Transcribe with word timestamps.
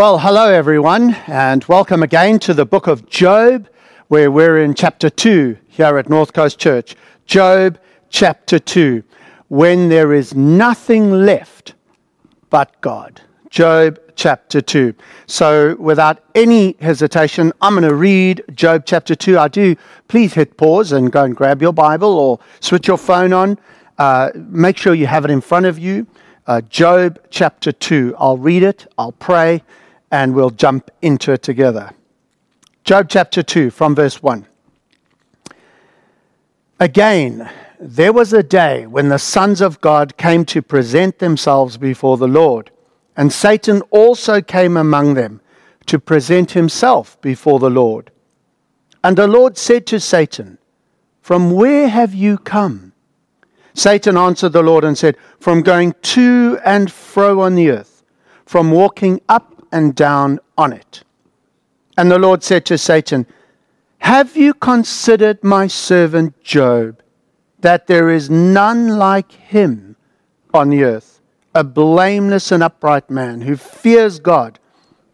Well, 0.00 0.18
hello 0.18 0.50
everyone, 0.50 1.14
and 1.26 1.62
welcome 1.64 2.02
again 2.02 2.38
to 2.38 2.54
the 2.54 2.64
book 2.64 2.86
of 2.86 3.06
Job, 3.10 3.68
where 4.08 4.30
we're 4.30 4.62
in 4.62 4.72
chapter 4.72 5.10
2 5.10 5.58
here 5.68 5.98
at 5.98 6.08
North 6.08 6.32
Coast 6.32 6.58
Church. 6.58 6.96
Job 7.26 7.78
chapter 8.08 8.58
2, 8.58 9.02
when 9.48 9.90
there 9.90 10.14
is 10.14 10.34
nothing 10.34 11.10
left 11.10 11.74
but 12.48 12.80
God. 12.80 13.20
Job 13.50 14.00
chapter 14.16 14.62
2. 14.62 14.94
So, 15.26 15.76
without 15.78 16.24
any 16.34 16.76
hesitation, 16.80 17.52
I'm 17.60 17.74
going 17.74 17.86
to 17.86 17.94
read 17.94 18.42
Job 18.54 18.84
chapter 18.86 19.14
2. 19.14 19.38
I 19.38 19.48
do, 19.48 19.76
please 20.08 20.32
hit 20.32 20.56
pause 20.56 20.92
and 20.92 21.12
go 21.12 21.24
and 21.24 21.36
grab 21.36 21.60
your 21.60 21.74
Bible 21.74 22.18
or 22.18 22.38
switch 22.60 22.88
your 22.88 22.96
phone 22.96 23.34
on. 23.34 23.58
Uh, 23.98 24.30
make 24.34 24.78
sure 24.78 24.94
you 24.94 25.08
have 25.08 25.26
it 25.26 25.30
in 25.30 25.42
front 25.42 25.66
of 25.66 25.78
you. 25.78 26.06
Uh, 26.46 26.62
Job 26.62 27.20
chapter 27.28 27.70
2. 27.70 28.14
I'll 28.18 28.38
read 28.38 28.62
it, 28.62 28.90
I'll 28.96 29.12
pray, 29.12 29.62
and 30.10 30.34
we'll 30.34 30.50
jump 30.50 30.90
into 31.02 31.32
it 31.32 31.42
together. 31.42 31.92
Job 32.84 33.08
chapter 33.08 33.42
2, 33.42 33.70
from 33.70 33.94
verse 33.94 34.22
1. 34.22 34.46
Again, 36.80 37.50
there 37.78 38.12
was 38.12 38.32
a 38.32 38.42
day 38.42 38.86
when 38.86 39.08
the 39.08 39.18
sons 39.18 39.60
of 39.60 39.80
God 39.80 40.16
came 40.16 40.44
to 40.46 40.62
present 40.62 41.18
themselves 41.18 41.76
before 41.76 42.16
the 42.16 42.28
Lord, 42.28 42.70
and 43.16 43.32
Satan 43.32 43.82
also 43.90 44.40
came 44.40 44.76
among 44.76 45.14
them 45.14 45.40
to 45.86 45.98
present 45.98 46.52
himself 46.52 47.20
before 47.20 47.58
the 47.58 47.70
Lord. 47.70 48.10
And 49.02 49.16
the 49.16 49.26
Lord 49.26 49.56
said 49.56 49.86
to 49.88 50.00
Satan, 50.00 50.58
From 51.20 51.50
where 51.50 51.88
have 51.88 52.14
you 52.14 52.38
come? 52.38 52.92
Satan 53.74 54.16
answered 54.16 54.52
the 54.52 54.62
Lord 54.62 54.84
and 54.84 54.96
said, 54.96 55.16
From 55.38 55.62
going 55.62 55.94
to 56.02 56.58
and 56.64 56.90
fro 56.90 57.40
on 57.40 57.54
the 57.54 57.70
earth, 57.70 58.04
from 58.44 58.70
walking 58.70 59.20
up 59.28 59.59
and 59.72 59.94
down 59.94 60.38
on 60.56 60.72
it. 60.72 61.02
And 61.96 62.10
the 62.10 62.18
Lord 62.18 62.42
said 62.42 62.64
to 62.66 62.78
Satan, 62.78 63.26
Have 63.98 64.36
you 64.36 64.54
considered 64.54 65.42
my 65.44 65.66
servant 65.66 66.42
Job, 66.42 67.02
that 67.60 67.86
there 67.86 68.10
is 68.10 68.30
none 68.30 68.88
like 68.88 69.32
him 69.32 69.96
on 70.54 70.70
the 70.70 70.82
earth, 70.82 71.20
a 71.54 71.62
blameless 71.62 72.52
and 72.52 72.62
upright 72.62 73.10
man 73.10 73.42
who 73.42 73.56
fears 73.56 74.18
God 74.18 74.58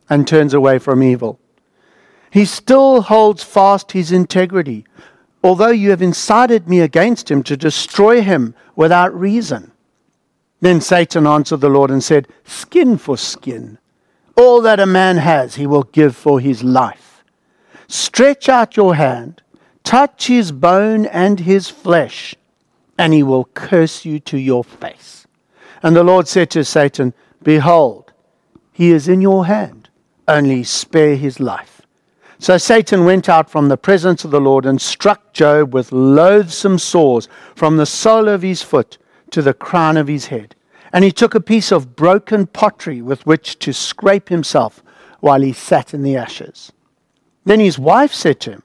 and 0.09 0.27
turns 0.27 0.55
away 0.55 0.79
from 0.79 1.03
evil? 1.03 1.41
He 2.31 2.45
still 2.45 3.03
holds 3.03 3.43
fast 3.43 3.93
his 3.93 4.13
integrity, 4.13 4.85
although 5.43 5.71
you 5.71 5.91
have 5.91 6.03
incited 6.03 6.69
me 6.69 6.81
against 6.81 7.31
him 7.31 7.43
to 7.45 7.57
destroy 7.57 8.23
him 8.23 8.55
without 8.75 9.19
reason. 9.19 9.73
Then 10.61 10.81
Satan 10.81 11.27
answered 11.27 11.61
the 11.61 11.69
Lord 11.69 11.91
and 11.91 12.03
said, 12.03 12.29
Skin 12.45 12.99
for 12.99 13.17
skin 13.17 13.79
all 14.37 14.61
that 14.63 14.81
a 14.81 14.87
man 14.87 15.17
has, 15.17 15.55
he 15.55 15.67
will 15.67 15.85
give 15.85 16.15
for 16.15 16.41
his 16.41 16.63
life. 16.63 17.25
Stretch 17.89 18.49
out 18.49 18.77
your 18.77 18.95
hand, 18.95 19.43
touch 19.85 20.27
his 20.27 20.53
bone 20.53 21.07
and 21.07 21.41
his 21.41 21.69
flesh, 21.69 22.35
and 22.99 23.13
he 23.13 23.23
will 23.23 23.45
curse 23.55 24.05
you 24.05 24.19
to 24.21 24.39
your 24.39 24.65
face. 24.65 25.27
And 25.83 25.95
the 25.95 26.05
Lord 26.05 26.29
said 26.29 26.51
to 26.51 26.65
Satan, 26.65 27.15
Behold, 27.43 28.13
he 28.73 28.91
is 28.91 29.09
in 29.09 29.21
your 29.21 29.47
hand, 29.47 29.89
only 30.29 30.65
spare 30.65 31.17
his 31.17 31.41
life. 31.41 31.83
So 32.39 32.59
Satan 32.59 33.05
went 33.05 33.29
out 33.29 33.49
from 33.49 33.69
the 33.69 33.79
presence 33.79 34.25
of 34.25 34.31
the 34.31 34.41
Lord 34.41 34.67
and 34.67 34.81
struck 34.81 35.33
Job 35.33 35.73
with 35.73 35.93
loathsome 35.93 36.79
sores 36.79 37.29
from 37.55 37.77
the 37.77 37.87
sole 37.87 38.29
of 38.29 38.43
his 38.43 38.63
foot 38.63 38.99
to 39.31 39.41
the 39.41 39.55
crown 39.55 39.97
of 39.97 40.09
his 40.09 40.27
head. 40.27 40.55
And 40.97 41.05
he 41.05 41.13
took 41.13 41.35
a 41.35 41.43
piece 41.43 41.73
of 41.73 41.95
broken 41.95 42.47
pottery 42.47 43.03
with 43.03 43.27
which 43.27 43.59
to 43.59 43.75
scrape 43.75 44.31
himself 44.31 44.83
while 45.21 45.43
he 45.43 45.53
sat 45.53 45.93
in 45.93 46.03
the 46.03 46.17
ashes. 46.17 46.73
Then 47.45 47.61
his 47.61 47.79
wife 47.79 48.15
said 48.15 48.41
to 48.41 48.53
him, 48.53 48.63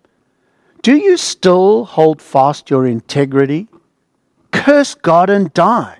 Do 0.81 0.95
you 0.95 1.17
still 1.17 1.83
hold 1.83 2.21
fast 2.21 2.69
your 2.69 2.87
integrity? 2.87 3.67
Curse 4.51 4.95
God 4.95 5.29
and 5.29 5.53
die. 5.53 5.97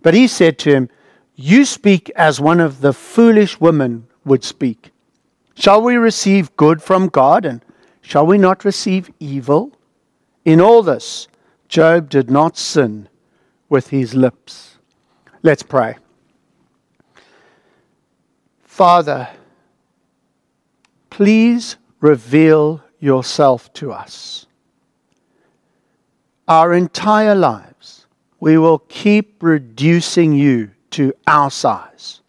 But 0.00 0.14
he 0.14 0.28
said 0.28 0.58
to 0.60 0.70
him, 0.70 0.88
You 1.34 1.66
speak 1.66 2.10
as 2.16 2.40
one 2.40 2.60
of 2.60 2.80
the 2.80 2.94
foolish 2.94 3.60
women 3.60 4.06
would 4.24 4.44
speak. 4.44 4.92
Shall 5.56 5.82
we 5.82 5.96
receive 5.96 6.56
good 6.56 6.82
from 6.82 7.08
God, 7.08 7.44
and 7.44 7.62
shall 8.00 8.26
we 8.26 8.38
not 8.38 8.64
receive 8.64 9.10
evil? 9.20 9.76
In 10.46 10.58
all 10.58 10.82
this, 10.82 11.28
Job 11.68 12.08
did 12.08 12.30
not 12.30 12.56
sin 12.56 13.10
with 13.68 13.90
his 13.90 14.14
lips. 14.14 14.69
Let's 15.42 15.62
pray. 15.62 15.96
Father, 18.62 19.28
please 21.08 21.76
reveal 22.00 22.82
yourself 22.98 23.72
to 23.74 23.92
us. 23.92 24.46
Our 26.46 26.74
entire 26.74 27.34
lives, 27.34 28.06
we 28.38 28.58
will 28.58 28.80
keep 28.80 29.42
reducing 29.42 30.34
you 30.34 30.72
to 30.90 31.14
our 31.26 31.50
size. 31.50 32.20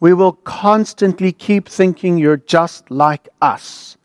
We 0.00 0.14
will 0.14 0.32
constantly 0.32 1.32
keep 1.32 1.68
thinking 1.68 2.18
you're 2.18 2.36
just 2.36 2.90
like 2.90 3.28
us. 3.40 3.96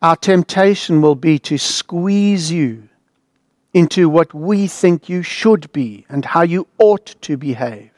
Our 0.00 0.16
temptation 0.16 1.02
will 1.02 1.14
be 1.14 1.38
to 1.40 1.58
squeeze 1.58 2.50
you 2.50 2.88
into 3.72 4.08
what 4.08 4.34
we 4.34 4.66
think 4.66 5.08
you 5.08 5.22
should 5.22 5.72
be 5.72 6.04
and 6.08 6.24
how 6.24 6.42
you 6.42 6.66
ought 6.78 7.14
to 7.22 7.36
behave. 7.36 7.90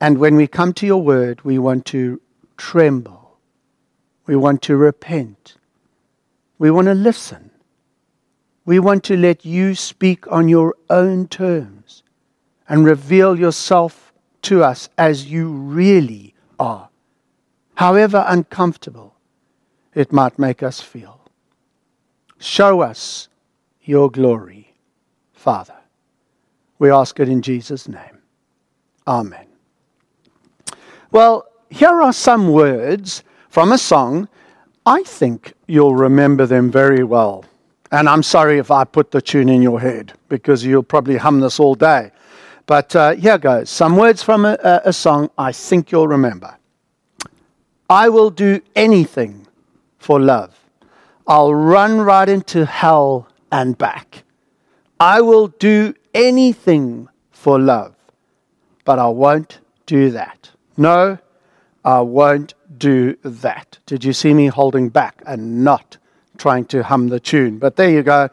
And 0.00 0.18
when 0.18 0.36
we 0.36 0.46
come 0.46 0.72
to 0.74 0.86
your 0.86 1.02
word, 1.02 1.44
we 1.44 1.58
want 1.58 1.86
to 1.86 2.20
tremble. 2.56 3.38
We 4.26 4.36
want 4.36 4.62
to 4.62 4.76
repent. 4.76 5.56
We 6.58 6.70
want 6.70 6.86
to 6.86 6.94
listen. 6.94 7.50
We 8.64 8.78
want 8.78 9.04
to 9.04 9.16
let 9.16 9.44
you 9.44 9.74
speak 9.74 10.30
on 10.30 10.48
your 10.48 10.74
own 10.88 11.28
terms 11.28 12.02
and 12.68 12.84
reveal 12.84 13.38
yourself 13.38 14.12
to 14.42 14.62
us 14.62 14.88
as 14.96 15.26
you 15.26 15.48
really 15.50 16.34
are, 16.58 16.88
however 17.74 18.24
uncomfortable 18.26 19.14
it 19.94 20.12
might 20.12 20.38
make 20.38 20.62
us 20.62 20.80
feel. 20.80 21.20
Show 22.38 22.80
us 22.80 23.28
your 23.84 24.10
glory, 24.10 24.74
Father. 25.32 25.76
We 26.78 26.90
ask 26.90 27.18
it 27.20 27.28
in 27.28 27.42
Jesus' 27.42 27.88
name. 27.88 28.18
Amen. 29.06 29.46
Well, 31.10 31.46
here 31.70 32.02
are 32.02 32.12
some 32.12 32.50
words 32.50 33.22
from 33.48 33.72
a 33.72 33.78
song. 33.78 34.28
I 34.86 35.02
think 35.02 35.52
you'll 35.66 35.94
remember 35.94 36.46
them 36.46 36.70
very 36.70 37.04
well. 37.04 37.44
And 37.92 38.08
I'm 38.08 38.22
sorry 38.22 38.58
if 38.58 38.70
I 38.70 38.84
put 38.84 39.12
the 39.12 39.22
tune 39.22 39.48
in 39.48 39.62
your 39.62 39.80
head 39.80 40.12
because 40.28 40.64
you'll 40.64 40.82
probably 40.82 41.16
hum 41.16 41.40
this 41.40 41.60
all 41.60 41.74
day. 41.74 42.10
But 42.66 42.96
uh, 42.96 43.14
here 43.14 43.38
goes 43.38 43.70
some 43.70 43.96
words 43.96 44.22
from 44.22 44.44
a, 44.44 44.58
a 44.84 44.92
song 44.92 45.30
I 45.38 45.52
think 45.52 45.92
you'll 45.92 46.08
remember. 46.08 46.56
I 47.88 48.08
will 48.08 48.30
do 48.30 48.60
anything 48.74 49.46
for 49.98 50.18
love. 50.18 50.58
I'll 51.26 51.54
run 51.54 52.00
right 52.00 52.28
into 52.28 52.64
hell 52.66 53.28
and 53.54 53.78
back. 53.78 54.24
I 54.98 55.20
will 55.20 55.46
do 55.46 55.94
anything 56.12 57.08
for 57.30 57.60
love, 57.60 57.94
but 58.84 58.98
I 58.98 59.06
won't 59.06 59.60
do 59.86 60.10
that. 60.10 60.50
No, 60.76 61.18
I 61.84 62.00
won't 62.00 62.54
do 62.76 63.16
that. 63.22 63.78
Did 63.86 64.02
you 64.02 64.12
see 64.12 64.34
me 64.34 64.48
holding 64.48 64.88
back 64.88 65.22
and 65.24 65.62
not 65.62 65.98
trying 66.36 66.64
to 66.64 66.82
hum 66.82 67.08
the 67.08 67.20
tune? 67.20 67.60
But 67.60 67.76
there 67.76 67.88
you 67.88 68.02
go. 68.02 68.28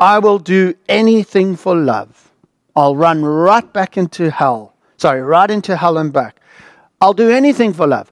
I 0.00 0.18
will 0.18 0.40
do 0.40 0.74
anything 0.88 1.54
for 1.54 1.76
love. 1.76 2.32
I'll 2.74 2.96
run 2.96 3.24
right 3.24 3.72
back 3.72 3.96
into 3.96 4.32
hell. 4.32 4.74
Sorry, 4.96 5.22
right 5.22 5.50
into 5.50 5.76
hell 5.76 5.96
and 5.96 6.12
back. 6.12 6.40
I'll 7.00 7.14
do 7.14 7.30
anything 7.30 7.72
for 7.72 7.86
love, 7.86 8.10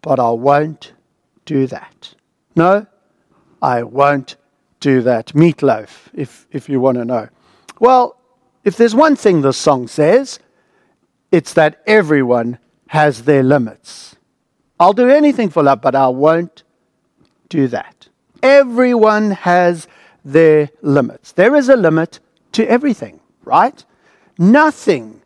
but 0.00 0.18
I 0.18 0.30
won't 0.30 0.94
do 1.44 1.66
that. 1.66 2.14
No, 2.56 2.86
I 3.60 3.82
won't 3.82 4.36
do 4.84 5.00
that. 5.00 5.28
Meatloaf, 5.28 6.10
if, 6.12 6.46
if 6.50 6.68
you 6.68 6.78
want 6.78 6.98
to 6.98 7.06
know. 7.06 7.28
Well, 7.80 8.16
if 8.64 8.76
there's 8.76 8.94
one 8.94 9.16
thing 9.16 9.40
the 9.40 9.52
song 9.52 9.88
says, 9.88 10.38
it's 11.32 11.54
that 11.54 11.82
everyone 11.86 12.58
has 12.88 13.22
their 13.22 13.42
limits. 13.42 14.16
I'll 14.78 14.92
do 14.92 15.08
anything 15.08 15.48
for 15.48 15.62
love, 15.62 15.80
but 15.80 15.94
I 15.94 16.08
won't 16.08 16.64
do 17.48 17.66
that. 17.68 18.08
Everyone 18.42 19.30
has 19.30 19.88
their 20.22 20.68
limits. 20.82 21.32
There 21.32 21.56
is 21.56 21.70
a 21.70 21.76
limit 21.76 22.20
to 22.52 22.68
everything, 22.68 23.20
right? 23.42 23.82
Nothing 24.38 25.22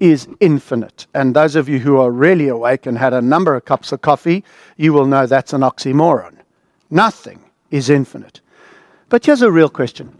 is 0.00 0.26
infinite. 0.40 1.06
And 1.12 1.36
those 1.36 1.56
of 1.56 1.68
you 1.68 1.78
who 1.78 1.98
are 1.98 2.10
really 2.10 2.48
awake 2.48 2.86
and 2.86 2.96
had 2.96 3.12
a 3.12 3.20
number 3.20 3.54
of 3.54 3.66
cups 3.66 3.92
of 3.92 4.00
coffee, 4.00 4.44
you 4.78 4.94
will 4.94 5.06
know 5.06 5.26
that's 5.26 5.52
an 5.52 5.60
oxymoron. 5.60 6.36
Nothing 6.90 7.40
is 7.70 7.90
infinite. 7.90 8.40
But 9.14 9.26
here's 9.26 9.42
a 9.42 9.52
real 9.52 9.68
question 9.68 10.12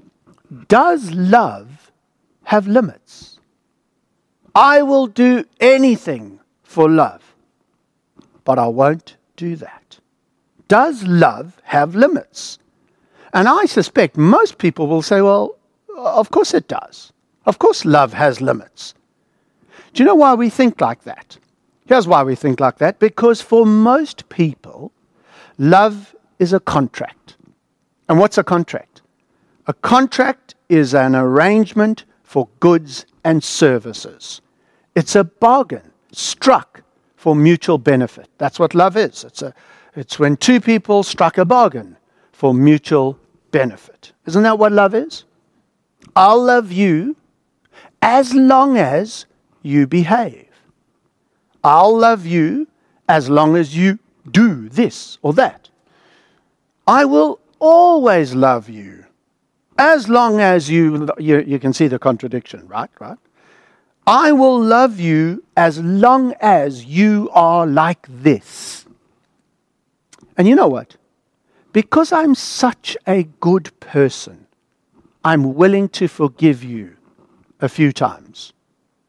Does 0.69 1.11
love 1.11 1.91
have 2.45 2.69
limits? 2.69 3.41
I 4.55 4.83
will 4.83 5.09
do 5.09 5.45
anything 5.59 6.39
for 6.63 6.89
love, 6.89 7.35
but 8.45 8.57
I 8.57 8.69
won't 8.69 9.17
do 9.35 9.57
that. 9.57 9.99
Does 10.69 11.03
love 11.09 11.61
have 11.65 11.97
limits? 11.97 12.61
And 13.33 13.49
I 13.49 13.65
suspect 13.65 14.17
most 14.17 14.59
people 14.59 14.87
will 14.87 15.03
say, 15.03 15.21
well, 15.21 15.57
of 15.97 16.31
course 16.31 16.55
it 16.55 16.69
does. 16.69 17.13
Of 17.47 17.59
course, 17.59 17.85
love 17.85 18.13
has 18.13 18.41
limits. 18.41 18.95
Do 19.93 20.05
you 20.05 20.07
know 20.07 20.15
why 20.15 20.35
we 20.35 20.51
think 20.51 20.81
like 20.81 21.03
that? 21.03 21.37
Here's 21.87 22.07
why 22.07 22.23
we 22.23 22.37
think 22.37 22.61
like 22.61 22.79
that 22.79 23.01
because 23.01 23.41
for 23.41 23.67
most 23.67 24.29
people, 24.29 24.93
love 25.59 26.15
is 26.39 26.53
a 26.53 26.61
contract. 26.61 27.35
And 28.09 28.19
what's 28.19 28.39
a 28.39 28.45
contract? 28.45 29.03
A 29.67 29.73
contract 29.73 30.55
is 30.69 30.95
an 30.95 31.15
arrangement 31.15 32.05
for 32.23 32.49
goods 32.61 33.07
and 33.25 33.43
services. 33.43 34.41
It's 34.95 35.17
a 35.17 35.25
bargain 35.25 35.91
struck 36.13 36.83
for 37.17 37.35
mutual 37.35 37.79
benefit. 37.79 38.29
That's 38.39 38.59
what 38.59 38.75
love 38.75 38.97
is. 38.97 39.25
It's, 39.25 39.43
a, 39.43 39.55
it's 39.97 40.19
when 40.19 40.37
two 40.37 40.61
people 40.61 41.03
strike 41.03 41.39
a 41.39 41.45
bargain 41.45 41.97
for 42.33 42.53
mutual 42.53 43.19
benefit. 43.51 44.13
Isn't 44.27 44.43
that 44.43 44.59
what 44.59 44.73
love 44.73 44.95
is? 44.95 45.25
I'll 46.15 46.43
love 46.43 46.71
you 46.71 47.17
as 48.03 48.35
long 48.35 48.77
as 48.77 49.27
you 49.63 49.87
behave. 49.87 50.49
I'll 51.63 51.97
love 51.97 52.27
you 52.27 52.69
as 53.09 53.31
long 53.31 53.57
as 53.57 53.75
you 53.75 53.99
do 54.31 54.69
this 54.69 55.19
or 55.23 55.33
that. 55.35 55.71
I 56.87 57.07
will 57.07 57.41
always 57.65 58.35
love 58.35 58.69
you 58.69 59.07
as 59.79 60.09
long 60.09 60.39
as 60.39 60.69
you, 60.69 61.09
you, 61.19 61.41
you 61.41 61.59
can 61.59 61.73
see 61.73 61.89
the 61.89 61.99
contradiction, 61.99 62.69
right? 62.69 62.91
Right? 63.01 63.17
I 64.07 64.33
will 64.33 64.61
love 64.61 65.01
you 65.01 65.43
as 65.57 65.81
long 65.81 66.35
as 66.41 66.85
you 66.85 67.31
are 67.33 67.67
like 67.67 68.07
this. 68.09 68.85
And 70.37 70.47
you 70.47 70.55
know 70.55 70.69
what? 70.69 70.97
Because 71.73 72.13
I'm 72.13 72.35
such 72.35 72.97
a 73.07 73.23
good 73.41 73.73
person, 73.81 74.47
I'm 75.25 75.55
willing 75.55 75.89
to 75.91 76.07
forgive 76.07 76.63
you 76.63 76.97
a 77.61 77.69
few 77.69 77.93
times. 77.93 78.53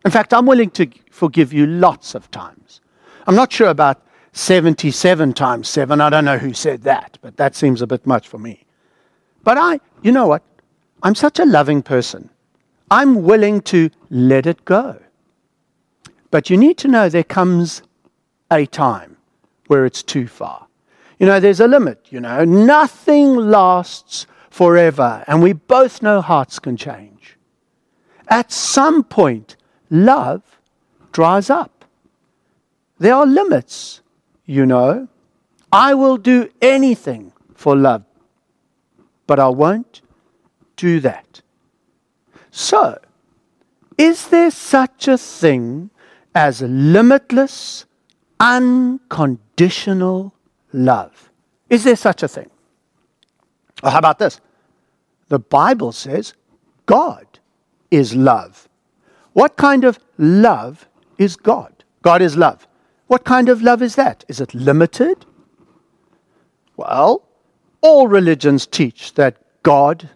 In 0.06 0.12
fact, 0.12 0.34
I'm 0.34 0.46
willing 0.46 0.70
to 0.72 0.88
forgive 1.12 1.52
you 1.52 1.66
lots 1.66 2.16
of 2.16 2.32
times. 2.32 2.80
I'm 3.28 3.36
not 3.36 3.52
sure 3.52 3.70
about 3.70 4.02
77 4.36 5.32
times 5.32 5.70
7. 5.70 6.02
I 6.02 6.10
don't 6.10 6.26
know 6.26 6.38
who 6.38 6.54
said 6.54 6.84
that, 6.84 7.18
but 7.22 7.38
that 7.38 7.56
seems 7.56 7.82
a 7.82 7.88
bit 7.88 8.06
much 8.06 8.28
for 8.28 8.38
me. 8.38 8.66
But 9.46 9.58
I, 9.58 9.80
you 10.02 10.12
know 10.12 10.28
what? 10.28 10.44
I'm 11.02 11.16
such 11.16 11.40
a 11.40 11.46
loving 11.46 11.82
person. 11.82 12.30
I'm 12.92 13.24
willing 13.24 13.62
to 13.62 13.90
let 14.10 14.46
it 14.46 14.66
go. 14.66 15.02
But 16.32 16.50
you 16.50 16.58
need 16.58 16.78
to 16.80 16.90
know 16.90 17.08
there 17.08 17.24
comes 17.24 17.82
a 18.52 18.66
time 18.66 19.16
where 19.68 19.86
it's 19.86 20.04
too 20.04 20.28
far. 20.28 20.68
You 21.18 21.28
know, 21.28 21.40
there's 21.40 21.62
a 21.62 21.68
limit, 21.68 22.08
you 22.10 22.20
know. 22.20 22.44
Nothing 22.44 23.36
lasts 23.38 24.28
forever, 24.50 25.24
and 25.28 25.42
we 25.42 25.54
both 25.54 26.02
know 26.02 26.20
hearts 26.20 26.60
can 26.60 26.76
change. 26.76 27.38
At 28.28 28.52
some 28.52 29.06
point, 29.06 29.56
love 29.90 30.42
dries 31.14 31.50
up. 31.50 31.86
There 33.00 33.16
are 33.16 33.26
limits, 33.26 34.02
you 34.46 34.66
know. 34.66 35.08
I 35.72 35.94
will 35.94 36.18
do 36.18 36.50
anything 36.62 37.34
for 37.54 37.76
love, 37.76 38.04
but 39.28 39.40
I 39.40 39.50
won't 39.50 40.02
do 40.76 41.00
that. 41.02 41.42
So, 42.52 43.00
is 43.98 44.28
there 44.30 44.52
such 44.52 45.08
a 45.08 45.18
thing 45.18 45.90
as 46.34 46.62
limitless, 46.62 47.86
unconditional 48.40 50.34
love? 50.72 51.30
Is 51.70 51.84
there 51.84 51.96
such 51.96 52.24
a 52.24 52.28
thing? 52.28 52.50
Or 53.84 53.92
how 53.92 54.00
about 54.00 54.20
this? 54.20 54.40
The 55.28 55.40
Bible 55.40 55.92
says 55.92 56.34
God 56.86 57.26
is 57.92 58.16
love. 58.16 58.70
What 59.34 59.58
kind 59.58 59.84
of 59.84 60.00
love 60.18 60.88
is 61.18 61.36
God? 61.36 61.84
God 62.02 62.22
is 62.22 62.38
love. 62.38 62.68
What 63.08 63.24
kind 63.24 63.50
of 63.50 63.62
love 63.62 63.82
is 63.82 63.96
that? 63.96 64.26
Is 64.28 64.42
it 64.42 64.54
limited? 64.54 65.26
Well, 66.78 67.24
all 67.82 68.08
religions 68.08 68.66
teach 68.66 69.14
that 69.14 69.38
God, 69.64 70.10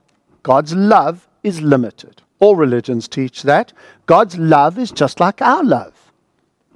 God's 0.43 0.73
love 0.73 1.27
is 1.43 1.61
limited. 1.61 2.21
All 2.39 2.55
religions 2.55 3.07
teach 3.07 3.43
that. 3.43 3.73
God's 4.05 4.37
love 4.37 4.79
is 4.79 4.91
just 4.91 5.19
like 5.19 5.41
our 5.41 5.63
love. 5.63 6.11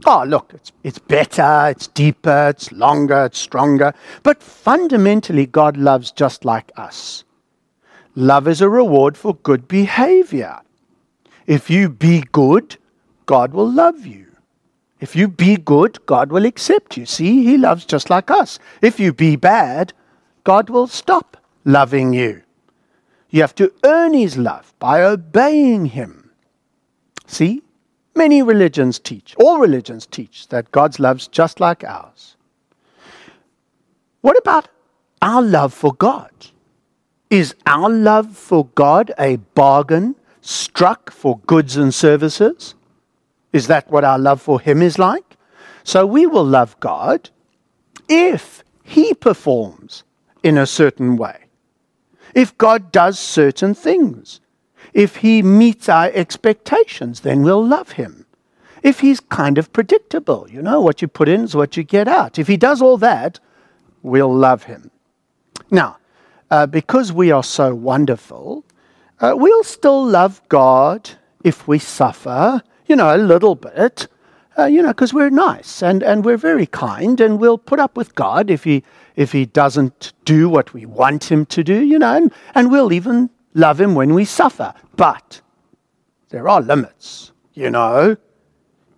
Oh, 0.05 0.23
look, 0.27 0.51
it's, 0.53 0.71
it's 0.83 0.99
better, 0.99 1.69
it's 1.69 1.87
deeper, 1.87 2.49
it's 2.49 2.71
longer, 2.71 3.25
it's 3.25 3.39
stronger. 3.39 3.93
But 4.21 4.43
fundamentally, 4.43 5.45
God 5.45 5.77
loves 5.77 6.11
just 6.11 6.43
like 6.45 6.71
us. 6.75 7.23
Love 8.15 8.47
is 8.47 8.61
a 8.61 8.69
reward 8.69 9.17
for 9.17 9.35
good 9.35 9.67
behavior. 9.67 10.59
If 11.47 11.69
you 11.69 11.89
be 11.89 12.23
good, 12.31 12.77
God 13.25 13.53
will 13.53 13.69
love 13.69 14.05
you. 14.05 14.32
If 15.03 15.17
you 15.17 15.27
be 15.27 15.57
good, 15.57 16.05
God 16.05 16.31
will 16.31 16.45
accept 16.45 16.95
you. 16.95 17.05
See, 17.05 17.43
He 17.43 17.57
loves 17.57 17.83
just 17.83 18.09
like 18.09 18.31
us. 18.31 18.57
If 18.81 19.01
you 19.01 19.11
be 19.11 19.35
bad, 19.35 19.91
God 20.45 20.69
will 20.69 20.87
stop 20.87 21.35
loving 21.65 22.13
you. 22.13 22.41
You 23.29 23.41
have 23.41 23.53
to 23.55 23.73
earn 23.83 24.13
His 24.13 24.37
love 24.37 24.73
by 24.79 25.01
obeying 25.01 25.87
Him. 25.87 26.31
See, 27.27 27.63
many 28.15 28.41
religions 28.41 28.97
teach, 28.97 29.35
all 29.35 29.59
religions 29.59 30.05
teach, 30.05 30.47
that 30.47 30.71
God's 30.71 31.01
love's 31.01 31.27
just 31.27 31.59
like 31.59 31.83
ours. 31.83 32.37
What 34.21 34.37
about 34.37 34.69
our 35.21 35.41
love 35.41 35.73
for 35.73 35.93
God? 35.93 36.31
Is 37.29 37.55
our 37.65 37.89
love 37.89 38.37
for 38.37 38.67
God 38.67 39.11
a 39.19 39.35
bargain 39.35 40.15
struck 40.39 41.11
for 41.11 41.39
goods 41.39 41.75
and 41.75 41.93
services? 41.93 42.75
Is 43.53 43.67
that 43.67 43.89
what 43.89 44.03
our 44.03 44.19
love 44.19 44.41
for 44.41 44.59
Him 44.59 44.81
is 44.81 44.99
like? 44.99 45.37
So 45.83 46.05
we 46.05 46.25
will 46.25 46.43
love 46.43 46.77
God 46.79 47.29
if 48.09 48.63
He 48.83 49.13
performs 49.13 50.03
in 50.41 50.57
a 50.57 50.65
certain 50.65 51.15
way, 51.15 51.45
if 52.33 52.57
God 52.57 52.91
does 52.91 53.17
certain 53.17 53.73
things, 53.73 54.41
if 54.93 55.17
He 55.17 55.41
meets 55.41 55.87
our 55.87 56.11
expectations, 56.13 57.21
then 57.21 57.43
we'll 57.43 57.65
love 57.65 57.93
Him. 57.93 58.25
If 58.81 58.99
He's 58.99 59.19
kind 59.19 59.57
of 59.57 59.71
predictable, 59.71 60.47
you 60.49 60.61
know, 60.61 60.81
what 60.81 61.01
you 61.01 61.07
put 61.07 61.29
in 61.29 61.41
is 61.41 61.55
what 61.55 61.77
you 61.77 61.83
get 61.83 62.07
out. 62.07 62.37
If 62.37 62.47
He 62.47 62.57
does 62.57 62.81
all 62.81 62.97
that, 62.97 63.39
we'll 64.01 64.33
love 64.33 64.63
Him. 64.63 64.91
Now, 65.71 65.97
uh, 66.51 66.65
because 66.65 67.13
we 67.13 67.31
are 67.31 67.43
so 67.43 67.73
wonderful, 67.73 68.65
uh, 69.21 69.33
we'll 69.35 69.63
still 69.63 70.05
love 70.05 70.41
God 70.49 71.09
if 71.43 71.67
we 71.67 71.79
suffer, 71.79 72.61
you 72.87 72.95
know, 72.95 73.15
a 73.15 73.17
little 73.17 73.55
bit, 73.55 74.07
uh, 74.57 74.65
you 74.65 74.81
know, 74.81 74.89
because 74.89 75.13
we're 75.13 75.29
nice 75.29 75.81
and, 75.81 76.03
and 76.03 76.23
we're 76.25 76.37
very 76.37 76.65
kind, 76.65 77.19
and 77.19 77.39
we'll 77.39 77.57
put 77.57 77.79
up 77.79 77.97
with 77.97 78.15
God 78.15 78.49
if 78.49 78.63
he, 78.63 78.83
if 79.15 79.31
he 79.31 79.45
doesn't 79.45 80.13
do 80.25 80.49
what 80.49 80.73
we 80.73 80.85
want 80.85 81.31
him 81.31 81.45
to 81.47 81.63
do, 81.63 81.81
you 81.81 81.99
know, 81.99 82.15
and, 82.15 82.31
and 82.55 82.71
we'll 82.71 82.93
even 82.93 83.29
love 83.53 83.79
him 83.79 83.95
when 83.95 84.13
we 84.13 84.25
suffer. 84.25 84.73
But 84.95 85.41
there 86.29 86.47
are 86.47 86.61
limits, 86.61 87.31
you 87.53 87.69
know. 87.69 88.17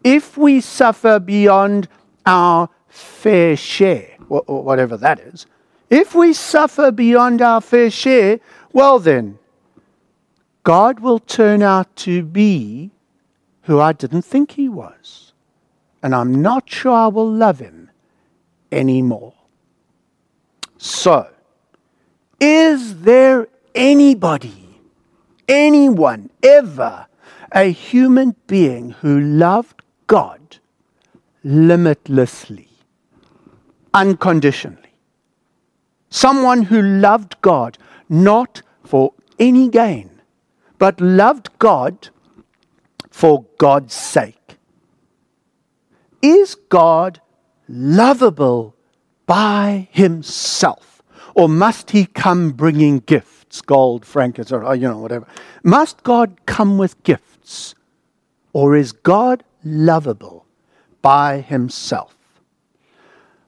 If 0.03 0.37
we 0.37 0.61
suffer 0.61 1.19
beyond 1.19 1.87
our 2.25 2.69
fair 2.87 3.57
share, 3.57 4.15
whatever 4.27 4.97
that 4.97 5.19
is, 5.19 5.45
if 5.89 6.15
we 6.15 6.33
suffer 6.33 6.91
beyond 6.91 7.41
our 7.41 7.61
fair 7.61 7.89
share, 7.89 8.39
well 8.73 8.99
then, 8.99 9.39
God 10.63 10.99
will 10.99 11.19
turn 11.19 11.61
out 11.61 11.95
to 11.97 12.23
be 12.23 12.91
who 13.65 13.79
I 13.79 13.93
didn't 13.93 14.23
think 14.23 14.51
he 14.51 14.69
was. 14.69 15.33
And 16.01 16.13
I'm 16.13 16.41
not 16.41 16.69
sure 16.69 16.93
I 16.93 17.07
will 17.07 17.29
love 17.29 17.59
him 17.59 17.89
anymore. 18.71 19.33
So, 20.77 21.27
is 22.39 23.01
there 23.01 23.47
anybody, 23.73 24.79
anyone, 25.47 26.29
ever, 26.43 27.07
a 27.51 27.71
human 27.71 28.35
being 28.47 28.91
who 28.91 29.19
loved 29.19 29.81
God 30.07 30.57
limitlessly, 31.43 32.69
unconditionally? 33.93 34.81
Someone 36.09 36.63
who 36.63 36.81
loved 36.81 37.41
God 37.41 37.77
not 38.09 38.61
for 38.83 39.13
any 39.39 39.69
gain 39.69 40.15
but 40.77 40.99
loved 40.99 41.49
God 41.59 42.09
for 43.15 43.45
God's 43.57 43.93
sake. 43.93 44.57
Is 46.21 46.55
God 46.55 47.21
lovable 47.69 48.75
by 49.25 49.87
himself? 49.91 51.01
Or 51.33 51.47
must 51.47 51.91
he 51.91 52.07
come 52.07 52.51
bringing 52.51 52.99
gifts, 52.99 53.61
gold, 53.61 54.05
frankincense, 54.05 54.51
or 54.51 54.75
you 54.75 54.89
know, 54.89 54.97
whatever? 54.97 55.25
Must 55.63 56.03
God 56.03 56.45
come 56.45 56.77
with 56.77 57.01
gifts? 57.03 57.73
Or 58.51 58.75
is 58.75 58.91
God 58.91 59.45
lovable 59.63 60.45
by 61.01 61.39
himself. 61.39 62.17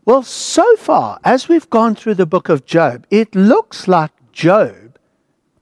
Well, 0.05 0.23
so 0.23 0.77
far, 0.77 1.19
as 1.25 1.49
we've 1.49 1.69
gone 1.69 1.93
through 1.93 2.15
the 2.15 2.25
book 2.25 2.47
of 2.47 2.65
Job, 2.65 3.05
it 3.11 3.35
looks 3.35 3.85
like 3.85 4.11
Job 4.31 4.97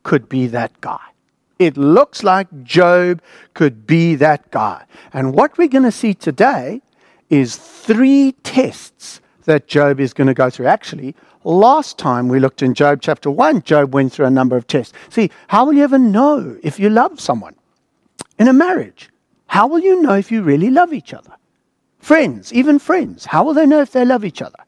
could 0.03 0.29
be 0.29 0.45
that 0.45 0.79
guy. 0.79 1.14
It 1.57 1.77
looks 1.77 2.23
like 2.23 2.63
Job 2.63 3.21
could 3.53 3.87
be 3.87 4.15
that 4.15 4.51
guy. 4.51 4.85
And 5.13 5.33
what 5.33 5.57
we're 5.57 5.67
going 5.67 5.83
to 5.83 5.91
see 5.91 6.13
today 6.13 6.81
is 7.29 7.55
three 7.55 8.33
tests 8.43 9.21
that 9.45 9.67
Job 9.67 9.99
is 9.99 10.13
going 10.13 10.27
to 10.27 10.33
go 10.33 10.49
through. 10.49 10.67
Actually, 10.67 11.15
last 11.43 11.97
time 11.97 12.27
we 12.27 12.39
looked 12.39 12.61
in 12.61 12.73
Job 12.73 12.99
chapter 13.01 13.31
1, 13.31 13.63
Job 13.63 13.93
went 13.93 14.11
through 14.11 14.25
a 14.25 14.31
number 14.31 14.57
of 14.57 14.67
tests. 14.67 14.93
See, 15.09 15.29
how 15.47 15.65
will 15.65 15.73
you 15.73 15.83
ever 15.83 15.97
know 15.97 16.57
if 16.63 16.79
you 16.79 16.89
love 16.89 17.19
someone? 17.19 17.55
In 18.37 18.47
a 18.47 18.53
marriage, 18.53 19.09
how 19.47 19.67
will 19.67 19.79
you 19.79 20.01
know 20.01 20.15
if 20.15 20.31
you 20.31 20.41
really 20.41 20.69
love 20.69 20.93
each 20.93 21.13
other? 21.13 21.33
Friends, 21.99 22.51
even 22.53 22.79
friends, 22.79 23.25
how 23.25 23.43
will 23.43 23.53
they 23.53 23.65
know 23.65 23.81
if 23.81 23.91
they 23.91 24.05
love 24.05 24.25
each 24.25 24.41
other? 24.41 24.59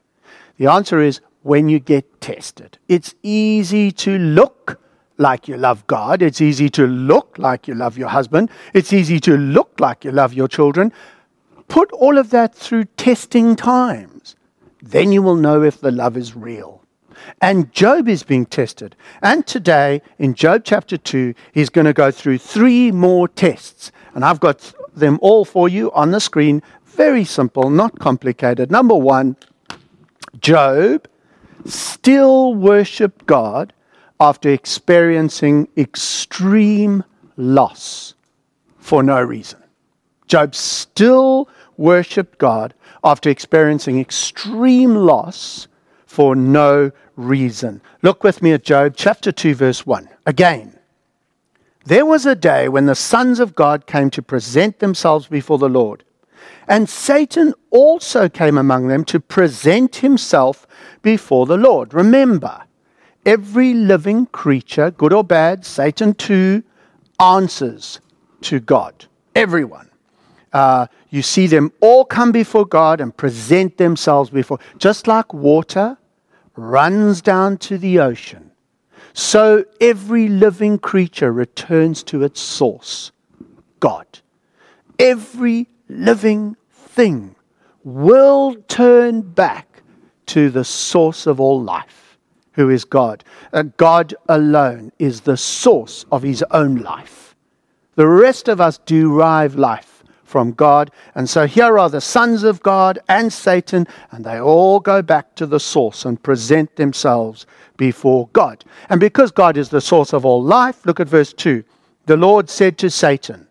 The 0.58 0.68
answer 0.68 1.02
is 1.02 1.22
when 1.44 1.70
you 1.70 1.80
get 1.80 2.22
tested. 2.22 2.78
It's 2.88 3.14
easy 3.24 3.92
to 3.92 4.18
look 4.18 4.80
like 5.18 5.48
you 5.48 5.58
love 5.58 5.86
God. 5.88 6.22
It's 6.22 6.42
easy 6.42 6.70
to 6.70 6.88
look 6.88 7.38
like 7.38 7.68
you 7.68 7.76
love 7.76 7.98
your 7.98 8.10
husband. 8.10 8.50
It's 8.74 8.94
easy 8.94 9.20
to 9.22 9.38
look 9.38 9.80
like 9.80 10.06
you 10.06 10.12
love 10.12 10.34
your 10.34 10.48
children. 10.48 10.94
Put 11.68 11.92
all 11.92 12.18
of 12.18 12.30
that 12.30 12.56
through 12.56 12.86
testing 12.96 13.56
times. 13.56 14.36
Then 14.82 15.12
you 15.12 15.22
will 15.22 15.36
know 15.36 15.64
if 15.64 15.82
the 15.82 15.92
love 15.92 16.16
is 16.16 16.36
real. 16.36 16.84
And 17.42 17.72
Job 17.74 18.08
is 18.08 18.24
being 18.24 18.46
tested. 18.46 18.96
And 19.22 19.46
today, 19.46 20.02
in 20.20 20.34
Job 20.34 20.62
chapter 20.64 20.98
2, 20.98 21.34
he's 21.52 21.70
going 21.70 21.86
to 21.86 21.94
go 21.94 22.12
through 22.12 22.38
three 22.38 22.92
more 22.92 23.28
tests. 23.28 23.92
And 24.14 24.24
I've 24.24 24.40
got 24.40 24.74
them 24.96 25.20
all 25.22 25.44
for 25.44 25.68
you 25.68 25.92
on 25.94 26.12
the 26.12 26.20
screen. 26.20 26.62
Very 26.86 27.26
simple, 27.26 27.70
not 27.70 28.00
complicated. 28.00 28.72
Number 28.72 28.96
one, 28.96 29.36
Job 30.40 31.08
still 31.66 32.54
worshiped 32.54 33.26
God 33.26 33.74
after 34.20 34.50
experiencing 34.50 35.68
extreme 35.78 37.04
loss 37.36 38.16
for 38.78 39.04
no 39.04 39.22
reason. 39.22 39.62
Job 40.28 40.56
still 40.56 41.50
worshiped 41.78 42.38
God 42.38 42.74
after 43.04 43.30
experiencing 43.30 44.00
extreme 44.00 44.96
loss 44.96 45.68
for 46.06 46.36
no 46.36 46.92
reason. 47.16 47.82
Look 48.02 48.24
with 48.24 48.42
me 48.42 48.54
at 48.54 48.64
Job 48.64 48.94
chapter 48.96 49.32
2, 49.32 49.56
verse 49.56 49.86
1. 49.86 50.10
Again, 50.26 50.78
there 51.86 52.06
was 52.06 52.26
a 52.26 52.36
day 52.36 52.68
when 52.68 52.86
the 52.86 52.96
sons 52.96 53.40
of 53.40 53.56
God 53.56 53.86
came 53.88 54.10
to 54.10 54.22
present 54.22 54.80
themselves 54.80 55.28
before 55.28 55.58
the 55.58 55.70
Lord. 55.70 56.04
And 56.68 56.90
Satan 56.90 57.54
also 57.70 58.28
came 58.28 58.58
among 58.58 58.88
them 58.88 59.06
to 59.06 59.22
present 59.22 59.98
himself 59.98 60.68
before 61.02 61.46
the 61.46 61.56
Lord. 61.56 61.94
Remember, 61.94 62.64
every 63.28 63.74
living 63.74 64.26
creature, 64.28 64.90
good 64.90 65.12
or 65.14 65.24
bad, 65.24 65.66
Satan 65.66 66.14
too, 66.14 66.64
answers 67.20 68.00
to 68.42 68.60
God. 68.60 69.06
Everyone. 69.36 69.90
Uh, 70.54 70.88
you 71.10 71.22
see 71.22 71.46
them 71.46 71.72
all 71.82 72.06
come 72.06 72.32
before 72.32 72.66
God 72.66 73.02
and 73.02 73.16
present 73.16 73.78
themselves 73.78 74.30
before, 74.30 74.60
just 74.78 75.06
like 75.06 75.34
water 75.34 75.98
runs 76.56 77.22
down 77.22 77.58
to 77.58 77.78
the 77.78 78.00
ocean. 78.00 78.50
So 79.14 79.66
every 79.82 80.30
living 80.30 80.80
creature 80.80 81.32
returns 81.32 82.04
to 82.04 82.24
its 82.24 82.40
source, 82.40 83.12
God. 83.80 84.06
Every 84.98 85.68
living 85.90 86.56
thing 86.72 87.36
will 87.84 88.56
turn 88.68 89.22
back 89.22 89.84
to 90.28 90.50
the 90.50 90.64
source 90.64 91.28
of 91.28 91.40
all 91.40 91.62
life 91.62 92.07
who 92.58 92.70
is 92.70 92.84
God. 92.84 93.24
Uh, 93.54 93.64
God 93.78 94.14
alone 94.28 94.92
is 95.00 95.22
the 95.22 95.38
source 95.38 96.06
of 96.12 96.24
his 96.24 96.44
own 96.52 96.78
life. 96.78 97.36
The 97.96 98.08
rest 98.08 98.50
of 98.50 98.60
us 98.60 98.80
derive 98.80 99.56
life 99.56 100.04
from 100.24 100.52
God. 100.52 100.92
And 101.16 101.30
so 101.30 101.46
here 101.46 101.80
are 101.80 101.90
the 101.90 102.02
sons 102.02 102.44
of 102.44 102.62
God 102.62 103.00
and 103.08 103.32
Satan, 103.32 103.88
and 104.12 104.26
they 104.26 104.40
all 104.40 104.80
go 104.80 105.02
back 105.02 105.36
to 105.36 105.46
the 105.46 105.60
source 105.60 106.04
and 106.04 106.22
present 106.22 106.76
themselves 106.76 107.46
before 107.78 108.28
God. 108.34 108.66
And 108.90 109.00
because 109.00 109.32
God 109.32 109.56
is 109.56 109.70
the 109.70 109.80
source 109.80 110.12
of 110.12 110.26
all 110.26 110.44
life, 110.44 110.86
look 110.86 111.00
at 111.00 111.08
verse 111.08 111.34
2. 111.34 111.64
The 112.08 112.18
Lord 112.18 112.50
said 112.50 112.78
to 112.80 112.90
Satan, 112.90 113.48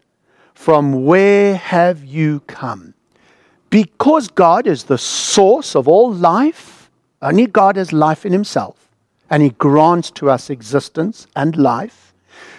From 0.55 1.05
where 1.05 1.55
have 1.55 2.05
you 2.05 2.41
come? 2.49 2.95
Because 3.71 4.29
God 4.29 4.67
is 4.67 4.85
the 4.85 4.99
source 4.99 5.77
of 5.77 5.87
all 5.87 6.13
life, 6.13 6.91
only 7.23 7.47
God 7.47 7.77
has 7.77 7.93
life 7.93 8.27
in 8.27 8.33
himself 8.33 8.86
and 9.31 9.43
He 9.43 9.51
grants 9.51 10.11
to 10.13 10.31
us 10.31 10.51
existence 10.51 11.27
and 11.37 11.57
life. 11.57 12.15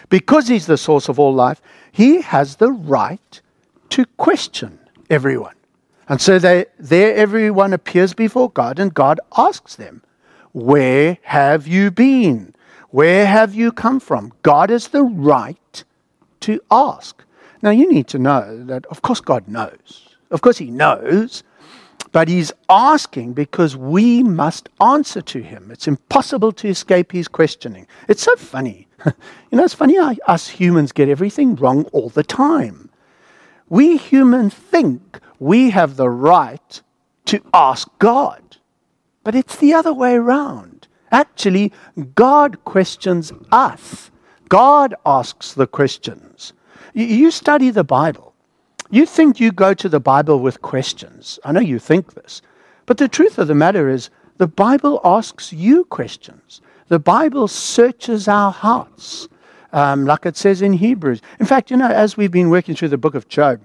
Because 0.10 0.48
He's 0.48 0.66
the 0.66 0.78
source 0.78 1.10
of 1.10 1.20
all 1.20 1.34
life, 1.34 1.62
He 1.92 2.22
has 2.22 2.58
the 2.58 2.72
right 2.72 3.42
to 3.90 4.06
question 4.18 4.80
everyone. 5.10 5.56
And 6.10 6.22
so 6.22 6.40
they, 6.40 6.66
there 6.80 7.16
everyone 7.16 7.74
appears 7.74 8.14
before 8.14 8.50
God, 8.50 8.80
and 8.80 8.94
God 8.94 9.20
asks 9.38 9.76
them, 9.76 10.04
Where 10.54 11.18
have 11.24 11.68
you 11.68 11.92
been? 11.92 12.56
Where 12.92 13.26
have 13.26 13.54
you 13.54 13.72
come 13.72 14.00
from? 14.00 14.34
God 14.44 14.70
has 14.70 14.88
the 14.88 15.04
right 15.04 15.84
to 16.42 16.62
ask. 16.72 17.24
Now, 17.62 17.72
you 17.72 17.92
need 17.92 18.08
to 18.10 18.20
know 18.20 18.64
that, 18.66 18.86
of 18.86 19.02
course, 19.02 19.20
God 19.20 19.48
knows. 19.48 20.16
Of 20.32 20.42
course, 20.42 20.58
He 20.58 20.72
knows. 20.72 21.44
But 22.12 22.28
he's 22.28 22.52
asking 22.70 23.34
because 23.34 23.76
we 23.76 24.24
must 24.24 24.70
answer 24.82 25.22
to 25.22 25.42
him. 25.42 25.70
It's 25.72 25.88
impossible 25.88 26.52
to 26.54 26.68
escape 26.68 27.12
his 27.12 27.28
questioning. 27.28 27.88
It's 28.08 28.24
so 28.24 28.36
funny. 28.36 28.88
you 29.06 29.14
know, 29.58 29.64
it's 29.64 29.74
funny 29.74 29.98
how 29.98 30.16
us 30.26 30.48
humans 30.48 30.92
get 30.92 31.10
everything 31.10 31.56
wrong 31.56 31.86
all 31.86 32.10
the 32.10 32.24
time. 32.24 32.90
We 33.70 33.98
humans 33.98 34.54
think 34.54 35.20
we 35.40 35.72
have 35.72 35.98
the 35.98 36.10
right 36.10 36.82
to 37.26 37.42
ask 37.54 37.88
God, 38.00 38.58
but 39.24 39.36
it's 39.36 39.58
the 39.58 39.74
other 39.74 39.94
way 39.94 40.16
around. 40.16 40.88
Actually, 41.12 41.74
God 42.16 42.64
questions 42.64 43.32
us. 43.52 44.10
God 44.50 44.96
asks 45.06 45.54
the 45.54 45.68
questions. 45.68 46.54
You 46.94 47.32
study 47.32 47.70
the 47.70 47.84
Bible. 47.84 48.27
You 48.90 49.06
think 49.06 49.40
you 49.40 49.52
go 49.52 49.74
to 49.74 49.90
the 49.90 50.00
Bible 50.00 50.40
with 50.40 50.62
questions. 50.62 51.40
I 51.44 51.52
know 51.52 51.60
you 51.60 51.80
think 51.80 52.14
this. 52.14 52.42
But 52.86 52.98
the 52.98 53.08
truth 53.08 53.38
of 53.38 53.48
the 53.48 53.56
matter 53.56 53.90
is, 53.90 54.10
the 54.38 54.48
Bible 54.48 55.02
asks 55.04 55.52
you 55.52 55.84
questions. 55.86 56.62
The 56.88 57.00
Bible 57.00 57.48
searches 57.48 58.28
our 58.28 58.52
hearts, 58.52 59.28
um, 59.74 60.06
like 60.06 60.26
it 60.26 60.38
says 60.38 60.62
in 60.62 60.74
Hebrews. 60.74 61.22
In 61.40 61.46
fact, 61.46 61.70
you 61.70 61.76
know, 61.76 61.90
as 61.90 62.16
we've 62.16 62.32
been 62.32 62.50
working 62.50 62.76
through 62.76 62.90
the 62.90 62.98
book 62.98 63.16
of 63.16 63.28
Job, 63.28 63.60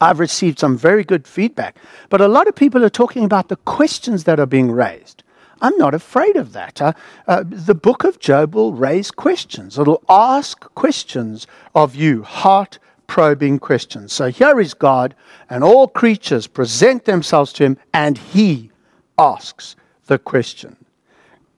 I've 0.00 0.20
received 0.20 0.60
some 0.60 0.76
very 0.76 1.02
good 1.02 1.26
feedback. 1.26 1.76
But 2.08 2.20
a 2.20 2.28
lot 2.28 2.46
of 2.46 2.54
people 2.54 2.84
are 2.84 2.90
talking 2.90 3.24
about 3.24 3.48
the 3.48 3.56
questions 3.56 4.24
that 4.24 4.38
are 4.38 4.46
being 4.46 4.70
raised. 4.70 5.24
I'm 5.62 5.76
not 5.76 5.94
afraid 5.94 6.36
of 6.36 6.52
that. 6.52 6.80
Uh, 6.80 6.92
uh, 7.26 7.42
the 7.46 7.74
book 7.74 8.04
of 8.04 8.18
Job 8.18 8.54
will 8.54 8.72
raise 8.72 9.10
questions, 9.10 9.78
it'll 9.78 10.02
ask 10.08 10.60
questions 10.74 11.46
of 11.74 11.94
you, 11.94 12.22
heart 12.22 12.78
probing 13.10 13.58
questions. 13.58 14.12
So 14.12 14.28
here 14.30 14.60
is 14.60 14.72
God, 14.72 15.16
and 15.50 15.64
all 15.64 15.88
creatures 15.88 16.46
present 16.46 17.06
themselves 17.06 17.52
to 17.54 17.64
him, 17.64 17.76
and 17.92 18.16
he 18.16 18.70
asks 19.18 19.74
the 20.06 20.16
question. 20.16 20.76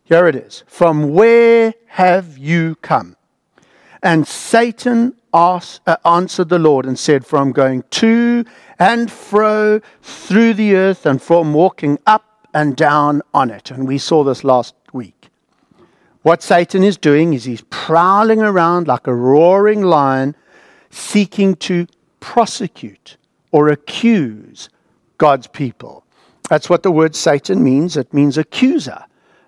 Here 0.03 0.27
it 0.27 0.35
is 0.35 0.65
From 0.67 1.13
where 1.13 1.75
have 1.89 2.39
you 2.39 2.77
come? 2.77 3.17
And 4.03 4.27
Satan 4.27 5.15
asked, 5.35 5.83
uh, 5.87 5.99
answered 6.07 6.49
the 6.49 6.59
Lord 6.59 6.87
and 6.87 6.99
said, 6.99 7.27
From 7.27 7.53
going 7.53 7.85
to 8.01 8.47
and 8.79 9.13
fro 9.13 9.83
through 10.01 10.55
the 10.55 10.75
earth, 10.75 11.05
and 11.05 11.21
from 11.21 11.53
walking 11.53 11.99
up 12.07 12.49
and 12.55 12.75
down 12.75 13.21
on 13.35 13.51
it. 13.51 13.71
And 13.71 13.87
we 13.87 13.99
saw 13.99 14.25
this 14.25 14.43
last 14.43 14.75
week. 14.95 15.29
What 16.23 16.43
Satan 16.43 16.83
is 16.83 16.97
doing 16.97 17.35
is 17.35 17.45
he's 17.45 17.65
prowling 17.69 18.41
around 18.41 18.89
like 18.89 19.07
a 19.07 19.15
roaring 19.15 19.83
lion 19.83 20.35
seeking 20.93 21.57
to 21.57 21.87
prosecute 22.21 23.17
or 23.51 23.69
accuse 23.69 24.69
God's 25.19 25.49
people. 25.49 26.05
That's 26.49 26.71
what 26.71 26.83
the 26.83 26.93
word 26.93 27.17
Satan 27.17 27.63
means. 27.65 27.97
It 27.97 28.15
means 28.15 28.39
accuser, 28.39 29.05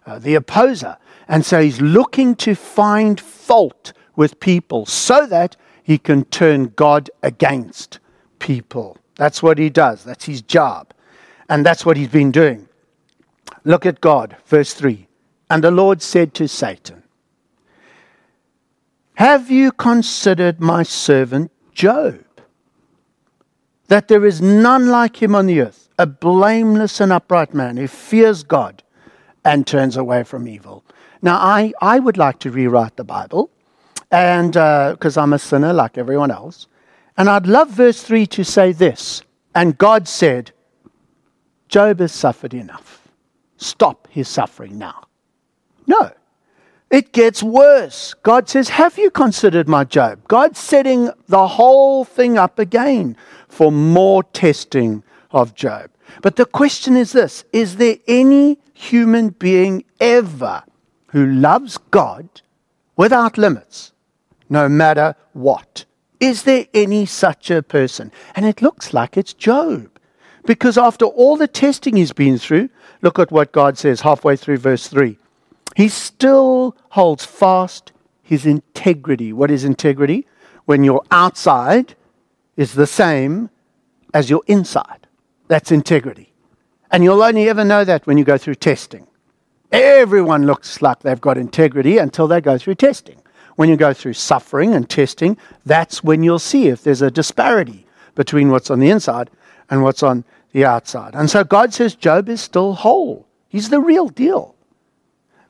uh, 0.06 0.18
the 0.18 0.34
opposer. 0.34 0.96
And 1.28 1.44
so 1.44 1.60
he's 1.62 1.80
looking 1.80 2.34
to 2.36 2.54
find 2.54 3.20
fault 3.20 3.92
with 4.16 4.40
people 4.40 4.86
so 4.86 5.26
that 5.26 5.56
he 5.82 5.98
can 5.98 6.24
turn 6.24 6.72
God 6.76 7.10
against 7.22 7.98
people. 8.38 8.98
That's 9.16 9.42
what 9.42 9.58
he 9.58 9.70
does. 9.70 10.02
That's 10.04 10.24
his 10.24 10.42
job. 10.42 10.92
And 11.48 11.64
that's 11.64 11.86
what 11.86 11.96
he's 11.96 12.08
been 12.08 12.32
doing. 12.32 12.68
Look 13.64 13.86
at 13.86 14.00
God, 14.00 14.36
verse 14.46 14.74
3. 14.74 15.06
And 15.50 15.62
the 15.62 15.70
Lord 15.70 16.02
said 16.02 16.34
to 16.34 16.48
Satan, 16.48 17.03
have 19.14 19.50
you 19.50 19.72
considered 19.72 20.60
my 20.60 20.82
servant 20.82 21.50
Job? 21.72 22.24
that 23.88 24.08
there 24.08 24.24
is 24.24 24.40
none 24.40 24.88
like 24.88 25.22
him 25.22 25.34
on 25.34 25.46
the 25.46 25.60
earth, 25.60 25.88
a 25.98 26.06
blameless 26.06 27.00
and 27.00 27.12
upright 27.12 27.54
man 27.54 27.76
who 27.76 27.86
fears 27.86 28.42
God 28.42 28.82
and 29.44 29.66
turns 29.66 29.96
away 29.96 30.24
from 30.24 30.48
evil. 30.48 30.84
Now, 31.22 31.36
I, 31.36 31.72
I 31.80 31.98
would 31.98 32.16
like 32.16 32.38
to 32.40 32.50
rewrite 32.50 32.96
the 32.96 33.04
Bible, 33.04 33.50
and 34.10 34.52
because 34.52 35.16
uh, 35.16 35.22
I'm 35.22 35.32
a 35.32 35.38
sinner 35.38 35.72
like 35.72 35.98
everyone 35.98 36.30
else, 36.30 36.66
and 37.16 37.28
I'd 37.28 37.46
love 37.46 37.70
verse 37.70 38.02
3 38.02 38.26
to 38.28 38.44
say 38.44 38.72
this 38.72 39.22
And 39.54 39.78
God 39.78 40.08
said, 40.08 40.50
Job 41.68 42.00
has 42.00 42.12
suffered 42.12 42.54
enough. 42.54 43.06
Stop 43.56 44.08
his 44.10 44.28
suffering 44.28 44.78
now. 44.78 45.04
No. 45.86 46.10
It 46.90 47.12
gets 47.12 47.42
worse. 47.42 48.14
God 48.22 48.48
says, 48.48 48.68
Have 48.68 48.98
you 48.98 49.10
considered 49.10 49.68
my 49.68 49.84
Job? 49.84 50.26
God's 50.28 50.58
setting 50.58 51.10
the 51.28 51.48
whole 51.48 52.04
thing 52.04 52.38
up 52.38 52.58
again 52.58 53.16
for 53.48 53.72
more 53.72 54.22
testing 54.22 55.02
of 55.30 55.54
Job. 55.54 55.90
But 56.22 56.36
the 56.36 56.46
question 56.46 56.96
is 56.96 57.12
this 57.12 57.44
Is 57.52 57.76
there 57.76 57.96
any 58.06 58.58
human 58.72 59.30
being 59.30 59.84
ever 60.00 60.62
who 61.08 61.26
loves 61.26 61.78
God 61.78 62.28
without 62.96 63.38
limits, 63.38 63.92
no 64.48 64.68
matter 64.68 65.16
what? 65.32 65.84
Is 66.20 66.44
there 66.44 66.66
any 66.72 67.06
such 67.06 67.50
a 67.50 67.62
person? 67.62 68.12
And 68.36 68.46
it 68.46 68.62
looks 68.62 68.94
like 68.94 69.16
it's 69.16 69.32
Job. 69.32 69.90
Because 70.46 70.76
after 70.76 71.06
all 71.06 71.36
the 71.36 71.48
testing 71.48 71.96
he's 71.96 72.12
been 72.12 72.38
through, 72.38 72.68
look 73.02 73.18
at 73.18 73.32
what 73.32 73.52
God 73.52 73.78
says 73.78 74.02
halfway 74.02 74.36
through 74.36 74.58
verse 74.58 74.86
3. 74.88 75.18
He 75.74 75.88
still 75.88 76.76
holds 76.90 77.24
fast 77.24 77.92
his 78.22 78.46
integrity. 78.46 79.32
What 79.32 79.50
is 79.50 79.64
integrity? 79.64 80.26
When 80.64 80.84
your 80.84 81.02
outside 81.10 81.94
is 82.56 82.74
the 82.74 82.86
same 82.86 83.50
as 84.12 84.30
your 84.30 84.42
inside. 84.46 85.06
That's 85.48 85.72
integrity. 85.72 86.32
And 86.90 87.02
you'll 87.02 87.22
only 87.22 87.48
ever 87.48 87.64
know 87.64 87.84
that 87.84 88.06
when 88.06 88.16
you 88.16 88.24
go 88.24 88.38
through 88.38 88.54
testing. 88.54 89.06
Everyone 89.72 90.46
looks 90.46 90.80
like 90.80 91.00
they've 91.00 91.20
got 91.20 91.36
integrity 91.36 91.98
until 91.98 92.28
they 92.28 92.40
go 92.40 92.56
through 92.56 92.76
testing. 92.76 93.20
When 93.56 93.68
you 93.68 93.76
go 93.76 93.92
through 93.92 94.14
suffering 94.14 94.72
and 94.72 94.88
testing, 94.88 95.36
that's 95.66 96.02
when 96.04 96.22
you'll 96.22 96.38
see 96.38 96.68
if 96.68 96.82
there's 96.82 97.02
a 97.02 97.10
disparity 97.10 97.86
between 98.14 98.50
what's 98.50 98.70
on 98.70 98.78
the 98.78 98.90
inside 98.90 99.30
and 99.68 99.82
what's 99.82 100.02
on 100.02 100.24
the 100.52 100.64
outside. 100.64 101.14
And 101.14 101.28
so 101.28 101.42
God 101.42 101.74
says 101.74 101.94
Job 101.94 102.28
is 102.28 102.40
still 102.40 102.74
whole. 102.74 103.26
He's 103.48 103.70
the 103.70 103.80
real 103.80 104.08
deal. 104.08 104.53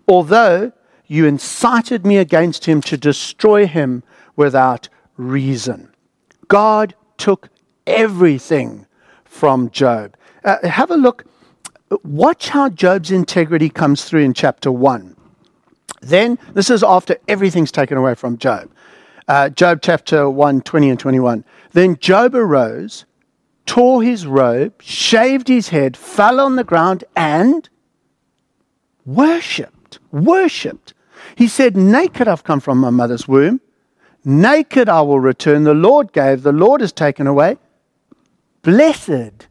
Although 0.08 0.72
you 1.06 1.26
incited 1.26 2.06
me 2.06 2.18
against 2.18 2.64
him 2.66 2.80
to 2.82 2.96
destroy 2.96 3.66
him 3.66 4.02
without 4.36 4.88
reason. 5.16 5.90
God 6.48 6.94
took 7.18 7.48
everything 7.86 8.86
from 9.24 9.70
Job. 9.70 10.16
Uh, 10.44 10.66
have 10.66 10.90
a 10.90 10.96
look. 10.96 11.24
Watch 12.02 12.48
how 12.48 12.68
Job's 12.68 13.10
integrity 13.10 13.68
comes 13.68 14.04
through 14.04 14.22
in 14.22 14.34
chapter 14.34 14.72
1. 14.72 15.16
Then, 16.00 16.38
this 16.52 16.70
is 16.70 16.82
after 16.82 17.16
everything's 17.28 17.72
taken 17.72 17.96
away 17.96 18.14
from 18.14 18.36
Job. 18.38 18.70
Uh, 19.26 19.48
Job 19.48 19.80
chapter 19.82 20.28
1, 20.28 20.62
20 20.62 20.90
and 20.90 21.00
21. 21.00 21.44
Then 21.72 21.96
Job 21.96 22.34
arose 22.34 23.06
tore 23.64 24.02
his 24.02 24.26
robe, 24.26 24.82
shaved 24.82 25.48
his 25.48 25.68
head, 25.68 25.96
fell 25.96 26.40
on 26.40 26.56
the 26.56 26.64
ground, 26.64 27.04
and 27.16 27.68
worshipped. 29.06 29.73
Worshipped. 30.14 30.94
He 31.34 31.48
said, 31.48 31.76
Naked 31.76 32.28
I've 32.28 32.44
come 32.44 32.60
from 32.60 32.78
my 32.78 32.90
mother's 32.90 33.26
womb. 33.26 33.60
Naked 34.24 34.88
I 34.88 35.02
will 35.02 35.20
return. 35.20 35.64
The 35.64 35.74
Lord 35.74 36.12
gave, 36.12 36.42
the 36.42 36.52
Lord 36.52 36.80
has 36.80 36.92
taken 36.92 37.26
away. 37.26 37.58
Blessed 38.62 39.48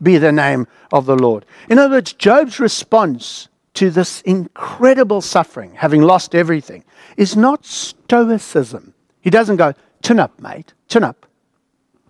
be 0.00 0.18
the 0.18 0.32
name 0.32 0.66
of 0.92 1.06
the 1.06 1.16
Lord. 1.16 1.44
In 1.68 1.78
other 1.78 1.96
words, 1.96 2.12
Job's 2.12 2.60
response 2.60 3.48
to 3.74 3.90
this 3.90 4.20
incredible 4.22 5.22
suffering, 5.22 5.74
having 5.74 6.02
lost 6.02 6.34
everything, 6.34 6.84
is 7.16 7.36
not 7.36 7.64
stoicism. 7.64 8.92
He 9.20 9.30
doesn't 9.30 9.56
go, 9.56 9.72
Turn 10.02 10.18
up, 10.18 10.38
mate, 10.40 10.74
turn 10.88 11.04
up. 11.04 11.26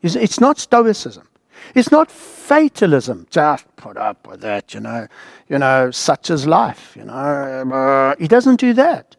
It's 0.02 0.40
not 0.40 0.58
stoicism. 0.58 1.28
It's 1.74 1.90
not 1.90 2.10
fatalism. 2.10 3.26
Just 3.30 3.64
put 3.76 3.96
up 3.96 4.26
with 4.26 4.44
it, 4.44 4.74
you 4.74 4.80
know. 4.80 5.06
You 5.48 5.58
know, 5.58 5.90
such 5.90 6.30
is 6.30 6.46
life, 6.46 6.94
you 6.96 7.04
know. 7.04 7.14
Uh, 7.14 8.14
he 8.18 8.28
doesn't 8.28 8.60
do 8.60 8.72
that. 8.74 9.16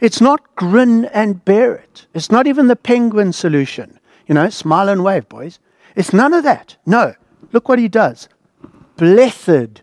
It's 0.00 0.20
not 0.20 0.54
grin 0.56 1.06
and 1.06 1.44
bear 1.44 1.74
it. 1.74 2.06
It's 2.14 2.30
not 2.30 2.46
even 2.46 2.66
the 2.66 2.76
penguin 2.76 3.32
solution. 3.32 3.98
You 4.26 4.34
know, 4.34 4.50
smile 4.50 4.88
and 4.88 5.02
wave, 5.02 5.28
boys. 5.28 5.58
It's 5.94 6.12
none 6.12 6.34
of 6.34 6.44
that. 6.44 6.76
No. 6.84 7.14
Look 7.52 7.68
what 7.68 7.78
he 7.78 7.88
does. 7.88 8.28
Blessed 8.96 9.82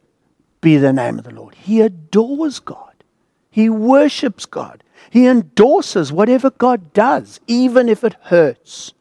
be 0.61 0.77
the 0.77 0.93
name 0.93 1.17
of 1.17 1.25
the 1.25 1.33
Lord. 1.33 1.55
He 1.55 1.81
adores 1.81 2.59
God. 2.59 3.03
He 3.49 3.69
worships 3.69 4.45
God. 4.45 4.83
He 5.09 5.27
endorses 5.27 6.11
whatever 6.11 6.49
God 6.49 6.93
does, 6.93 7.39
even 7.47 7.87
if 7.89 8.03
it 8.03 8.15
hurts. 8.23 8.93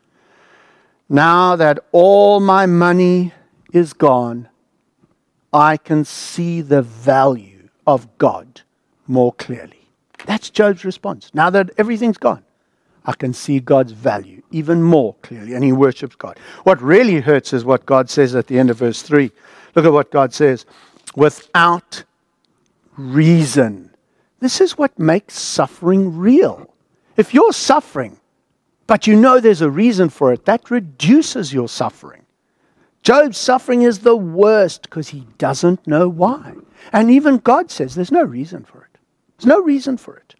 Now 1.13 1.57
that 1.57 1.79
all 1.93 2.41
my 2.41 2.65
money 2.65 3.35
is 3.71 3.93
gone, 3.93 4.49
I 5.53 5.77
can 5.77 6.07
see 6.07 6.63
the 6.63 6.81
value 6.81 7.69
of 7.87 8.17
God 8.17 8.63
more 9.07 9.35
clearly. 9.35 9.91
That's 10.25 10.49
Job's 10.49 10.87
response. 10.87 11.31
Now 11.35 11.51
that 11.51 11.71
everything's 11.77 12.17
gone, 12.17 12.43
I 13.05 13.13
can 13.13 13.35
see 13.35 13.61
God's 13.61 13.93
value 13.93 14.43
even 14.53 14.83
more 14.83 15.15
clearly, 15.21 15.53
and 15.53 15.63
he 15.63 15.71
worships 15.71 16.17
God. 16.17 16.39
What 16.65 16.81
really 16.81 17.21
hurts 17.21 17.53
is 17.53 17.63
what 17.63 17.85
God 17.85 18.09
says 18.09 18.35
at 18.35 18.47
the 18.47 18.59
end 18.59 18.71
of 18.71 18.79
verse 18.79 19.03
3. 19.03 19.31
Look 19.75 19.85
at 19.85 19.93
what 19.93 20.11
God 20.11 20.33
says 20.33 20.65
without 21.15 22.05
reason. 22.97 23.91
This 24.41 24.63
is 24.63 24.79
what 24.79 24.99
makes 24.99 25.39
suffering 25.39 26.17
real. 26.17 26.75
If 27.19 27.35
you're 27.35 27.53
suffering, 27.53 28.19
but 28.87 29.07
you 29.07 29.17
know 29.17 29.41
there's 29.41 29.63
a 29.63 29.71
reason 29.71 30.09
for 30.09 30.33
it, 30.33 30.45
that 30.45 30.71
reduces 30.71 31.53
your 31.53 31.69
suffering. 31.69 32.25
Job's 33.03 33.39
suffering 33.39 33.83
is 33.83 34.01
the 34.01 34.17
worst 34.17 34.83
because 34.83 35.09
he 35.09 35.27
doesn't 35.39 35.87
know 35.87 36.09
why. 36.09 36.55
And 36.93 37.11
even 37.11 37.39
God 37.39 37.71
says 37.71 37.95
there's 37.95 38.13
no 38.13 38.23
reason 38.23 38.65
for 38.65 38.83
it. 38.83 38.99
There's 39.37 39.47
no 39.47 39.61
reason 39.61 39.97
for 39.97 40.17
it. 40.17 40.35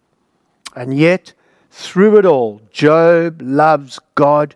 And 0.75 0.97
yet, 0.97 1.33
through 1.71 2.17
it 2.17 2.25
all, 2.25 2.61
Job 2.71 3.41
loves 3.41 3.99
God 4.15 4.55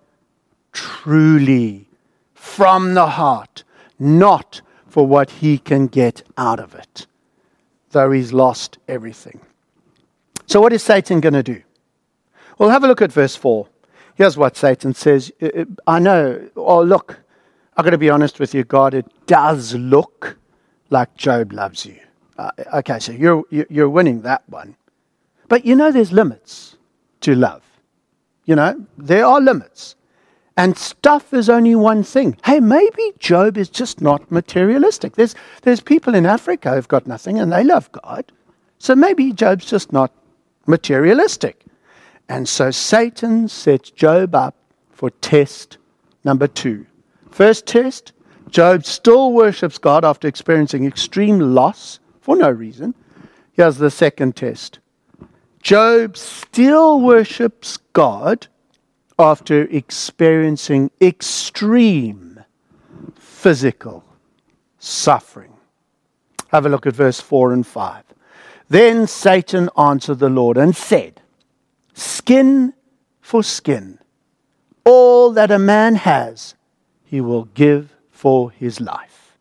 truly, 0.72 1.88
from 2.34 2.94
the 2.94 3.08
heart, 3.08 3.64
not 4.00 4.62
for 4.88 5.06
what 5.06 5.30
he 5.30 5.58
can 5.58 5.88
get 5.88 6.24
out 6.38 6.60
of 6.60 6.76
it, 6.76 7.08
though 7.92 8.12
he's 8.12 8.32
lost 8.32 8.78
everything. 8.88 9.40
So, 10.46 10.62
what 10.62 10.74
is 10.74 10.82
Satan 10.82 11.20
going 11.20 11.34
to 11.34 11.44
do? 11.44 11.62
Well, 12.58 12.70
have 12.70 12.84
a 12.84 12.88
look 12.88 13.02
at 13.02 13.12
verse 13.12 13.36
4. 13.36 13.68
Here's 14.18 14.36
what 14.36 14.58
Satan 14.58 14.96
says 14.96 15.32
I 15.86 16.00
know, 16.00 16.50
oh, 16.56 16.82
look, 16.82 17.20
I've 17.78 17.86
got 17.86 17.92
to 17.92 18.00
be 18.00 18.10
honest 18.10 18.40
with 18.40 18.56
you, 18.56 18.64
God, 18.64 18.96
it 18.96 19.06
does 19.28 19.76
look 19.76 20.38
like 20.90 21.16
Job 21.16 21.54
loves 21.54 21.86
you. 21.86 22.00
Uh, 22.36 22.50
okay, 22.74 22.98
so 22.98 23.12
you're, 23.12 23.44
you're 23.52 23.90
winning 23.90 24.22
that 24.22 24.42
one. 24.50 24.76
But 25.48 25.66
you 25.66 25.76
know, 25.76 25.92
there's 25.92 26.12
limits 26.12 26.78
to 27.22 27.36
love. 27.36 27.62
You 28.46 28.56
know, 28.56 28.88
there 28.98 29.24
are 29.24 29.40
limits. 29.40 29.96
And 30.56 30.76
stuff 30.76 31.32
is 31.32 31.48
only 31.48 31.76
one 31.76 32.02
thing. 32.02 32.38
Hey, 32.44 32.60
maybe 32.60 33.14
Job 33.20 33.56
is 33.56 33.70
just 33.70 34.02
not 34.02 34.32
materialistic. 34.32 35.16
There's, 35.16 35.36
there's 35.62 35.80
people 35.82 36.16
in 36.16 36.26
Africa 36.26 36.74
who've 36.74 36.88
got 36.88 37.06
nothing 37.06 37.38
and 37.38 37.52
they 37.52 37.64
love 37.64 37.92
God. 37.92 38.32
So 38.80 38.96
maybe 38.96 39.32
Job's 39.32 39.66
just 39.66 39.94
not 39.94 40.12
materialistic. 40.66 41.67
And 42.30 42.48
so 42.48 42.72
Satan 42.72 43.48
sets 43.48 43.90
Job 43.92 44.36
up 44.36 44.56
for 44.92 45.10
test 45.10 45.78
number 46.24 46.48
two. 46.48 46.86
First 47.32 47.66
test 47.66 48.14
Job 48.50 48.86
still 48.86 49.34
worships 49.34 49.78
God 49.78 50.06
after 50.06 50.28
experiencing 50.28 50.86
extreme 50.86 51.40
loss 51.40 52.00
for 52.22 52.36
no 52.36 52.50
reason. 52.50 52.94
Here's 53.54 53.78
the 53.78 53.92
second 53.92 54.36
test 54.36 54.80
Job 55.62 56.18
still 56.18 57.02
worships 57.02 57.78
God 57.94 58.48
after 59.20 59.64
experiencing 59.64 60.92
extreme 61.02 62.44
physical 63.16 64.04
suffering. 64.80 65.54
Have 66.50 66.66
a 66.66 66.70
look 66.70 66.86
at 66.86 66.94
verse 66.94 67.20
4 67.20 67.54
and 67.54 67.68
5. 67.68 68.04
Then 68.70 69.08
Satan 69.08 69.70
answered 69.78 70.20
the 70.20 70.30
Lord 70.30 70.58
and 70.58 70.76
said, 70.76 71.22
skin 71.98 72.74
for 73.22 73.44
skin. 73.44 74.00
All 74.86 75.32
that 75.32 75.52
a 75.52 75.60
man 75.60 75.96
has, 75.96 76.56
he 77.04 77.22
will 77.22 77.46
give 77.54 77.96
for 78.10 78.52
his 78.52 78.80
life. 78.80 79.38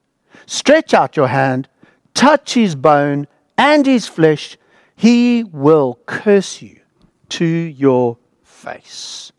Stretch 0.46 0.94
out 0.94 1.16
your 1.16 1.28
hand, 1.28 1.68
touch 2.14 2.54
his 2.54 2.74
bone 2.74 3.26
and 3.56 3.86
his 3.86 4.06
flesh, 4.06 4.58
he 4.94 5.44
will 5.44 5.98
curse 6.06 6.62
you 6.62 6.80
to 7.28 7.44
your 7.44 8.18
face. 8.42 9.32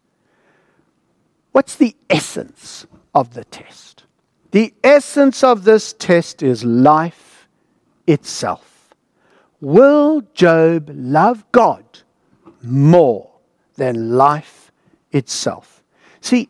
What's 1.52 1.76
the 1.76 1.96
essence 2.10 2.86
of 3.18 3.34
the 3.34 3.44
test. 3.46 4.04
The 4.52 4.72
essence 4.84 5.44
of 5.44 5.64
this 5.64 5.94
test 5.94 6.44
is 6.44 6.64
life 6.64 7.48
itself. 8.06 8.94
Will 9.60 10.22
Job 10.36 10.92
love 10.94 11.44
God 11.52 11.84
more 12.62 13.30
than 13.76 14.18
life 14.18 14.72
itself? 15.12 15.84
See, 16.22 16.50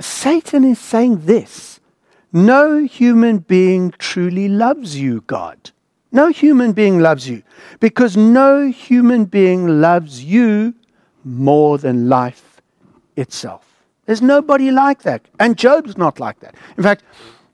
Satan 0.00 0.64
is 0.64 0.78
saying 0.78 1.26
this 1.26 1.80
no 2.32 2.84
human 2.84 3.38
being 3.38 3.92
truly 3.92 4.48
loves 4.48 4.98
you, 4.98 5.20
God. 5.28 5.70
No 6.10 6.28
human 6.28 6.72
being 6.72 6.98
loves 7.00 7.28
you 7.28 7.42
because 7.78 8.16
no 8.16 8.68
human 8.70 9.24
being 9.24 9.80
loves 9.80 10.24
you 10.24 10.74
more 11.24 11.78
than 11.78 12.08
life 12.08 12.60
itself. 13.16 13.84
There's 14.06 14.22
nobody 14.22 14.70
like 14.70 15.02
that. 15.02 15.22
And 15.40 15.56
Job's 15.56 15.96
not 15.96 16.20
like 16.20 16.40
that. 16.40 16.54
In 16.76 16.82
fact, 16.82 17.04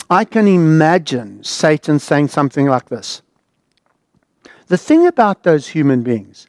I 0.09 0.25
can 0.25 0.49
imagine 0.49 1.45
Satan 1.45 1.99
saying 1.99 2.29
something 2.29 2.67
like 2.67 2.89
this 2.89 3.23
The 4.67 4.77
thing 4.77 5.07
about 5.07 5.43
those 5.43 5.69
human 5.69 6.03
beings 6.03 6.49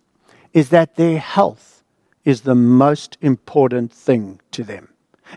is 0.53 0.69
that 0.69 0.95
their 0.95 1.19
health 1.19 1.83
is 2.25 2.41
the 2.41 2.55
most 2.55 3.17
important 3.21 3.91
thing 3.91 4.39
to 4.51 4.63
them, 4.63 4.89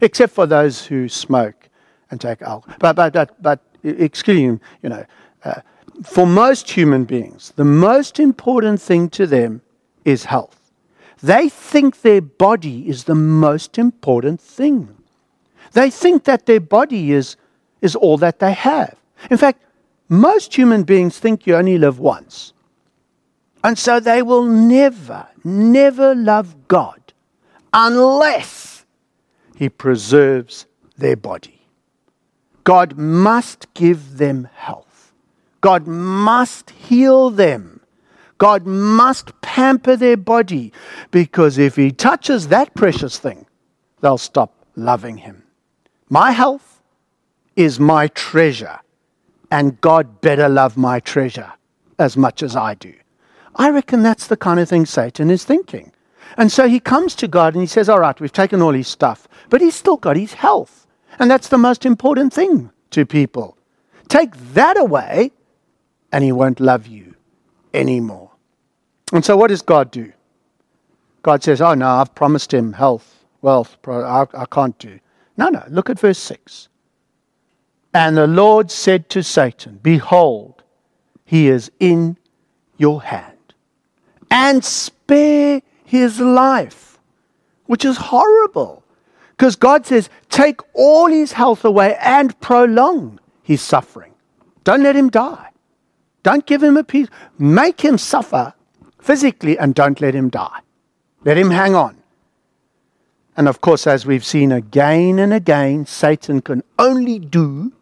except 0.03 0.33
for 0.33 0.47
those 0.47 0.87
who 0.87 1.09
smoke 1.09 1.69
and 2.11 2.21
take 2.21 2.43
alcohol. 2.43 2.77
But, 2.79 2.97
but, 2.97 3.13
but, 3.13 3.43
but 3.43 3.61
excluding, 3.83 4.61
you 4.83 4.89
know, 4.89 5.05
uh, 5.45 5.61
for 6.03 6.27
most 6.27 6.71
human 6.71 7.05
beings, 7.05 7.53
the 7.57 7.65
most 7.65 8.19
important 8.19 8.81
thing 8.81 9.09
to 9.11 9.27
them 9.27 9.63
is 10.05 10.25
health. 10.25 10.73
They 11.23 11.49
think 11.49 12.03
their 12.03 12.21
body 12.21 12.89
is 12.89 13.05
the 13.05 13.15
most 13.15 13.79
important 13.79 14.41
thing. 14.41 14.97
They 15.73 15.91
think 15.91 16.25
that 16.25 16.47
their 16.47 16.61
body 16.61 17.13
is, 17.13 17.37
is 17.81 17.97
all 17.97 18.19
that 18.19 18.39
they 18.39 18.53
have. 18.53 18.97
In 19.31 19.37
fact, 19.37 19.63
most 20.09 20.55
human 20.55 20.83
beings 20.83 21.19
think 21.19 21.47
you 21.47 21.57
only 21.57 21.79
live 21.79 21.99
once. 21.99 22.53
And 23.65 23.79
so 23.79 23.99
they 23.99 24.21
will 24.21 24.45
never, 24.45 25.27
never 25.43 26.15
love 26.15 26.69
God 26.69 27.01
unless 27.73 28.85
He 29.57 29.71
preserves 29.71 30.67
their 30.99 31.17
body. 31.17 31.63
God 32.63 32.99
must 32.99 33.73
give 33.73 34.19
them 34.19 34.49
health. 34.55 35.15
God 35.63 35.87
must 35.87 36.71
heal 36.71 37.31
them. 37.31 37.81
God 38.37 38.67
must 38.67 39.41
pamper 39.41 39.97
their 39.97 40.19
body 40.19 40.71
because 41.11 41.57
if 41.57 41.75
He 41.75 41.91
touches 41.91 42.49
that 42.49 42.75
precious 42.75 43.19
thing, 43.19 43.47
they'll 44.03 44.19
stop 44.19 44.67
loving 44.77 45.17
Him. 45.17 45.43
My 46.11 46.33
health 46.33 46.83
is 47.57 47.81
my 47.81 48.09
treasure, 48.09 48.79
and 49.51 49.81
God 49.81 50.21
better 50.21 50.51
love 50.51 50.77
my 50.77 51.01
treasure 51.01 51.51
as 51.99 52.15
much 52.15 52.43
as 52.43 52.57
I 52.57 52.75
do. 52.75 52.93
I 53.57 53.71
reckon 53.71 54.03
that's 54.03 54.27
the 54.27 54.37
kind 54.37 54.59
of 54.59 54.69
thing 54.69 54.87
Satan 54.87 55.31
is 55.31 55.45
thinking. 55.45 55.93
And 56.37 56.51
so 56.51 56.69
he 56.69 56.81
comes 56.81 57.15
to 57.17 57.29
God 57.29 57.55
and 57.55 57.63
he 57.63 57.67
says, 57.67 57.89
All 57.89 58.01
right, 58.01 58.19
we've 58.21 58.33
taken 58.33 58.61
all 58.61 58.73
his 58.73 58.89
stuff, 58.89 59.29
but 59.51 59.61
he's 59.61 59.75
still 59.75 59.97
got 59.97 60.17
his 60.17 60.35
health. 60.35 60.87
And 61.19 61.31
that's 61.31 61.49
the 61.49 61.59
most 61.59 61.87
important 61.87 62.33
thing 62.33 62.71
to 62.91 63.07
people. 63.07 63.57
Take 64.09 64.37
that 64.55 64.77
away, 64.77 65.31
and 66.11 66.25
he 66.25 66.33
won't 66.33 66.61
love 66.61 66.87
you 66.87 67.15
anymore. 67.73 68.31
And 69.13 69.25
so, 69.25 69.37
what 69.37 69.49
does 69.49 69.63
God 69.63 69.91
do? 69.91 70.13
God 71.23 71.43
says, 71.43 71.61
Oh, 71.61 71.75
no, 71.75 71.89
I've 71.89 72.15
promised 72.15 72.53
him 72.53 72.73
health, 72.73 73.25
wealth, 73.41 73.77
I, 73.87 74.27
I 74.35 74.47
can't 74.47 74.79
do. 74.79 74.99
No, 75.37 75.49
no, 75.49 75.63
look 75.69 75.89
at 75.89 75.99
verse 75.99 76.19
6. 76.19 76.69
And 77.93 78.17
the 78.17 78.27
Lord 78.27 78.73
said 78.73 79.09
to 79.11 79.23
Satan, 79.23 79.79
Behold, 79.83 80.65
he 81.25 81.49
is 81.49 81.71
in 81.79 82.17
your 82.77 83.03
hand 83.03 83.34
and 84.31 84.65
spare 84.65 85.63
his 85.85 86.21
life, 86.21 86.99
which 87.67 87.85
is 87.85 87.97
horrible. 87.97 88.83
Because 89.37 89.57
God 89.57 89.87
says, 89.87 90.09
take 90.29 90.61
all 90.75 91.07
his 91.07 91.33
health 91.33 91.65
away 91.65 91.97
and 92.01 92.39
prolong 92.41 93.19
his 93.43 93.61
suffering. 93.63 94.15
Don't 94.63 94.83
let 94.83 94.97
him 94.97 95.11
die. 95.11 95.51
Don't 96.23 96.47
give 96.47 96.63
him 96.63 96.77
a 96.77 96.85
piece. 96.85 97.09
Make 97.39 97.81
him 97.81 97.99
suffer 97.99 98.55
physically 99.01 99.59
and 99.59 99.75
don't 99.75 100.01
let 100.01 100.15
him 100.15 100.31
die. 100.31 100.61
Let 101.25 101.37
him 101.37 101.51
hang 101.51 101.75
on. 101.75 101.97
And 103.37 103.49
of 103.49 103.61
course, 103.61 103.87
as 103.87 104.07
we've 104.07 104.25
seen 104.25 104.53
again 104.53 105.19
and 105.19 105.35
again, 105.35 105.87
Satan 105.87 106.41
can 106.41 106.63
only 106.79 107.19
do 107.19 107.73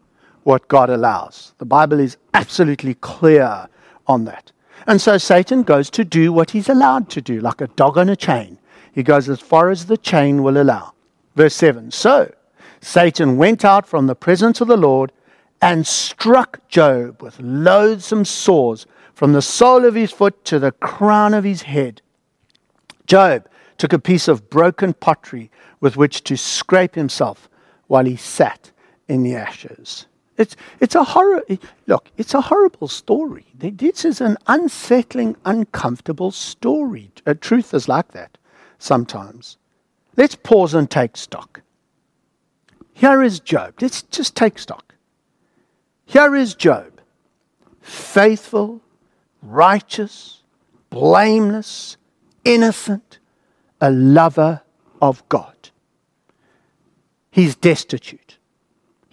what 0.43 0.67
God 0.67 0.89
allows. 0.89 1.53
The 1.59 1.65
Bible 1.65 1.99
is 1.99 2.17
absolutely 2.33 2.95
clear 2.95 3.67
on 4.07 4.25
that. 4.25 4.51
And 4.85 5.01
so 5.01 5.17
Satan 5.17 5.63
goes 5.63 5.89
to 5.91 6.03
do 6.03 6.33
what 6.33 6.51
he's 6.51 6.69
allowed 6.69 7.09
to 7.11 7.21
do, 7.21 7.39
like 7.39 7.61
a 7.61 7.67
dog 7.67 7.97
on 7.97 8.09
a 8.09 8.15
chain. 8.15 8.57
He 8.91 9.03
goes 9.03 9.29
as 9.29 9.39
far 9.39 9.69
as 9.69 9.85
the 9.85 9.97
chain 9.97 10.43
will 10.43 10.61
allow. 10.61 10.93
Verse 11.35 11.55
7 11.55 11.91
So 11.91 12.33
Satan 12.81 13.37
went 13.37 13.63
out 13.63 13.87
from 13.87 14.07
the 14.07 14.15
presence 14.15 14.61
of 14.61 14.67
the 14.67 14.77
Lord 14.77 15.11
and 15.61 15.87
struck 15.87 16.67
Job 16.67 17.21
with 17.21 17.39
loathsome 17.39 18.25
sores 18.25 18.85
from 19.13 19.31
the 19.33 19.41
sole 19.41 19.85
of 19.85 19.95
his 19.95 20.11
foot 20.11 20.43
to 20.45 20.59
the 20.59 20.73
crown 20.73 21.33
of 21.33 21.43
his 21.43 21.61
head. 21.61 22.01
Job 23.07 23.47
took 23.77 23.93
a 23.93 23.99
piece 23.99 24.27
of 24.27 24.49
broken 24.49 24.93
pottery 24.93 25.49
with 25.79 25.95
which 25.95 26.23
to 26.25 26.35
scrape 26.35 26.95
himself 26.95 27.49
while 27.87 28.05
he 28.05 28.15
sat 28.15 28.71
in 29.07 29.23
the 29.23 29.35
ashes. 29.35 30.05
It's, 30.37 30.55
it's 30.79 30.95
a 30.95 31.03
horror. 31.03 31.43
Look, 31.85 32.09
it's 32.17 32.33
a 32.33 32.41
horrible 32.41 32.87
story. 32.87 33.45
This 33.55 34.03
is 34.03 34.19
an 34.19 34.37
unsettling, 34.47 35.35
uncomfortable 35.45 36.31
story. 36.31 37.11
Uh, 37.25 37.35
truth 37.39 37.73
is 37.73 37.87
like 37.87 38.11
that 38.13 38.37
sometimes. 38.79 39.57
Let's 40.17 40.35
pause 40.35 40.73
and 40.73 40.89
take 40.89 41.17
stock. 41.17 41.61
Here 42.93 43.23
is 43.23 43.39
Job. 43.39 43.75
Let's 43.81 44.03
just 44.03 44.35
take 44.35 44.59
stock. 44.59 44.95
Here 46.05 46.35
is 46.35 46.53
Job, 46.53 47.01
faithful, 47.81 48.81
righteous, 49.41 50.43
blameless, 50.89 51.97
innocent, 52.43 53.19
a 53.81 53.89
lover 53.89 54.61
of 55.01 55.27
God. 55.29 55.69
He's 57.31 57.55
destitute. 57.55 58.37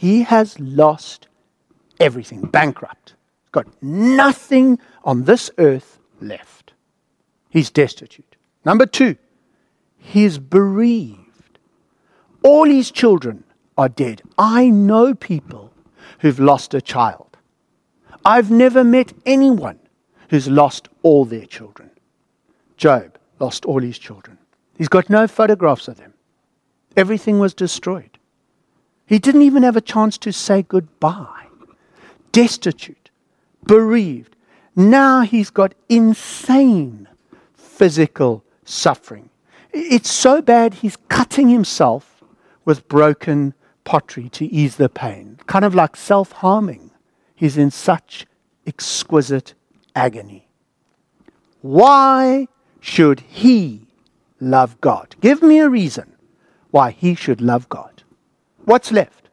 He 0.00 0.22
has 0.22 0.58
lost 0.58 1.28
everything, 2.00 2.40
bankrupt. 2.40 3.12
Got 3.52 3.66
nothing 3.82 4.78
on 5.04 5.24
this 5.24 5.50
earth 5.58 5.98
left. 6.22 6.72
He's 7.50 7.68
destitute. 7.68 8.36
Number 8.64 8.86
two, 8.86 9.16
he's 9.98 10.38
bereaved. 10.38 11.58
All 12.42 12.64
his 12.64 12.90
children 12.90 13.44
are 13.76 13.90
dead. 13.90 14.22
I 14.38 14.70
know 14.70 15.14
people 15.14 15.70
who've 16.20 16.40
lost 16.40 16.72
a 16.72 16.80
child. 16.80 17.36
I've 18.24 18.50
never 18.50 18.82
met 18.82 19.12
anyone 19.26 19.80
who's 20.30 20.48
lost 20.48 20.88
all 21.02 21.26
their 21.26 21.44
children. 21.44 21.90
Job 22.78 23.18
lost 23.38 23.66
all 23.66 23.82
his 23.82 23.98
children. 23.98 24.38
He's 24.78 24.88
got 24.88 25.10
no 25.10 25.26
photographs 25.26 25.88
of 25.88 25.98
them. 25.98 26.14
Everything 26.96 27.38
was 27.38 27.52
destroyed. 27.52 28.16
He 29.10 29.18
didn't 29.18 29.42
even 29.42 29.64
have 29.64 29.76
a 29.76 29.80
chance 29.80 30.16
to 30.18 30.32
say 30.32 30.62
goodbye. 30.62 31.48
Destitute, 32.30 33.10
bereaved. 33.66 34.36
Now 34.76 35.22
he's 35.22 35.50
got 35.50 35.74
insane 35.88 37.08
physical 37.52 38.44
suffering. 38.64 39.28
It's 39.72 40.12
so 40.12 40.40
bad 40.40 40.74
he's 40.74 40.96
cutting 41.08 41.48
himself 41.48 42.22
with 42.64 42.86
broken 42.86 43.52
pottery 43.82 44.28
to 44.28 44.44
ease 44.46 44.76
the 44.76 44.88
pain, 44.88 45.40
kind 45.48 45.64
of 45.64 45.74
like 45.74 45.96
self 45.96 46.30
harming. 46.30 46.92
He's 47.34 47.58
in 47.58 47.72
such 47.72 48.28
exquisite 48.64 49.54
agony. 49.96 50.46
Why 51.62 52.46
should 52.78 53.18
he 53.18 53.88
love 54.38 54.80
God? 54.80 55.16
Give 55.20 55.42
me 55.42 55.58
a 55.58 55.68
reason 55.68 56.14
why 56.70 56.92
he 56.92 57.16
should 57.16 57.40
love 57.40 57.68
God. 57.68 57.99
What's 58.70 58.92
left? 58.92 59.28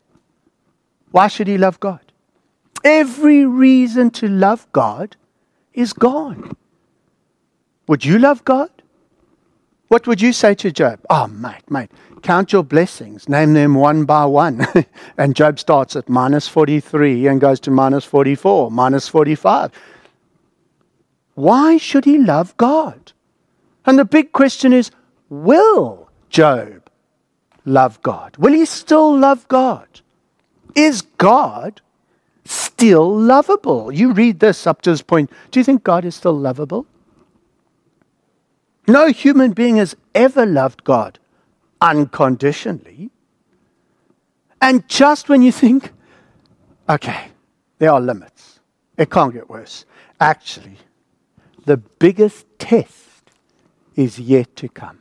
Why 1.12 1.28
should 1.28 1.46
he 1.46 1.60
love 1.60 1.80
God? 1.80 2.12
Every 2.84 3.46
reason 3.46 4.10
to 4.18 4.28
love 4.28 4.66
God 4.72 5.16
is 5.76 5.94
gone. 5.94 6.58
Would 7.88 8.04
you 8.04 8.18
love 8.18 8.44
God? 8.46 8.72
What 9.90 10.08
would 10.08 10.24
you 10.24 10.34
say 10.34 10.56
to 10.56 10.72
Job? 10.72 11.02
Oh, 11.12 11.28
mate, 11.28 11.70
mate, 11.70 11.92
count 12.24 12.52
your 12.52 12.64
blessings, 12.64 13.30
name 13.30 13.54
them 13.54 13.76
one 13.76 14.06
by 14.06 14.26
one. 14.26 14.66
and 15.20 15.36
Job 15.36 15.60
starts 15.60 15.96
at 15.96 16.10
minus 16.10 16.48
43 16.48 17.28
and 17.28 17.40
goes 17.40 17.60
to 17.60 17.70
minus 17.70 18.06
44, 18.06 18.72
minus 18.72 19.08
45. 19.08 19.72
Why 21.36 21.78
should 21.78 22.06
he 22.06 22.18
love 22.18 22.58
God? 22.58 23.12
And 23.86 24.00
the 24.00 24.06
big 24.06 24.32
question 24.32 24.74
is 24.74 24.90
will 25.30 26.10
Job 26.32 26.77
love 27.68 28.02
God? 28.02 28.36
Will 28.38 28.54
he 28.54 28.66
still 28.66 29.16
love 29.16 29.48
God? 29.48 29.88
Is 30.74 31.02
God 31.02 31.82
still 32.46 33.16
lovable? 33.16 33.92
You 33.92 34.14
read 34.14 34.40
this 34.40 34.66
up 34.66 34.82
to 34.84 34.92
this 34.92 35.02
point. 35.02 35.30
Do 35.52 35.60
you 35.60 35.64
think 35.64 35.84
God 35.84 36.06
is 36.06 36.16
still 36.16 36.38
lovable? 36.38 36.88
No 38.88 39.08
human 39.08 39.52
being 39.52 39.76
has 39.78 39.96
ever 40.16 40.46
loved 40.46 40.84
God 40.84 41.20
unconditionally. 41.82 43.12
And 44.62 44.88
just 44.88 45.30
when 45.30 45.42
you 45.42 45.52
think, 45.52 45.92
okay, 46.90 47.28
there 47.80 47.92
are 47.92 48.00
limits, 48.00 48.60
it 48.98 49.12
can't 49.12 49.34
get 49.34 49.50
worse. 49.50 49.86
Actually, 50.20 50.78
the 51.66 51.78
biggest 51.78 52.46
test 52.58 53.32
is 53.96 54.20
yet 54.20 54.56
to 54.56 54.70
come. 54.70 55.00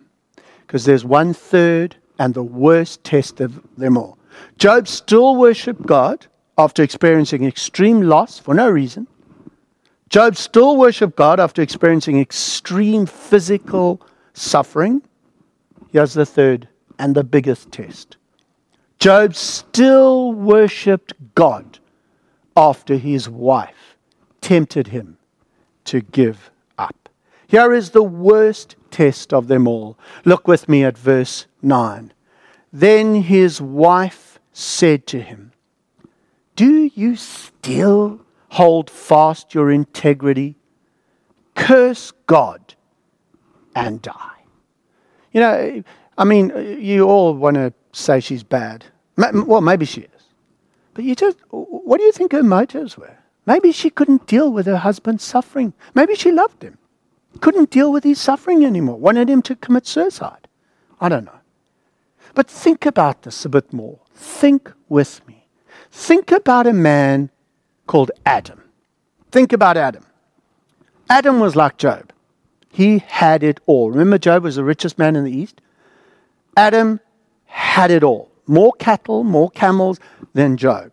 Because 0.67 0.85
there's 0.85 1.05
one 1.05 1.33
third 1.33 1.97
and 2.19 2.35
the 2.35 2.43
worst 2.43 3.05
test 3.05 3.41
of 3.41 3.61
them 3.77 3.97
all. 3.97 4.19
Job 4.59 4.89
still 4.89 5.37
worshiped 5.37 5.87
God 5.87 6.27
after 6.59 6.83
experiencing 6.83 7.45
extreme 7.45 8.03
loss 8.03 8.39
for 8.39 8.55
no 8.55 8.69
reason. 8.71 9.07
Job 10.09 10.37
still 10.37 10.77
worshiped 10.77 11.17
God 11.17 11.41
after 11.41 11.63
experiencing 11.63 12.21
extreme 12.21 13.07
physical 13.07 14.01
suffering. 14.35 15.03
Here's 15.91 16.15
the 16.15 16.27
third 16.27 16.69
and 16.99 17.15
the 17.15 17.25
biggest 17.25 17.73
test 17.73 18.17
Job 18.99 19.35
still 19.35 20.33
worshiped 20.33 21.13
God 21.35 21.79
after 22.57 22.97
his 22.97 23.29
wife 23.29 23.97
tempted 24.41 24.87
him 24.89 25.19
to 25.85 26.01
give 26.01 26.51
up. 26.79 27.09
Here 27.47 27.73
is 27.73 27.91
the 27.91 28.03
worst 28.03 28.77
test 28.97 29.35
of 29.35 29.47
them 29.49 29.69
all. 29.69 29.99
Look 30.25 30.49
with 30.49 30.71
me 30.71 30.83
at 30.83 30.97
verse 30.97 31.47
9. 31.61 32.15
Then 32.73 33.17
his 33.17 33.61
wife 33.61 34.39
said 34.53 35.07
to 35.09 35.21
him, 35.21 35.53
Do 36.55 36.91
you 36.95 37.15
still 37.17 38.23
hold 38.49 38.89
fast 38.89 39.55
your 39.55 39.71
integrity? 39.71 40.57
Curse 41.55 42.13
God 42.27 42.75
and 43.75 44.01
die. 44.01 44.41
You 45.33 45.41
know, 45.43 45.83
I 46.17 46.25
mean, 46.25 46.51
you 46.81 47.05
all 47.05 47.35
want 47.35 47.57
to 47.57 47.75
say 47.93 48.21
she's 48.21 48.43
bad. 48.43 48.87
Well, 49.19 49.61
maybe 49.61 49.85
she 49.85 50.01
is. 50.01 50.23
But 50.95 51.05
you 51.05 51.15
just, 51.15 51.37
what 51.51 51.99
do 51.99 52.05
you 52.05 52.13
think 52.13 52.33
her 52.33 52.43
motives 52.43 52.97
were? 52.97 53.19
Maybe 53.45 53.73
she 53.73 53.91
couldn't 53.91 54.27
deal 54.27 54.51
with 54.51 54.65
her 54.65 54.79
husband's 54.79 55.23
suffering. 55.23 55.75
Maybe 55.95 56.15
she 56.15 56.33
loved 56.33 56.63
him, 56.63 56.79
couldn't 57.37 57.71
deal 57.71 57.93
with 57.93 58.05
his 58.05 58.21
suffering 58.21 58.65
anymore, 58.65 58.99
wanted 58.99 59.29
him 59.29 59.43
to 59.43 59.57
commit 59.57 59.87
suicide. 59.87 60.49
I 61.01 61.09
don't 61.09 61.25
know. 61.25 61.41
But 62.35 62.49
think 62.49 62.87
about 62.87 63.23
this 63.23 63.45
a 63.45 63.49
bit 63.49 63.73
more. 63.73 64.01
Think 64.15 64.73
with 64.89 65.27
me. 65.27 65.47
Think 65.91 66.31
about 66.31 66.67
a 66.67 66.73
man 66.73 67.31
called 67.87 68.11
Adam. 68.25 68.63
Think 69.31 69.53
about 69.53 69.77
Adam. 69.77 70.05
Adam 71.09 71.41
was 71.41 71.57
like 71.57 71.79
Job. 71.79 72.13
He 72.71 72.99
had 72.99 73.43
it 73.43 73.61
all. 73.67 73.91
Remember, 73.91 74.19
Job 74.19 74.43
was 74.43 74.57
the 74.57 74.65
richest 74.65 74.99
man 74.99 75.17
in 75.17 75.25
the 75.25 75.33
East? 75.33 75.61
Adam 76.57 77.01
had 77.47 77.91
it 77.91 78.03
all 78.03 78.31
more 78.47 78.73
cattle, 78.79 79.25
more 79.25 79.51
camels 79.51 79.99
than 80.35 80.57
Job. 80.57 80.93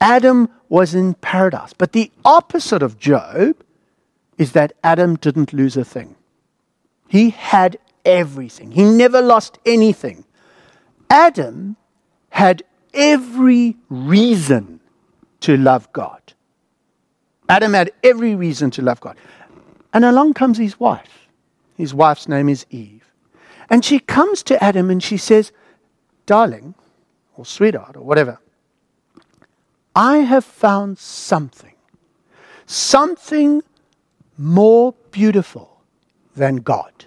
Adam 0.00 0.48
was 0.68 0.94
in 0.94 1.14
paradise. 1.14 1.72
But 1.72 1.92
the 1.92 2.10
opposite 2.24 2.82
of 2.82 2.98
Job 2.98 3.56
is 4.38 4.52
that 4.52 4.72
Adam 4.84 5.16
didn't 5.16 5.52
lose 5.52 5.76
a 5.76 5.84
thing. 5.84 6.16
He 7.08 7.30
had 7.30 7.78
everything, 8.04 8.70
he 8.72 8.84
never 8.84 9.20
lost 9.20 9.58
anything. 9.66 10.24
Adam 11.08 11.76
had 12.30 12.62
every 12.92 13.76
reason 13.88 14.80
to 15.40 15.56
love 15.56 15.92
God. 15.92 16.20
Adam 17.48 17.74
had 17.74 17.92
every 18.02 18.34
reason 18.34 18.70
to 18.72 18.82
love 18.82 19.00
God. 19.00 19.16
And 19.92 20.04
along 20.04 20.34
comes 20.34 20.58
his 20.58 20.80
wife. 20.80 21.28
His 21.76 21.94
wife's 21.94 22.28
name 22.28 22.48
is 22.48 22.66
Eve. 22.70 23.04
And 23.70 23.84
she 23.84 23.98
comes 23.98 24.42
to 24.44 24.62
Adam 24.62 24.90
and 24.90 25.02
she 25.02 25.16
says, 25.16 25.52
Darling, 26.24 26.74
or 27.36 27.44
sweetheart, 27.44 27.96
or 27.96 28.02
whatever, 28.02 28.40
I 29.94 30.18
have 30.18 30.44
found 30.44 30.98
something, 30.98 31.74
something 32.66 33.62
more 34.38 34.94
beautiful 35.10 35.80
than 36.34 36.56
God, 36.56 37.06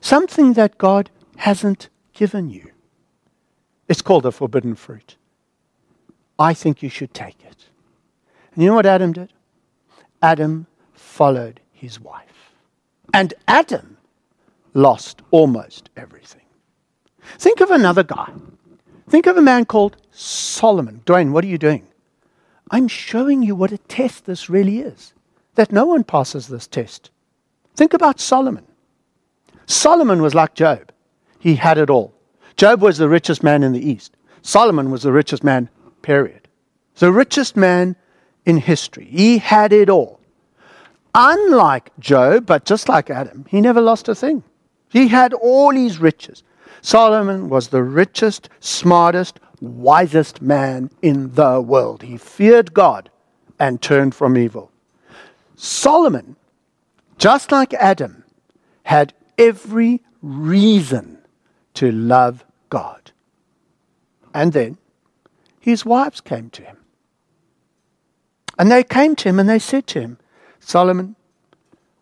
something 0.00 0.54
that 0.54 0.78
God 0.78 1.10
hasn't 1.36 1.88
given 2.12 2.48
you. 2.48 2.70
It's 3.88 4.02
called 4.02 4.26
a 4.26 4.32
forbidden 4.32 4.74
fruit. 4.74 5.16
I 6.38 6.54
think 6.54 6.82
you 6.82 6.88
should 6.88 7.14
take 7.14 7.44
it. 7.44 7.66
And 8.54 8.62
you 8.62 8.70
know 8.70 8.74
what 8.74 8.86
Adam 8.86 9.12
did? 9.12 9.32
Adam 10.22 10.66
followed 10.92 11.60
his 11.72 12.00
wife. 12.00 12.52
And 13.12 13.32
Adam 13.46 13.96
lost 14.74 15.22
almost 15.30 15.90
everything. 15.96 16.42
Think 17.38 17.60
of 17.60 17.70
another 17.70 18.02
guy. 18.02 18.30
Think 19.08 19.26
of 19.26 19.36
a 19.36 19.42
man 19.42 19.64
called 19.64 19.96
Solomon. 20.10 21.02
Dwayne, 21.04 21.32
what 21.32 21.44
are 21.44 21.48
you 21.48 21.58
doing? 21.58 21.86
I'm 22.70 22.88
showing 22.88 23.42
you 23.42 23.54
what 23.54 23.72
a 23.72 23.78
test 23.78 24.26
this 24.26 24.50
really 24.50 24.80
is, 24.80 25.14
that 25.56 25.72
no 25.72 25.84
one 25.84 26.04
passes 26.04 26.48
this 26.48 26.66
test. 26.66 27.10
Think 27.74 27.92
about 27.92 28.20
Solomon. 28.20 28.64
Solomon 29.66 30.22
was 30.22 30.34
like 30.34 30.54
Job, 30.54 30.92
he 31.38 31.56
had 31.56 31.76
it 31.76 31.90
all. 31.90 32.14
Job 32.56 32.80
was 32.80 32.96
the 32.96 33.08
richest 33.08 33.42
man 33.42 33.62
in 33.62 33.72
the 33.72 33.86
East, 33.86 34.16
Solomon 34.42 34.92
was 34.92 35.02
the 35.02 35.12
richest 35.12 35.42
man, 35.42 35.68
period. 36.02 36.46
The 36.98 37.10
richest 37.10 37.56
man 37.56 37.96
in 38.46 38.58
history. 38.58 39.04
He 39.04 39.38
had 39.38 39.72
it 39.72 39.90
all. 39.90 40.20
Unlike 41.14 41.90
Job, 41.98 42.46
but 42.46 42.64
just 42.64 42.88
like 42.88 43.10
Adam, 43.10 43.44
he 43.48 43.60
never 43.60 43.80
lost 43.80 44.08
a 44.08 44.14
thing. 44.14 44.44
He 44.88 45.08
had 45.08 45.34
all 45.34 45.72
his 45.72 45.98
riches. 45.98 46.44
Solomon 46.80 47.48
was 47.48 47.68
the 47.68 47.82
richest, 47.82 48.48
smartest, 48.60 49.40
wisest 49.60 50.40
man 50.40 50.90
in 51.02 51.34
the 51.34 51.60
world. 51.60 52.02
He 52.02 52.16
feared 52.16 52.72
God 52.72 53.10
and 53.58 53.82
turned 53.82 54.14
from 54.14 54.36
evil. 54.36 54.70
Solomon, 55.56 56.36
just 57.18 57.50
like 57.50 57.72
Adam, 57.74 58.24
had 58.84 59.14
every 59.38 60.02
reason 60.22 61.18
to 61.74 61.90
love 61.90 62.44
God. 62.68 63.10
And 64.34 64.52
then 64.52 64.76
his 65.60 65.84
wives 65.84 66.20
came 66.20 66.50
to 66.50 66.62
him. 66.62 66.76
And 68.58 68.70
they 68.70 68.84
came 68.84 69.16
to 69.16 69.28
him 69.28 69.40
and 69.40 69.48
they 69.48 69.58
said 69.58 69.86
to 69.88 70.00
him, 70.00 70.18
Solomon, 70.60 71.16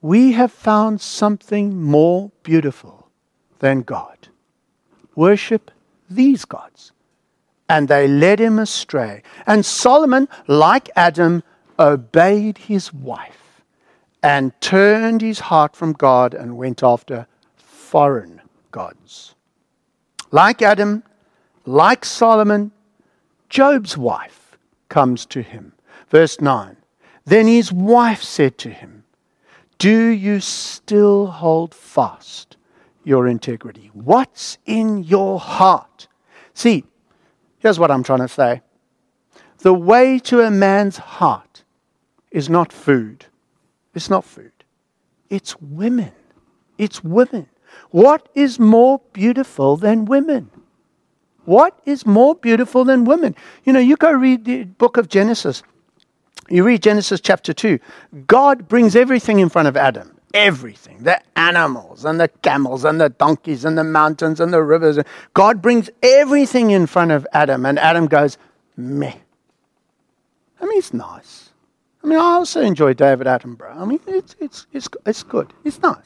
we 0.02 0.32
have 0.32 0.52
found 0.52 1.00
something 1.00 1.80
more 1.80 2.30
beautiful 2.42 3.08
than 3.60 3.82
God. 3.82 4.28
Worship 5.14 5.70
these 6.10 6.44
gods. 6.44 6.92
And 7.68 7.88
they 7.88 8.06
led 8.06 8.40
him 8.40 8.58
astray. 8.58 9.22
And 9.46 9.64
Solomon, 9.64 10.28
like 10.46 10.90
Adam, 10.96 11.42
obeyed 11.78 12.58
his 12.58 12.92
wife 12.92 13.43
and 14.24 14.58
turned 14.60 15.20
his 15.20 15.38
heart 15.38 15.76
from 15.76 15.92
God 15.92 16.32
and 16.34 16.56
went 16.56 16.82
after 16.82 17.26
foreign 17.56 18.40
gods. 18.70 19.34
Like 20.30 20.62
Adam, 20.62 21.04
like 21.66 22.04
Solomon, 22.04 22.72
Job's 23.50 23.96
wife 23.96 24.56
comes 24.88 25.26
to 25.26 25.42
him. 25.42 25.72
Verse 26.08 26.40
9 26.40 26.76
then 27.24 27.46
his 27.46 27.72
wife 27.72 28.22
said 28.22 28.58
to 28.58 28.70
him, 28.70 29.04
Do 29.78 30.08
you 30.08 30.40
still 30.40 31.26
hold 31.26 31.74
fast 31.74 32.56
your 33.02 33.26
integrity? 33.26 33.90
What's 33.94 34.58
in 34.66 35.02
your 35.02 35.40
heart? 35.40 36.06
See, 36.52 36.84
here's 37.58 37.78
what 37.78 37.90
I'm 37.90 38.02
trying 38.02 38.20
to 38.20 38.28
say 38.28 38.62
the 39.58 39.74
way 39.74 40.18
to 40.18 40.40
a 40.40 40.50
man's 40.50 40.98
heart 40.98 41.64
is 42.30 42.50
not 42.50 42.72
food. 42.72 43.26
It's 43.94 44.10
not 44.10 44.24
food. 44.24 44.52
It's 45.30 45.60
women. 45.60 46.12
It's 46.78 47.02
women. 47.02 47.48
What 47.90 48.28
is 48.34 48.58
more 48.58 49.00
beautiful 49.12 49.76
than 49.76 50.04
women? 50.04 50.50
What 51.44 51.78
is 51.84 52.06
more 52.06 52.34
beautiful 52.34 52.84
than 52.84 53.04
women? 53.04 53.34
You 53.64 53.72
know, 53.72 53.80
you 53.80 53.96
go 53.96 54.12
read 54.12 54.44
the 54.44 54.64
book 54.64 54.96
of 54.96 55.08
Genesis. 55.08 55.62
You 56.48 56.64
read 56.64 56.82
Genesis 56.82 57.20
chapter 57.20 57.52
2. 57.52 57.78
God 58.26 58.68
brings 58.68 58.96
everything 58.96 59.40
in 59.40 59.48
front 59.48 59.68
of 59.68 59.76
Adam. 59.76 60.18
Everything. 60.32 61.02
The 61.02 61.20
animals 61.38 62.04
and 62.04 62.20
the 62.20 62.28
camels 62.28 62.84
and 62.84 63.00
the 63.00 63.08
donkeys 63.08 63.64
and 63.64 63.78
the 63.78 63.84
mountains 63.84 64.40
and 64.40 64.52
the 64.52 64.62
rivers. 64.62 64.98
God 65.32 65.62
brings 65.62 65.90
everything 66.02 66.70
in 66.70 66.86
front 66.86 67.12
of 67.12 67.26
Adam. 67.32 67.64
And 67.66 67.78
Adam 67.78 68.06
goes, 68.06 68.36
meh. 68.76 69.14
I 70.60 70.64
mean, 70.66 70.78
it's 70.78 70.92
nice. 70.92 71.43
I 72.04 72.06
mean, 72.06 72.18
I 72.18 72.22
also 72.22 72.60
enjoy 72.60 72.92
David 72.92 73.26
Attenborough. 73.26 73.80
I 73.80 73.84
mean, 73.86 74.00
it's, 74.06 74.36
it's, 74.38 74.66
it's, 74.74 74.88
it's 75.06 75.22
good. 75.22 75.54
It's 75.64 75.80
nice. 75.80 76.04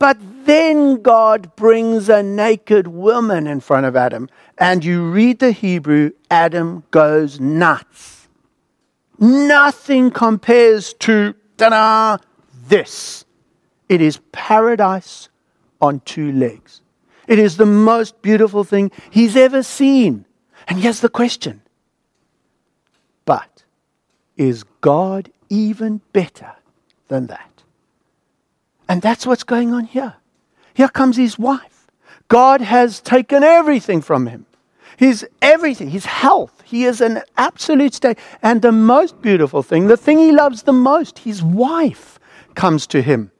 But 0.00 0.18
then 0.44 1.02
God 1.02 1.54
brings 1.54 2.08
a 2.08 2.20
naked 2.22 2.88
woman 2.88 3.46
in 3.46 3.60
front 3.60 3.86
of 3.86 3.94
Adam, 3.94 4.28
and 4.58 4.84
you 4.84 5.08
read 5.08 5.38
the 5.38 5.52
Hebrew, 5.52 6.10
Adam 6.30 6.82
goes 6.90 7.38
nuts. 7.38 8.28
Nothing 9.20 10.10
compares 10.10 10.94
to, 10.94 11.34
ta 11.56 12.18
this. 12.68 13.24
It 13.88 14.00
is 14.00 14.18
paradise 14.32 15.28
on 15.80 16.00
two 16.00 16.32
legs. 16.32 16.82
It 17.28 17.38
is 17.38 17.56
the 17.56 17.66
most 17.66 18.20
beautiful 18.20 18.64
thing 18.64 18.90
he's 19.10 19.36
ever 19.36 19.62
seen. 19.62 20.26
And 20.66 20.80
here's 20.80 21.00
the 21.00 21.08
question 21.08 21.62
is 24.36 24.64
God 24.80 25.30
even 25.48 26.00
better 26.12 26.52
than 27.08 27.26
that? 27.26 27.62
And 28.88 29.02
that's 29.02 29.26
what's 29.26 29.44
going 29.44 29.72
on 29.72 29.84
here. 29.84 30.14
Here 30.74 30.88
comes 30.88 31.16
his 31.16 31.38
wife. 31.38 31.86
God 32.28 32.60
has 32.60 33.00
taken 33.00 33.42
everything 33.42 34.00
from 34.00 34.26
him. 34.26 34.46
His 34.96 35.26
everything, 35.42 35.90
his 35.90 36.06
health. 36.06 36.62
He 36.64 36.84
is 36.84 37.00
an 37.00 37.22
absolute 37.36 37.94
state. 37.94 38.18
And 38.42 38.62
the 38.62 38.72
most 38.72 39.20
beautiful 39.20 39.62
thing, 39.62 39.86
the 39.86 39.96
thing 39.96 40.18
he 40.18 40.32
loves 40.32 40.62
the 40.62 40.72
most, 40.72 41.20
his 41.20 41.42
wife, 41.42 42.18
comes 42.54 42.86
to 42.88 43.02
him 43.02 43.30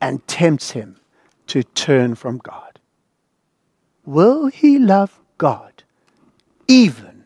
and 0.00 0.26
tempts 0.26 0.70
him 0.70 0.96
to 1.48 1.62
turn 1.62 2.14
from 2.14 2.38
God. 2.38 2.78
Will 4.04 4.46
he 4.46 4.78
love 4.78 5.20
God 5.38 5.82
even 6.66 7.24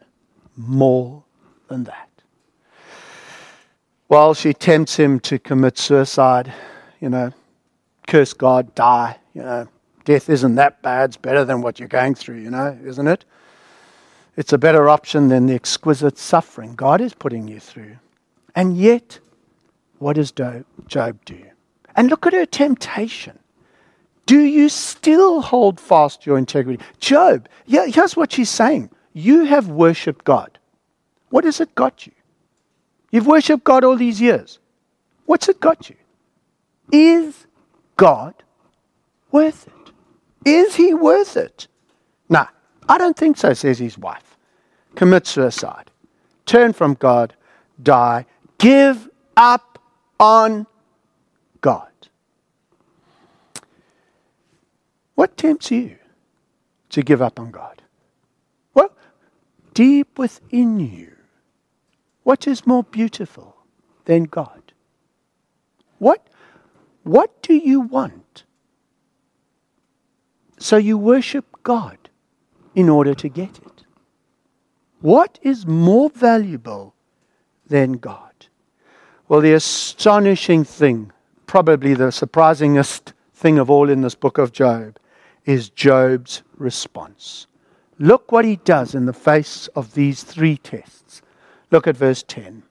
more 0.57 1.25
than 1.69 1.85
that? 1.85 2.10
Well, 4.11 4.35
she 4.35 4.53
tempts 4.53 4.97
him 4.97 5.21
to 5.21 5.39
commit 5.39 5.79
suicide, 5.79 6.53
you 7.01 7.09
know, 7.09 7.33
curse 8.09 8.33
God, 8.33 8.75
die. 8.75 9.17
You 9.35 9.43
know, 9.43 9.69
death 10.05 10.29
isn't 10.29 10.57
that 10.57 10.83
bad. 10.83 11.11
It's 11.11 11.17
better 11.17 11.45
than 11.45 11.63
what 11.63 11.79
you're 11.79 11.87
going 11.87 12.17
through, 12.17 12.41
you 12.41 12.51
know, 12.51 12.77
isn't 12.85 13.07
it? 13.07 13.25
It's 14.37 14.53
a 14.53 14.59
better 14.59 14.89
option 14.89 15.29
than 15.29 15.47
the 15.47 15.55
exquisite 15.55 16.19
suffering 16.19 16.75
God 16.75 17.01
is 17.01 17.15
putting 17.15 17.47
you 17.47 17.61
through. 17.61 17.99
And 18.57 18.77
yet, 18.77 19.21
what 20.01 20.17
does 20.17 20.33
Job 20.33 21.25
do? 21.25 21.45
And 21.95 22.11
look 22.11 22.27
at 22.27 22.33
her 22.33 22.47
temptation. 22.47 23.39
Do 24.27 24.41
you 24.41 24.69
still 24.71 25.41
hold 25.41 25.79
fast 25.79 26.27
your 26.27 26.37
integrity? 26.37 26.83
Job, 26.99 27.49
here's 27.65 28.17
what 28.17 28.33
she's 28.33 28.51
saying. 28.51 28.91
You 29.13 29.45
have 29.45 29.69
worshipped 29.69 30.25
God. 30.25 30.59
What 31.29 31.45
has 31.45 31.61
it 31.61 31.77
got 31.77 32.09
you? 32.09 32.13
You've 33.11 33.27
worshipped 33.27 33.65
God 33.65 33.85
all 33.85 33.97
these 33.97 34.21
years. 34.21 34.59
What's 35.27 35.49
it 35.49 35.61
got 35.61 35.91
you? 35.91 35.97
Is 36.93 37.47
God 37.97 38.35
worth 39.31 39.69
it? 39.69 39.93
Is 40.49 40.75
he 40.77 40.95
worth 40.95 41.37
it? 41.37 41.69
No, 42.29 42.47
I 42.89 42.99
don't 42.99 43.17
think 43.17 43.37
so, 43.37 43.53
says 43.53 43.79
his 43.79 43.99
wife. 43.99 44.37
Commit 44.95 45.27
suicide. 45.27 45.91
Turn 46.47 46.73
from 46.73 46.95
God. 46.95 47.35
Die. 47.83 48.27
Give 48.59 49.09
up 49.37 49.79
on 50.19 50.67
God. 51.61 51.89
What 55.15 55.37
tempts 55.37 55.71
you 55.71 55.97
to 56.91 57.03
give 57.03 57.21
up 57.23 57.39
on 57.39 57.51
God? 57.51 57.83
Well, 58.75 58.91
deep 59.75 60.19
within 60.19 60.81
you, 60.81 61.13
what 62.31 62.47
is 62.47 62.65
more 62.65 62.85
beautiful 62.85 63.57
than 64.05 64.23
God? 64.23 64.73
What 65.99 66.29
what 67.03 67.43
do 67.43 67.55
you 67.55 67.81
want? 67.81 68.45
So 70.57 70.77
you 70.77 70.97
worship 70.97 71.45
God 71.65 71.99
in 72.77 72.89
order 72.89 73.15
to 73.15 73.29
get 73.29 73.59
it. 73.59 73.85
What 75.01 75.41
is 75.43 75.67
more 75.67 76.09
valuable 76.09 76.95
than 77.67 77.95
God? 77.95 78.47
Well, 79.27 79.41
the 79.41 79.55
astonishing 79.55 80.63
thing, 80.63 81.11
probably 81.47 81.95
the 81.95 82.13
surprisingest 82.13 83.13
thing 83.35 83.59
of 83.59 83.69
all 83.69 83.91
in 83.91 84.03
this 84.03 84.15
book 84.15 84.39
of 84.39 84.53
Job, 84.53 85.01
is 85.47 85.69
Job's 85.69 86.45
response. 86.57 87.49
Look 87.99 88.31
what 88.31 88.45
he 88.45 88.55
does 88.55 88.95
in 88.95 89.07
the 89.07 89.21
face 89.31 89.67
of 89.75 89.95
these 89.95 90.23
three 90.23 90.59
tests. 90.59 91.23
Look 91.71 91.87
at 91.87 91.97
verse 91.97 92.25
10. 92.27 92.63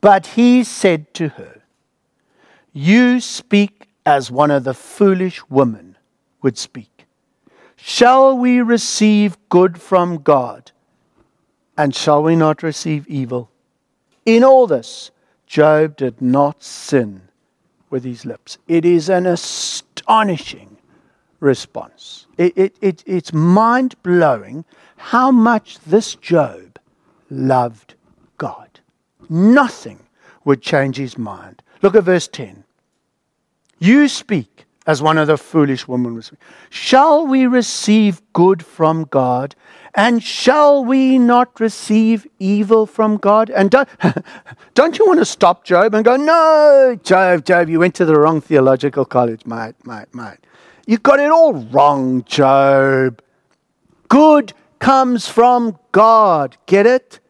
But 0.00 0.26
he 0.28 0.62
said 0.64 1.12
to 1.14 1.28
her, 1.30 1.62
you 2.72 3.20
speak 3.20 3.88
as 4.06 4.30
one 4.30 4.50
of 4.50 4.64
the 4.64 4.74
foolish 4.74 5.42
women 5.48 5.96
would 6.42 6.56
speak. 6.56 7.06
Shall 7.74 8.36
we 8.36 8.60
receive 8.60 9.36
good 9.48 9.80
from 9.80 10.18
God? 10.18 10.70
And 11.76 11.94
shall 11.94 12.22
we 12.22 12.36
not 12.36 12.62
receive 12.62 13.06
evil? 13.08 13.50
In 14.26 14.44
all 14.44 14.66
this, 14.66 15.10
Job 15.46 15.96
did 15.96 16.20
not 16.20 16.62
sin 16.62 17.22
with 17.90 18.04
his 18.04 18.24
lips. 18.24 18.58
It 18.68 18.84
is 18.84 19.08
an 19.08 19.26
astonishing 19.26 20.76
response. 21.40 22.26
It, 22.36 22.52
it, 22.56 22.76
it, 22.80 23.02
it's 23.06 23.32
mind 23.32 23.94
blowing 24.02 24.64
how 24.96 25.30
much 25.30 25.78
this 25.80 26.14
Job 26.16 26.67
loved 27.30 27.94
God. 28.36 28.80
Nothing 29.28 30.00
would 30.44 30.62
change 30.62 30.96
his 30.96 31.18
mind. 31.18 31.62
Look 31.82 31.94
at 31.94 32.04
verse 32.04 32.28
10. 32.28 32.64
You 33.78 34.08
speak 34.08 34.66
as 34.86 35.02
one 35.02 35.18
of 35.18 35.26
the 35.26 35.36
foolish 35.36 35.86
women 35.86 36.14
was. 36.14 36.32
Shall 36.70 37.26
we 37.26 37.46
receive 37.46 38.22
good 38.32 38.64
from 38.64 39.04
God? 39.04 39.54
And 39.94 40.22
shall 40.22 40.84
we 40.84 41.18
not 41.18 41.60
receive 41.60 42.26
evil 42.38 42.86
from 42.86 43.18
God? 43.18 43.50
And 43.50 43.70
don't, 43.70 43.88
don't 44.74 44.98
you 44.98 45.06
want 45.06 45.18
to 45.18 45.24
stop 45.24 45.64
Job 45.64 45.94
and 45.94 46.04
go, 46.04 46.16
no, 46.16 46.98
Job, 47.02 47.44
Job, 47.44 47.68
you 47.68 47.78
went 47.78 47.94
to 47.96 48.04
the 48.04 48.18
wrong 48.18 48.40
theological 48.40 49.04
college, 49.04 49.44
mate, 49.44 49.74
mate, 49.84 50.14
mate. 50.14 50.38
You 50.86 50.96
got 50.96 51.20
it 51.20 51.30
all 51.30 51.52
wrong, 51.52 52.24
Job. 52.24 53.20
Good 54.08 54.54
comes 54.78 55.28
from 55.28 55.78
God. 55.92 56.56
Get 56.66 56.86
it? 56.86 57.20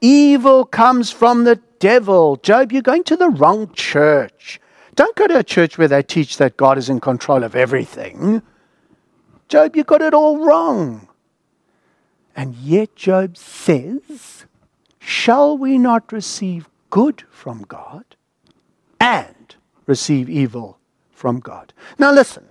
Evil 0.00 0.64
comes 0.64 1.10
from 1.10 1.44
the 1.44 1.60
devil. 1.78 2.36
Job, 2.36 2.72
you're 2.72 2.82
going 2.82 3.04
to 3.04 3.16
the 3.16 3.30
wrong 3.30 3.72
church. 3.72 4.60
Don't 4.94 5.16
go 5.16 5.26
to 5.26 5.38
a 5.38 5.44
church 5.44 5.78
where 5.78 5.88
they 5.88 6.02
teach 6.02 6.38
that 6.38 6.56
God 6.56 6.78
is 6.78 6.88
in 6.88 7.00
control 7.00 7.44
of 7.44 7.54
everything. 7.54 8.42
Job, 9.48 9.76
you 9.76 9.84
got 9.84 10.02
it 10.02 10.14
all 10.14 10.44
wrong. 10.44 11.08
And 12.34 12.54
yet 12.56 12.94
Job 12.96 13.36
says, 13.36 14.44
Shall 14.98 15.56
we 15.56 15.78
not 15.78 16.12
receive 16.12 16.68
good 16.90 17.24
from 17.30 17.62
God 17.62 18.04
and 19.00 19.56
receive 19.86 20.28
evil 20.28 20.78
from 21.10 21.40
God? 21.40 21.72
Now 21.98 22.12
listen. 22.12 22.47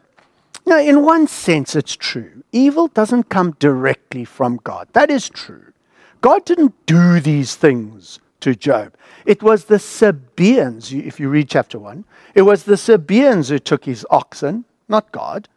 Now, 0.67 0.79
in 0.79 1.05
one 1.05 1.27
sense, 1.27 1.77
it's 1.77 1.95
true. 1.95 2.43
Evil 2.51 2.89
doesn't 2.89 3.29
come 3.29 3.55
directly 3.57 4.25
from 4.25 4.59
God. 4.65 4.89
That 4.91 5.09
is 5.09 5.29
true. 5.29 5.71
God 6.19 6.43
didn't 6.43 6.73
do 6.85 7.21
these 7.21 7.55
things 7.55 8.19
to 8.41 8.53
Job. 8.53 8.93
It 9.25 9.41
was 9.41 9.65
the 9.65 9.79
Sabaeans, 9.79 10.91
if 10.91 11.21
you 11.21 11.29
read 11.29 11.47
chapter 11.47 11.79
1, 11.79 12.03
it 12.35 12.41
was 12.41 12.65
the 12.65 12.75
Sabaeans 12.75 13.47
who 13.47 13.59
took 13.59 13.85
his 13.85 14.05
oxen, 14.09 14.65
not 14.89 15.09
God. 15.13 15.47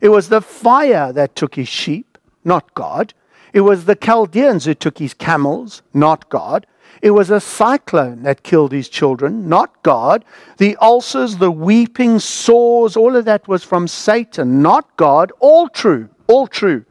It 0.00 0.10
was 0.10 0.28
the 0.28 0.40
fire 0.40 1.12
that 1.14 1.34
took 1.34 1.56
his 1.56 1.68
sheep, 1.68 2.16
not 2.44 2.72
God. 2.74 3.12
It 3.52 3.62
was 3.62 3.86
the 3.86 3.96
Chaldeans 3.96 4.66
who 4.66 4.74
took 4.74 4.98
his 4.98 5.14
camels, 5.14 5.82
not 5.92 6.28
God. 6.28 6.64
It 7.02 7.12
was 7.12 7.30
a 7.30 7.40
cyclone 7.40 8.22
that 8.22 8.42
killed 8.42 8.72
his 8.72 8.88
children, 8.88 9.48
not 9.48 9.82
God. 9.82 10.24
The 10.58 10.76
ulcers, 10.76 11.38
the 11.38 11.50
weeping, 11.50 12.18
sores, 12.18 12.96
all 12.96 13.16
of 13.16 13.24
that 13.24 13.48
was 13.48 13.64
from 13.64 13.88
Satan, 13.88 14.62
not 14.62 14.96
God. 14.96 15.32
All 15.40 15.68
true, 15.68 16.08
all 16.26 16.46
true. 16.46 16.84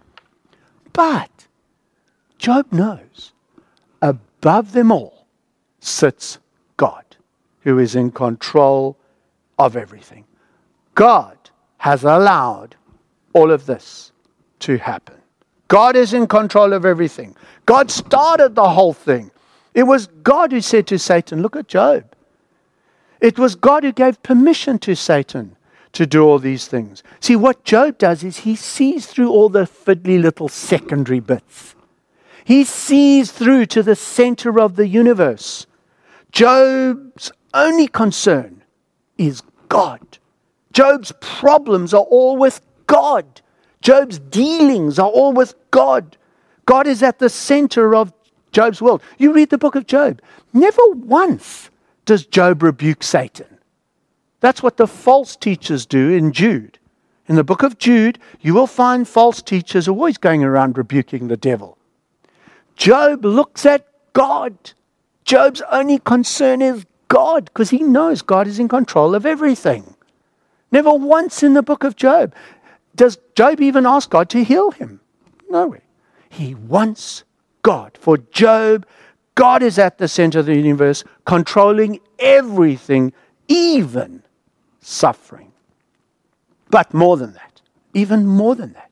But 0.94 1.30
Job 2.38 2.72
knows 2.72 3.34
above 4.02 4.72
them 4.72 4.92
all 4.92 5.28
sits 5.80 6.40
God, 6.78 7.06
who 7.62 7.80
is 7.80 7.96
in 7.96 8.12
control 8.12 8.98
of 9.58 9.76
everything. 9.76 10.26
God 10.96 11.38
has 11.78 12.04
allowed 12.04 12.76
all 13.34 13.52
of 13.52 13.66
this 13.66 14.12
to 14.60 14.78
happen. 14.78 15.16
God 15.68 15.96
is 15.96 16.14
in 16.14 16.28
control 16.28 16.74
of 16.74 16.86
everything. 16.86 17.36
God 17.66 17.92
started 17.92 18.56
the 18.56 18.70
whole 18.70 18.94
thing. 18.94 19.32
It 19.74 19.84
was 19.84 20.08
God 20.08 20.52
who 20.52 20.62
said 20.62 20.88
to 20.88 21.00
Satan, 21.00 21.42
Look 21.42 21.56
at 21.56 21.68
Job. 21.68 22.06
It 23.22 23.38
was 23.38 23.56
God 23.56 23.84
who 23.84 23.92
gave 23.92 24.24
permission 24.24 24.80
to 24.80 24.96
Satan 24.96 25.56
to 25.94 26.06
do 26.06 26.24
all 26.24 26.40
these 26.40 26.68
things. 26.68 27.04
See, 27.20 27.36
what 27.36 27.64
Job 27.64 27.98
does 27.98 28.24
is 28.24 28.40
he 28.40 28.56
sees 28.56 29.08
through 29.08 29.30
all 29.30 29.50
the 29.50 29.64
fiddly 29.64 30.22
little 30.22 30.48
secondary 30.48 31.20
bits. 31.20 31.76
He 32.44 32.64
sees 32.64 33.32
through 33.32 33.68
to 33.68 33.84
the 33.84 33.96
center 33.96 34.60
of 34.60 34.76
the 34.76 34.88
universe. 34.88 35.68
Job's 36.32 37.32
only 37.54 37.88
concern 37.88 38.64
is 39.18 39.44
God. 39.68 40.18
Job's 40.74 41.12
problems 41.20 41.94
are 41.94 42.04
all 42.04 42.38
with 42.38 42.62
God. 42.88 43.42
Job's 43.82 44.20
dealings 44.20 45.00
are 45.00 45.10
all 45.10 45.34
with 45.34 45.56
God. 45.72 46.18
God 46.66 46.88
is 46.88 47.02
at 47.02 47.20
the 47.20 47.30
center 47.30 47.96
of 47.96 48.14
Job's 48.52 48.82
world. 48.82 49.02
You 49.18 49.34
read 49.34 49.50
the 49.50 49.58
book 49.58 49.76
of 49.76 49.88
Job. 49.88 50.22
Never 50.54 50.82
once 50.92 51.70
does 52.06 52.26
Job 52.26 52.64
rebuke 52.64 53.04
Satan. 53.04 53.60
That's 54.40 54.64
what 54.64 54.78
the 54.78 54.88
false 54.88 55.36
teachers 55.36 55.86
do 55.86 56.10
in 56.10 56.32
Jude. 56.32 56.80
In 57.28 57.36
the 57.36 57.44
book 57.44 57.62
of 57.62 57.78
Jude, 57.78 58.18
you 58.42 58.54
will 58.54 58.68
find 58.68 59.08
false 59.08 59.42
teachers 59.42 59.88
always 59.88 60.18
going 60.18 60.44
around 60.44 60.78
rebuking 60.78 61.28
the 61.28 61.38
devil. 61.38 61.78
Job 62.76 63.24
looks 63.24 63.66
at 63.66 63.86
God. 64.14 64.58
Job's 65.26 65.62
only 65.72 66.00
concern 66.00 66.62
is 66.62 66.86
God 67.08 67.46
because 67.46 67.70
he 67.70 67.84
knows 67.84 68.22
God 68.22 68.48
is 68.48 68.58
in 68.58 68.68
control 68.68 69.14
of 69.14 69.26
everything. 69.26 69.96
Never 70.72 70.94
once 70.94 71.44
in 71.44 71.54
the 71.54 71.62
book 71.62 71.84
of 71.84 71.96
Job 71.96 72.34
does 72.96 73.20
Job 73.36 73.62
even 73.62 73.86
ask 73.86 74.10
God 74.10 74.30
to 74.30 74.44
heal 74.44 74.72
him. 74.72 75.00
No 75.50 75.68
way. 75.68 75.82
He 76.30 76.56
wants 76.56 77.24
God. 77.62 77.98
For 78.00 78.18
Job, 78.18 78.86
God 79.36 79.64
is 79.64 79.80
at 79.80 79.98
the 79.98 80.08
center 80.08 80.40
of 80.40 80.46
the 80.46 80.56
universe, 80.56 81.04
controlling 81.26 82.00
everything, 82.20 83.14
even 83.48 84.24
suffering. 84.82 85.52
But 86.70 86.94
more 86.94 87.18
than 87.18 87.34
that, 87.34 87.62
even 87.94 88.26
more 88.26 88.56
than 88.56 88.74
that, 88.74 88.90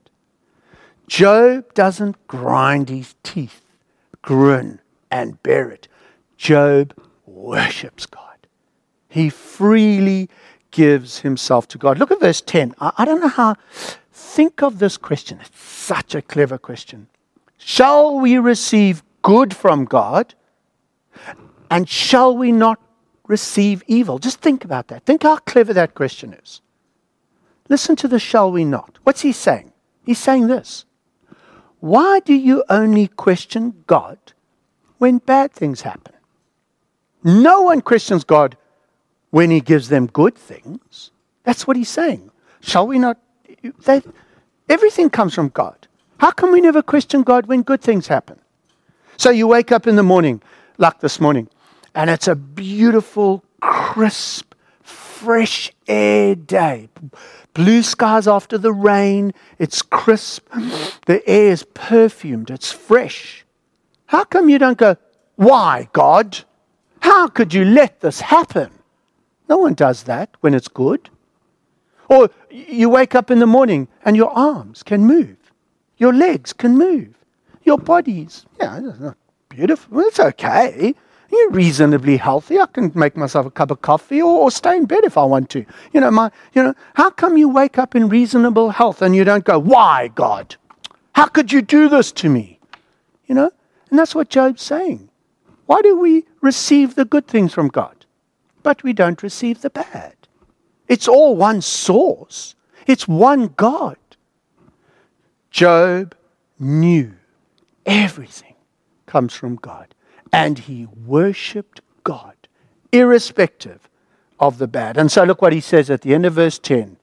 Job 1.08 1.74
doesn't 1.74 2.28
grind 2.28 2.90
his 2.90 3.16
teeth, 3.24 3.62
grin, 4.22 4.80
and 5.10 5.42
bear 5.44 5.70
it. 5.70 5.88
Job 6.38 6.94
worships 7.26 8.06
God. 8.06 8.48
He 9.10 9.30
freely 9.30 10.30
gives 10.72 11.20
himself 11.20 11.68
to 11.70 11.78
God. 11.78 11.98
Look 11.98 12.12
at 12.12 12.20
verse 12.20 12.42
10. 12.42 12.76
I, 12.80 12.92
I 12.98 13.06
don't 13.06 13.22
know 13.22 13.28
how. 13.28 13.56
Think 14.12 14.62
of 14.62 14.80
this 14.80 14.98
question. 14.98 15.40
It's 15.42 15.60
such 15.60 16.14
a 16.14 16.22
clever 16.22 16.58
question. 16.58 17.08
Shall 17.58 18.20
we 18.20 18.38
receive 18.38 19.04
good 19.22 19.56
from 19.56 19.86
God? 19.86 20.34
And 21.70 21.88
shall 21.88 22.36
we 22.36 22.52
not 22.52 22.80
receive 23.28 23.84
evil? 23.88 24.20
Just 24.20 24.40
think 24.40 24.64
about 24.64 24.88
that. 24.88 25.06
Think 25.06 25.24
how 25.24 25.38
clever 25.38 25.74
that 25.74 25.96
question 25.96 26.34
is. 26.34 26.62
Listen 27.70 27.96
to 27.98 28.08
the 28.08 28.20
shall 28.20 28.52
we 28.52 28.64
not. 28.64 29.00
What's 29.04 29.22
he 29.22 29.32
saying? 29.32 29.74
He's 30.06 30.20
saying 30.20 30.48
this 30.48 30.86
Why 31.80 32.22
do 32.22 32.34
you 32.34 32.64
only 32.70 33.08
question 33.08 33.84
God 33.88 34.18
when 34.98 35.18
bad 35.18 35.52
things 35.52 35.82
happen? 35.82 36.14
No 37.24 37.64
one 37.64 37.82
questions 37.82 38.24
God 38.24 38.56
when 39.32 39.52
he 39.52 39.60
gives 39.60 39.90
them 39.90 40.08
good 40.08 40.36
things. 40.36 41.12
That's 41.44 41.68
what 41.68 41.76
he's 41.76 41.90
saying. 41.90 42.32
Shall 42.62 42.88
we 42.88 43.00
not? 43.00 43.18
They, 43.86 44.02
everything 44.70 45.10
comes 45.10 45.34
from 45.34 45.50
God. 45.50 45.88
How 46.20 46.32
come 46.32 46.52
we 46.52 46.62
never 46.62 46.82
question 46.82 47.24
God 47.24 47.46
when 47.48 47.62
good 47.62 47.82
things 47.82 48.08
happen? 48.08 48.40
So 49.18 49.30
you 49.30 49.48
wake 49.48 49.72
up 49.72 49.88
in 49.88 49.96
the 49.96 50.04
morning, 50.04 50.42
like 50.78 51.00
this 51.00 51.20
morning, 51.20 51.50
and 51.96 52.10
it's 52.10 52.28
a 52.28 52.36
beautiful, 52.36 53.44
crisp, 53.62 54.54
fresh 54.82 55.72
air 55.88 56.36
day. 56.36 56.90
Blue 57.54 57.82
skies 57.82 58.28
after 58.28 58.58
the 58.58 58.72
rain. 58.72 59.34
It's 59.58 59.82
crisp. 59.82 60.48
The 61.08 61.28
air 61.28 61.52
is 61.52 61.64
perfumed. 61.64 62.52
It's 62.52 62.72
fresh. 62.72 63.46
How 64.06 64.24
come 64.24 64.50
you 64.50 64.60
don't 64.60 64.78
go, 64.78 64.98
Why, 65.36 65.90
God? 65.92 66.44
How 67.00 67.28
could 67.28 67.54
you 67.54 67.66
let 67.66 68.02
this 68.02 68.22
happen? 68.22 68.72
No 69.50 69.58
one 69.58 69.74
does 69.74 70.04
that 70.04 70.30
when 70.42 70.54
it's 70.54 70.68
good. 70.68 71.10
Or 72.10 72.30
you 72.50 72.90
wake 72.90 73.16
up 73.16 73.32
in 73.32 73.40
the 73.40 73.48
morning 73.48 73.88
and 74.06 74.16
your 74.16 74.30
arms 74.30 74.84
can 74.84 75.06
move, 75.06 75.38
your 75.98 76.14
legs 76.14 76.54
can 76.54 76.78
move, 76.78 77.16
your 77.64 77.78
body's, 77.78 78.46
yeah, 78.60 78.80
it's 78.84 79.00
not 79.00 79.18
beautiful. 79.50 80.00
It's 80.02 80.20
okay. 80.20 80.96
You're 81.30 81.52
reasonably 81.52 82.18
healthy. 82.18 82.60
I 82.60 82.68
can 82.68 82.92
make 82.96 83.18
myself 83.18 83.46
a 83.46 83.52
cup 83.52 83.72
of 83.72 83.82
coffee 83.82 84.22
or, 84.22 84.44
or 84.44 84.52
stay 84.52 84.78
in 84.78 84.86
bed 84.86 85.04
if 85.04 85.18
I 85.18 85.26
want 85.26 85.50
to. 85.52 85.66
You 85.92 86.00
know, 86.00 86.12
my, 86.12 86.32
you 86.54 86.64
know, 86.64 86.74
how 86.94 87.10
come 87.10 87.36
you 87.36 87.50
wake 87.50 87.78
up 87.78 87.96
in 87.96 88.08
reasonable 88.08 88.70
health 88.70 89.02
and 89.02 89.16
you 89.16 89.24
don't 89.24 89.44
go, 89.44 89.60
why, 89.60 90.10
God? 90.10 90.56
How 91.14 91.26
could 91.26 91.52
you 91.52 91.62
do 91.62 91.90
this 91.90 92.12
to 92.14 92.30
me? 92.30 92.60
You 93.26 93.36
know, 93.36 93.52
and 93.90 94.00
that's 94.00 94.16
what 94.16 94.30
Job's 94.30 94.62
saying. 94.62 95.10
Why 95.66 95.82
do 95.82 96.00
we 96.00 96.26
receive 96.42 96.96
the 96.96 97.04
good 97.04 97.28
things 97.28 97.54
from 97.54 97.68
God, 97.68 98.06
but 98.64 98.84
we 98.84 98.94
don't 98.94 99.22
receive 99.22 99.62
the 99.62 99.70
bad? 99.70 100.16
It's 100.88 101.08
all 101.08 101.36
one 101.36 101.62
source, 101.62 102.56
it's 102.86 103.08
one 103.08 103.48
God. 103.58 103.98
Job 105.52 106.16
knew 106.60 107.14
everything 107.86 108.56
comes 109.06 109.34
from 109.34 109.56
God, 109.56 109.94
and 110.32 110.60
he 110.60 110.88
worshiped 111.06 111.82
God, 112.04 112.36
irrespective 112.92 113.90
of 114.40 114.58
the 114.58 114.68
bad. 114.68 114.98
And 114.98 115.12
so 115.12 115.24
look 115.24 115.42
what 115.42 115.54
he 115.54 115.62
says 115.62 115.90
at 115.90 116.02
the 116.02 116.14
end 116.14 116.26
of 116.26 116.34
verse 116.34 116.60
10 116.60 116.98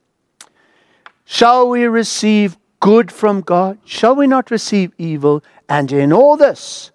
Shall 1.24 1.68
we 1.68 1.84
receive 1.84 2.56
good 2.80 3.10
from 3.10 3.40
God? 3.40 3.78
Shall 3.84 4.14
we 4.14 4.26
not 4.26 4.50
receive 4.50 4.92
evil? 4.98 5.42
And 5.68 5.90
in 5.90 6.12
all 6.12 6.36
this, 6.36 6.90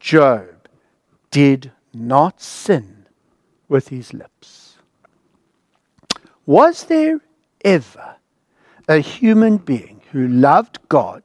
Job 0.00 0.68
did 1.30 1.70
not 1.92 2.40
sin 2.40 3.06
with 3.68 3.88
his 3.88 4.12
lips. 4.12 4.76
Was 6.46 6.84
there 6.84 7.20
ever 7.64 8.16
a 8.88 8.98
human 8.98 9.56
being 9.58 9.93
who 10.14 10.28
loved 10.28 10.78
God 10.88 11.24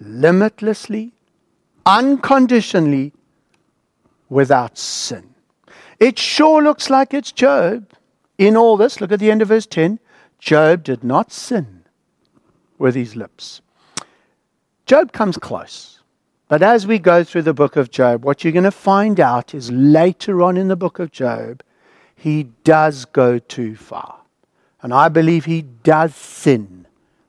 limitlessly, 0.00 1.12
unconditionally, 1.84 3.12
without 4.30 4.78
sin? 4.78 5.34
It 6.00 6.18
sure 6.18 6.62
looks 6.62 6.88
like 6.88 7.12
it's 7.12 7.30
Job. 7.30 7.90
In 8.38 8.56
all 8.56 8.78
this, 8.78 9.02
look 9.02 9.12
at 9.12 9.20
the 9.20 9.30
end 9.30 9.42
of 9.42 9.48
verse 9.48 9.66
10 9.66 10.00
Job 10.38 10.82
did 10.82 11.04
not 11.04 11.30
sin 11.30 11.84
with 12.78 12.94
his 12.94 13.16
lips. 13.16 13.60
Job 14.86 15.12
comes 15.12 15.36
close. 15.36 16.00
But 16.48 16.62
as 16.62 16.86
we 16.86 16.98
go 16.98 17.22
through 17.22 17.42
the 17.42 17.52
book 17.52 17.76
of 17.76 17.90
Job, 17.90 18.24
what 18.24 18.44
you're 18.44 18.52
going 18.52 18.64
to 18.64 18.70
find 18.70 19.20
out 19.20 19.54
is 19.54 19.70
later 19.70 20.42
on 20.42 20.56
in 20.56 20.68
the 20.68 20.76
book 20.76 20.98
of 20.98 21.12
Job, 21.12 21.62
he 22.14 22.44
does 22.64 23.04
go 23.04 23.38
too 23.38 23.76
far. 23.76 24.20
And 24.80 24.94
I 24.94 25.10
believe 25.10 25.44
he 25.44 25.60
does 25.60 26.14
sin 26.14 26.85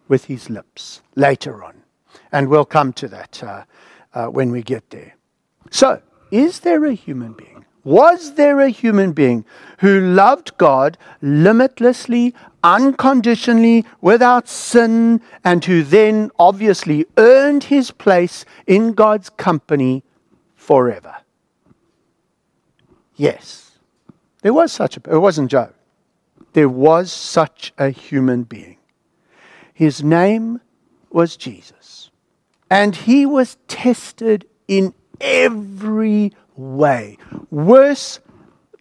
with 0.07 0.25
his 0.25 0.49
lips 0.49 1.01
later 1.15 1.63
on. 1.63 1.83
And 2.31 2.49
we'll 2.49 2.65
come 2.65 2.93
to 2.93 3.07
that 3.07 3.43
uh, 3.43 3.63
uh, 4.13 4.27
when 4.27 4.51
we 4.51 4.63
get 4.63 4.89
there. 4.89 5.15
So, 5.71 6.01
is 6.31 6.61
there 6.61 6.85
a 6.85 6.93
human 6.93 7.33
being? 7.33 7.65
Was 7.83 8.33
there 8.33 8.59
a 8.59 8.69
human 8.69 9.13
being 9.13 9.45
who 9.79 10.01
loved 10.01 10.57
God 10.57 10.97
limitlessly, 11.21 12.33
unconditionally, 12.63 13.85
without 14.01 14.49
sin, 14.49 15.21
and 15.45 15.63
who 15.63 15.83
then 15.83 16.29
obviously 16.37 17.05
earned 17.17 17.65
his 17.65 17.91
place 17.91 18.43
in 18.65 18.91
God's 18.91 19.29
company 19.29 20.03
forever? 20.55 21.15
Yes. 23.15 23.71
There 24.41 24.53
was 24.53 24.71
such 24.73 24.97
a 24.97 25.01
it 25.09 25.19
wasn't 25.19 25.49
Job 25.49 25.73
there 26.57 26.67
was 26.67 27.11
such 27.11 27.71
a 27.77 27.91
human 27.91 28.41
being. 28.41 28.76
His 29.77 30.03
name 30.03 30.59
was 31.11 31.37
Jesus. 31.37 32.09
And 32.67 32.95
he 32.95 33.27
was 33.27 33.59
tested 33.67 34.47
in 34.67 34.95
every 35.21 36.33
way, 36.55 37.19
worse 37.51 38.19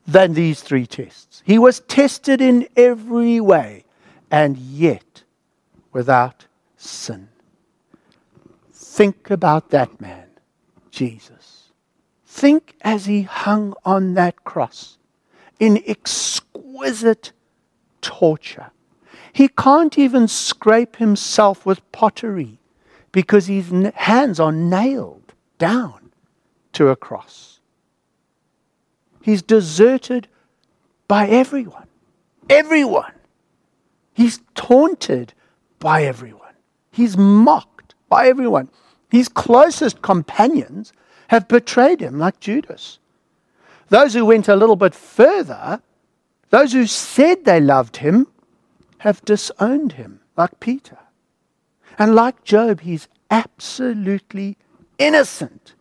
than 0.06 0.32
these 0.32 0.62
three 0.62 0.86
tests. 0.86 1.42
He 1.44 1.58
was 1.58 1.80
tested 1.80 2.40
in 2.40 2.66
every 2.78 3.40
way, 3.40 3.84
and 4.30 4.56
yet 4.56 5.22
without 5.92 6.46
sin. 6.78 7.28
Think 8.72 9.28
about 9.28 9.68
that 9.72 10.00
man, 10.00 10.28
Jesus. 10.90 11.72
Think 12.24 12.74
as 12.80 13.04
he 13.04 13.20
hung 13.20 13.74
on 13.84 14.14
that 14.14 14.44
cross 14.44 14.96
in 15.60 15.82
exquisite 15.86 17.32
torture. 18.00 18.70
He 19.36 19.48
can't 19.48 19.98
even 19.98 20.28
scrape 20.28 20.96
himself 20.96 21.66
with 21.66 21.92
pottery 21.92 22.58
because 23.12 23.48
his 23.48 23.70
hands 23.94 24.40
are 24.40 24.50
nailed 24.50 25.34
down 25.58 26.10
to 26.72 26.88
a 26.88 26.96
cross. 26.96 27.60
He's 29.20 29.42
deserted 29.42 30.26
by 31.06 31.28
everyone. 31.28 31.86
Everyone. 32.48 33.12
He's 34.14 34.40
taunted 34.54 35.34
by 35.80 36.04
everyone. 36.04 36.54
He's 36.90 37.18
mocked 37.18 37.94
by 38.08 38.28
everyone. 38.28 38.70
His 39.10 39.28
closest 39.28 40.00
companions 40.00 40.94
have 41.28 41.46
betrayed 41.46 42.00
him, 42.00 42.18
like 42.18 42.40
Judas. 42.40 43.00
Those 43.90 44.14
who 44.14 44.24
went 44.24 44.48
a 44.48 44.56
little 44.56 44.76
bit 44.76 44.94
further 44.94 45.82
those 46.48 46.72
who 46.72 46.86
said 46.86 47.44
they 47.44 47.60
loved 47.60 47.98
him 47.98 48.28
have 49.06 49.24
disowned 49.24 49.92
him, 49.92 50.20
like 50.36 50.58
Peter. 50.58 50.98
And 51.96 52.16
like 52.16 52.42
Job, 52.42 52.80
he's 52.80 53.06
absolutely 53.30 54.56
innocent 54.98 55.74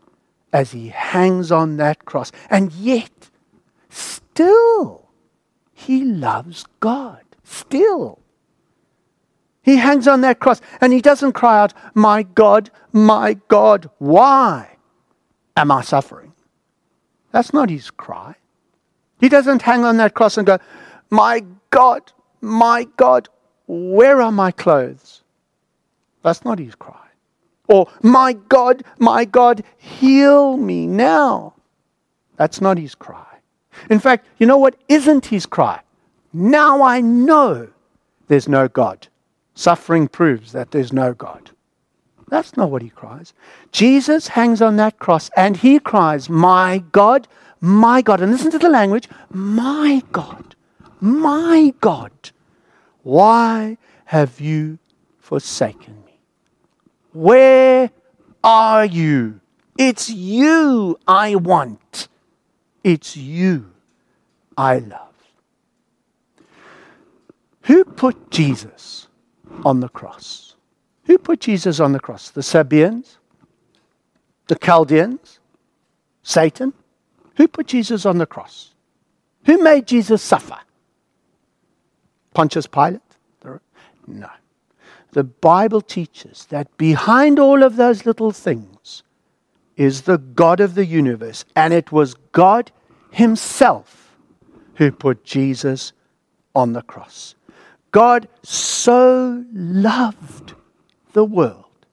as 0.53 0.71
he 0.71 0.89
hangs 0.89 1.51
on 1.51 1.77
that 1.77 2.05
cross. 2.05 2.31
And 2.51 2.71
yet, 2.71 3.31
still, 3.89 5.09
he 5.73 6.05
loves 6.05 6.65
God. 6.79 7.23
Still. 7.43 8.19
He 9.63 9.77
hangs 9.77 10.07
on 10.07 10.21
that 10.21 10.39
cross 10.39 10.61
and 10.79 10.93
he 10.93 11.01
doesn't 11.01 11.33
cry 11.33 11.59
out, 11.59 11.73
My 11.95 12.21
God, 12.21 12.69
my 12.93 13.37
God, 13.47 13.89
why 13.97 14.77
am 15.57 15.71
I 15.71 15.81
suffering? 15.81 16.33
That's 17.31 17.53
not 17.53 17.71
his 17.71 17.89
cry. 17.89 18.35
He 19.19 19.29
doesn't 19.29 19.63
hang 19.63 19.83
on 19.83 19.97
that 19.97 20.13
cross 20.13 20.37
and 20.37 20.45
go, 20.45 20.59
My 21.09 21.43
God, 21.71 22.11
my 22.45 22.87
God, 22.97 23.27
where 23.67 24.21
are 24.21 24.31
my 24.31 24.51
clothes? 24.51 25.23
That's 26.23 26.45
not 26.45 26.59
his 26.59 26.75
cry. 26.75 26.95
Or, 27.67 27.89
My 28.01 28.33
God, 28.33 28.83
my 28.99 29.25
God, 29.25 29.63
heal 29.77 30.57
me 30.57 30.85
now. 30.87 31.53
That's 32.37 32.61
not 32.61 32.77
his 32.77 32.95
cry. 32.95 33.25
In 33.89 33.99
fact, 33.99 34.27
you 34.37 34.45
know 34.45 34.57
what 34.57 34.75
isn't 34.87 35.27
his 35.27 35.45
cry? 35.45 35.81
Now 36.33 36.83
I 36.83 37.01
know 37.01 37.69
there's 38.27 38.47
no 38.47 38.67
God. 38.67 39.07
Suffering 39.55 40.07
proves 40.07 40.51
that 40.51 40.71
there's 40.71 40.91
no 40.91 41.13
God. 41.13 41.51
That's 42.27 42.57
not 42.57 42.71
what 42.71 42.81
he 42.81 42.89
cries. 42.89 43.33
Jesus 43.71 44.29
hangs 44.29 44.61
on 44.61 44.75
that 44.77 44.99
cross 44.99 45.29
and 45.37 45.57
he 45.57 45.79
cries, 45.79 46.29
My 46.29 46.83
God, 46.91 47.27
my 47.61 48.01
God. 48.01 48.21
And 48.21 48.31
listen 48.31 48.51
to 48.51 48.59
the 48.59 48.69
language 48.69 49.07
My 49.29 50.03
God, 50.11 50.55
my 50.99 51.73
God, 51.81 52.31
why 53.05 53.77
have 54.05 54.41
you 54.41 54.79
forsaken 55.19 55.93
me? 56.07 56.19
Where 57.13 57.91
are 58.43 58.83
you? 58.83 59.41
It's 59.77 60.09
you 60.09 60.97
I 61.07 61.35
want. 61.35 62.07
It's 62.83 63.15
you 63.15 63.71
I 64.57 64.79
love. 64.79 65.13
Who 67.65 67.85
put 67.85 68.31
Jesus 68.31 69.07
on 69.63 69.81
the 69.81 69.89
cross? 69.89 70.55
Who 71.03 71.19
put 71.19 71.41
Jesus 71.41 71.79
on 71.79 71.91
the 71.91 71.99
cross? 71.99 72.31
The 72.31 72.41
Sabaeans? 72.41 73.17
The 74.47 74.55
Chaldeans? 74.55 75.39
Satan? 76.23 76.73
Who 77.37 77.47
put 77.47 77.67
Jesus 77.67 78.03
on 78.07 78.17
the 78.17 78.25
cross? 78.25 78.73
Who 79.45 79.61
made 79.61 79.85
Jesus 79.85 80.23
suffer? 80.23 80.57
Pontius 82.35 82.67
Pilate? 82.67 83.01
No. 84.07 84.29
The 85.13 85.23
Bible 85.23 85.81
teaches 85.81 86.45
that 86.49 86.77
behind 86.77 87.39
all 87.39 87.63
of 87.63 87.77
those 87.77 88.05
little 88.05 88.31
things 88.31 89.01
is 89.77 90.03
the 90.03 90.17
God 90.17 90.59
of 90.59 90.75
the 90.75 90.85
universe, 90.85 91.45
and 91.55 91.73
it 91.73 91.91
was 91.91 92.13
God 92.33 92.71
Himself 93.11 94.15
who 94.75 94.91
put 94.91 95.23
Jesus 95.23 95.93
on 96.53 96.73
the 96.73 96.81
cross. 96.81 97.35
God 97.91 98.27
so 98.43 99.43
loved 99.53 100.53
the 101.13 101.25
world, 101.25 101.85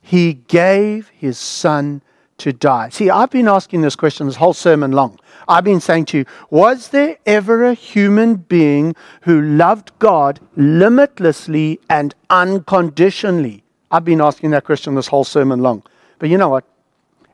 He 0.00 0.32
gave 0.32 1.08
His 1.08 1.38
Son 1.38 2.02
to 2.40 2.52
die. 2.52 2.88
See, 2.88 3.10
I've 3.10 3.30
been 3.30 3.48
asking 3.48 3.82
this 3.82 3.96
question 3.96 4.26
this 4.26 4.36
whole 4.36 4.54
sermon 4.54 4.92
long. 4.92 5.18
I've 5.46 5.64
been 5.64 5.80
saying 5.80 6.06
to 6.06 6.18
you, 6.18 6.24
was 6.50 6.88
there 6.88 7.18
ever 7.26 7.64
a 7.64 7.74
human 7.74 8.36
being 8.36 8.94
who 9.22 9.40
loved 9.40 9.92
God 9.98 10.40
limitlessly 10.56 11.80
and 11.88 12.14
unconditionally? 12.30 13.62
I've 13.90 14.04
been 14.04 14.20
asking 14.20 14.50
that 14.50 14.64
question 14.64 14.94
this 14.94 15.08
whole 15.08 15.24
sermon 15.24 15.60
long. 15.60 15.82
But 16.18 16.28
you 16.28 16.38
know 16.38 16.48
what? 16.48 16.64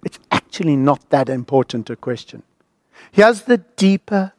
It's 0.04 0.18
actually 0.30 0.76
not 0.76 1.08
that 1.10 1.28
important 1.28 1.90
a 1.90 1.96
question. 1.96 2.42
Here's 3.12 3.42
the 3.42 3.58
deeper, 3.58 4.32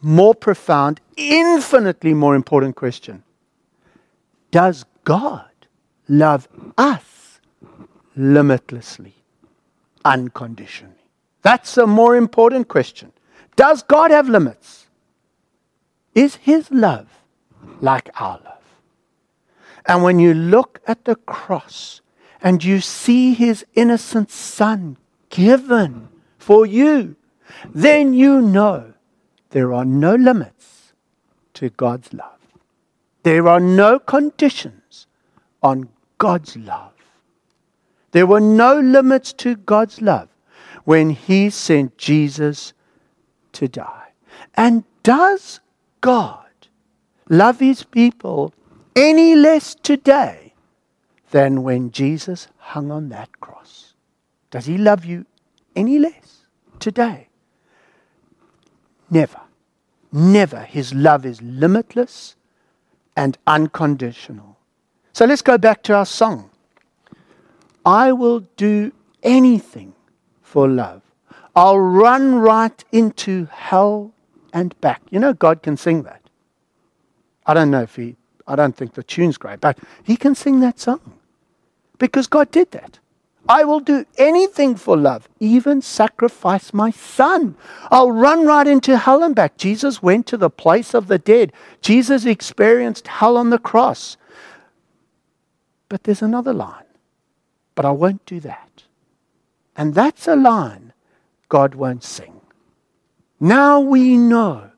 more 0.00 0.34
profound, 0.34 1.00
infinitely 1.16 2.14
more 2.14 2.34
important 2.34 2.76
question 2.76 3.24
Does 4.50 4.84
God 5.04 5.50
love 6.08 6.48
us 6.78 7.40
limitlessly? 8.14 9.23
Unconditionally? 10.04 10.94
That's 11.42 11.76
a 11.76 11.86
more 11.86 12.16
important 12.16 12.68
question. 12.68 13.12
Does 13.56 13.82
God 13.82 14.10
have 14.10 14.28
limits? 14.28 14.86
Is 16.14 16.36
his 16.36 16.70
love 16.70 17.08
like 17.80 18.08
our 18.20 18.40
love? 18.44 18.54
And 19.86 20.02
when 20.02 20.18
you 20.18 20.32
look 20.32 20.80
at 20.86 21.04
the 21.04 21.16
cross 21.16 22.00
and 22.42 22.64
you 22.64 22.80
see 22.80 23.34
his 23.34 23.64
innocent 23.74 24.30
son 24.30 24.96
given 25.28 26.08
for 26.38 26.64
you, 26.64 27.16
then 27.74 28.14
you 28.14 28.40
know 28.40 28.94
there 29.50 29.72
are 29.72 29.84
no 29.84 30.14
limits 30.14 30.92
to 31.54 31.70
God's 31.70 32.12
love. 32.12 32.30
There 33.22 33.48
are 33.48 33.60
no 33.60 33.98
conditions 33.98 35.06
on 35.62 35.88
God's 36.18 36.56
love. 36.56 36.93
There 38.14 38.28
were 38.28 38.40
no 38.40 38.78
limits 38.78 39.32
to 39.32 39.56
God's 39.56 40.00
love 40.00 40.28
when 40.84 41.10
He 41.10 41.50
sent 41.50 41.98
Jesus 41.98 42.72
to 43.54 43.66
die. 43.66 44.12
And 44.54 44.84
does 45.02 45.58
God 46.00 46.46
love 47.28 47.58
His 47.58 47.82
people 47.82 48.54
any 48.94 49.34
less 49.34 49.74
today 49.74 50.54
than 51.32 51.64
when 51.64 51.90
Jesus 51.90 52.46
hung 52.58 52.92
on 52.92 53.08
that 53.08 53.40
cross? 53.40 53.94
Does 54.52 54.66
He 54.66 54.78
love 54.78 55.04
you 55.04 55.26
any 55.74 55.98
less 55.98 56.46
today? 56.78 57.26
Never. 59.10 59.40
Never. 60.12 60.60
His 60.60 60.94
love 60.94 61.26
is 61.26 61.42
limitless 61.42 62.36
and 63.16 63.36
unconditional. 63.48 64.56
So 65.12 65.24
let's 65.24 65.42
go 65.42 65.58
back 65.58 65.82
to 65.82 65.94
our 65.94 66.06
song. 66.06 66.50
I 67.84 68.12
will 68.12 68.40
do 68.56 68.92
anything 69.22 69.94
for 70.42 70.68
love. 70.68 71.02
I'll 71.56 71.78
run 71.78 72.36
right 72.36 72.84
into 72.92 73.46
hell 73.46 74.12
and 74.52 74.78
back. 74.80 75.02
You 75.10 75.20
know, 75.20 75.32
God 75.32 75.62
can 75.62 75.76
sing 75.76 76.02
that. 76.04 76.20
I 77.46 77.54
don't 77.54 77.70
know 77.70 77.82
if 77.82 77.96
he, 77.96 78.16
I 78.46 78.56
don't 78.56 78.76
think 78.76 78.94
the 78.94 79.02
tune's 79.02 79.36
great, 79.36 79.60
but 79.60 79.78
he 80.02 80.16
can 80.16 80.34
sing 80.34 80.60
that 80.60 80.80
song 80.80 81.00
because 81.98 82.26
God 82.26 82.50
did 82.50 82.70
that. 82.72 82.98
I 83.46 83.64
will 83.64 83.80
do 83.80 84.06
anything 84.16 84.74
for 84.74 84.96
love, 84.96 85.28
even 85.38 85.82
sacrifice 85.82 86.72
my 86.72 86.90
son. 86.90 87.56
I'll 87.90 88.10
run 88.10 88.46
right 88.46 88.66
into 88.66 88.96
hell 88.96 89.22
and 89.22 89.34
back. 89.34 89.58
Jesus 89.58 90.02
went 90.02 90.26
to 90.28 90.38
the 90.38 90.48
place 90.48 90.94
of 90.94 91.08
the 91.08 91.18
dead. 91.18 91.52
Jesus 91.82 92.24
experienced 92.24 93.06
hell 93.06 93.36
on 93.36 93.50
the 93.50 93.58
cross. 93.58 94.16
But 95.90 96.04
there's 96.04 96.22
another 96.22 96.54
line. 96.54 96.83
But 97.74 97.84
I 97.84 97.90
won't 97.90 98.24
do 98.26 98.40
that. 98.40 98.84
And 99.76 99.94
that's 99.94 100.28
a 100.28 100.36
line 100.36 100.92
God 101.48 101.74
won't 101.74 102.04
sing. 102.04 102.40
Now 103.40 103.80
we 103.80 104.16
know 104.16 104.70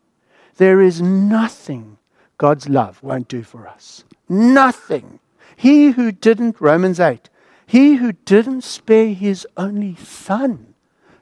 there 0.56 0.80
is 0.80 1.02
nothing 1.02 1.98
God's 2.38 2.68
love 2.68 3.02
won't 3.02 3.28
do 3.28 3.42
for 3.42 3.66
us. 3.68 4.04
Nothing. 4.28 5.20
He 5.56 5.90
who 5.90 6.12
didn't, 6.12 6.60
Romans 6.60 7.00
8, 7.00 7.28
he 7.66 7.96
who 7.96 8.12
didn't 8.12 8.62
spare 8.62 9.08
his 9.08 9.46
only 9.56 9.96
son, 9.96 10.74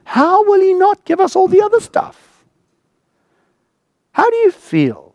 how 0.05 0.45
will 0.45 0.61
he 0.61 0.75
not 0.75 1.05
give 1.05 1.21
us 1.21 1.35
all 1.35 1.49
the 1.49 1.63
other 1.63 1.81
stuff? 1.81 2.45
How 4.13 4.29
do 4.29 4.37
you 4.37 4.51
feel 4.51 5.15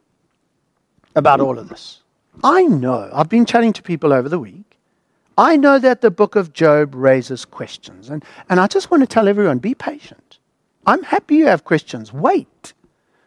about 1.15 1.39
all 1.39 1.57
of 1.57 1.69
this? 1.69 2.01
I 2.43 2.63
know, 2.63 3.09
I've 3.13 3.29
been 3.29 3.45
chatting 3.45 3.73
to 3.73 3.83
people 3.83 4.13
over 4.13 4.29
the 4.29 4.39
week, 4.39 4.68
I 5.39 5.55
know 5.55 5.79
that 5.79 6.01
the 6.01 6.11
book 6.11 6.35
of 6.35 6.51
Job 6.51 6.93
raises 6.93 7.45
questions. 7.45 8.09
And, 8.09 8.25
and 8.49 8.59
I 8.59 8.67
just 8.67 8.91
want 8.91 9.03
to 9.03 9.07
tell 9.07 9.29
everyone 9.29 9.59
be 9.59 9.73
patient. 9.73 10.37
I'm 10.85 11.01
happy 11.01 11.37
you 11.37 11.45
have 11.45 11.63
questions. 11.63 12.11
Wait. 12.11 12.73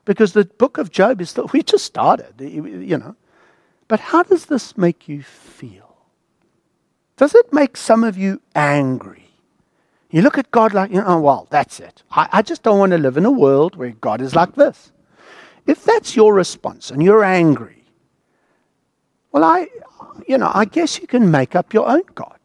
Because 0.05 0.35
the 0.35 0.45
book 0.45 0.77
of 0.77 0.91
Job 0.91 1.23
is 1.23 1.31
still, 1.31 1.49
we 1.55 1.63
just 1.63 1.87
started, 1.87 2.35
you 2.39 2.99
know. 2.99 3.17
But 3.89 4.01
how 4.01 4.23
does 4.23 4.47
this 4.47 4.77
make 4.77 5.09
you 5.09 5.23
feel? 5.23 5.97
Does 7.17 7.35
it 7.35 7.51
make 7.51 7.79
some 7.79 8.05
of 8.05 8.19
you 8.19 8.43
angry? 8.55 9.31
You 10.11 10.21
look 10.21 10.37
at 10.37 10.51
God 10.51 10.75
like, 10.75 10.91
you 10.91 10.99
know, 10.99 11.07
oh, 11.07 11.21
well, 11.21 11.47
that's 11.49 11.81
it. 11.81 12.03
I, 12.11 12.29
I 12.31 12.43
just 12.43 12.63
don't 12.63 12.79
want 12.79 12.93
to 12.93 12.99
live 12.99 13.17
in 13.17 13.25
a 13.25 13.31
world 13.31 13.75
where 13.77 13.93
God 13.93 14.21
is 14.21 14.35
like 14.35 14.55
this. 14.55 14.93
If 15.67 15.83
that's 15.85 16.15
your 16.15 16.35
response 16.35 16.91
and 16.91 17.03
you're 17.03 17.25
angry, 17.25 17.82
well, 19.33 19.45
I, 19.45 19.67
you 20.29 20.39
know, 20.39 20.51
I 20.55 20.65
guess 20.67 21.01
you 21.01 21.07
can 21.07 21.31
make 21.31 21.57
up 21.57 21.73
your 21.73 21.89
own 21.89 22.03
God. 22.15 22.39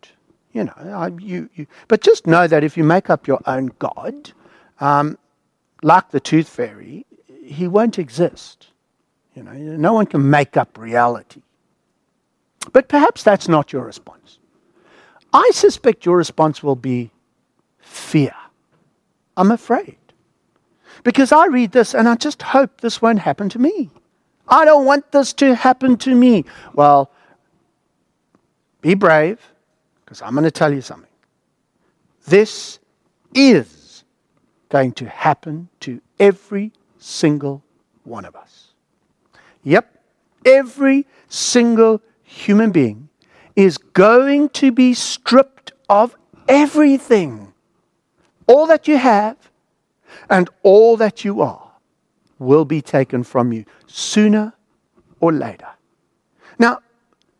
You 0.53 0.63
know, 0.63 0.73
I, 0.77 1.07
you, 1.19 1.49
you, 1.53 1.67
but 1.87 2.01
just 2.01 2.25
know 2.25 2.47
that 2.47 2.63
if 2.63 2.77
you 2.77 2.83
make 2.83 3.09
up 3.09 3.27
your 3.27 3.41
own 3.45 3.71
God, 3.77 4.31
um, 4.79 5.17
like 5.83 6.09
the 6.09 6.19
tooth 6.19 6.49
fairy, 6.49 7.05
he 7.43 7.67
won't 7.67 7.99
exist. 7.99 8.67
You 9.35 9.43
know, 9.43 9.51
no 9.51 9.93
one 9.93 10.07
can 10.07 10.29
make 10.29 10.57
up 10.57 10.77
reality. 10.77 11.43
But 12.73 12.87
perhaps 12.87 13.21
that's 13.21 13.47
not 13.47 13.71
your 13.71 13.83
response. 13.83 14.39
I 15.33 15.51
suspect 15.53 16.05
your 16.05 16.17
response 16.17 16.63
will 16.63 16.75
be 16.75 17.11
fear. 17.79 18.33
I'm 19.35 19.51
afraid. 19.51 19.97
Because 21.03 21.31
I 21.31 21.45
read 21.45 21.71
this 21.71 21.93
and 21.93 22.09
I 22.09 22.15
just 22.15 22.41
hope 22.41 22.81
this 22.81 23.01
won't 23.01 23.19
happen 23.19 23.49
to 23.49 23.59
me. 23.59 23.91
I 24.49 24.65
don't 24.65 24.85
want 24.85 25.11
this 25.11 25.33
to 25.33 25.55
happen 25.55 25.97
to 25.97 26.15
me. 26.15 26.45
Well, 26.73 27.11
be 28.81 28.93
brave, 28.93 29.39
because 30.03 30.21
I'm 30.21 30.33
going 30.33 30.43
to 30.43 30.51
tell 30.51 30.73
you 30.73 30.81
something. 30.81 31.09
This 32.25 32.79
is 33.33 34.03
going 34.69 34.93
to 34.93 35.07
happen 35.07 35.69
to 35.81 36.01
every 36.19 36.71
single 36.97 37.63
one 38.03 38.25
of 38.25 38.35
us. 38.35 38.67
Yep, 39.63 40.01
every 40.45 41.05
single 41.27 42.01
human 42.23 42.71
being 42.71 43.09
is 43.55 43.77
going 43.77 44.49
to 44.49 44.71
be 44.71 44.93
stripped 44.93 45.71
of 45.89 46.15
everything. 46.47 47.53
All 48.45 48.67
that 48.67 48.87
you 48.87 48.97
have 48.97 49.37
and 50.29 50.49
all 50.63 50.95
that 50.97 51.25
you 51.25 51.41
are 51.41 51.66
will 52.39 52.65
be 52.65 52.81
taken 52.81 53.23
from 53.23 53.51
you 53.51 53.65
sooner 53.87 54.53
or 55.19 55.31
later. 55.31 55.67
Now, 56.59 56.79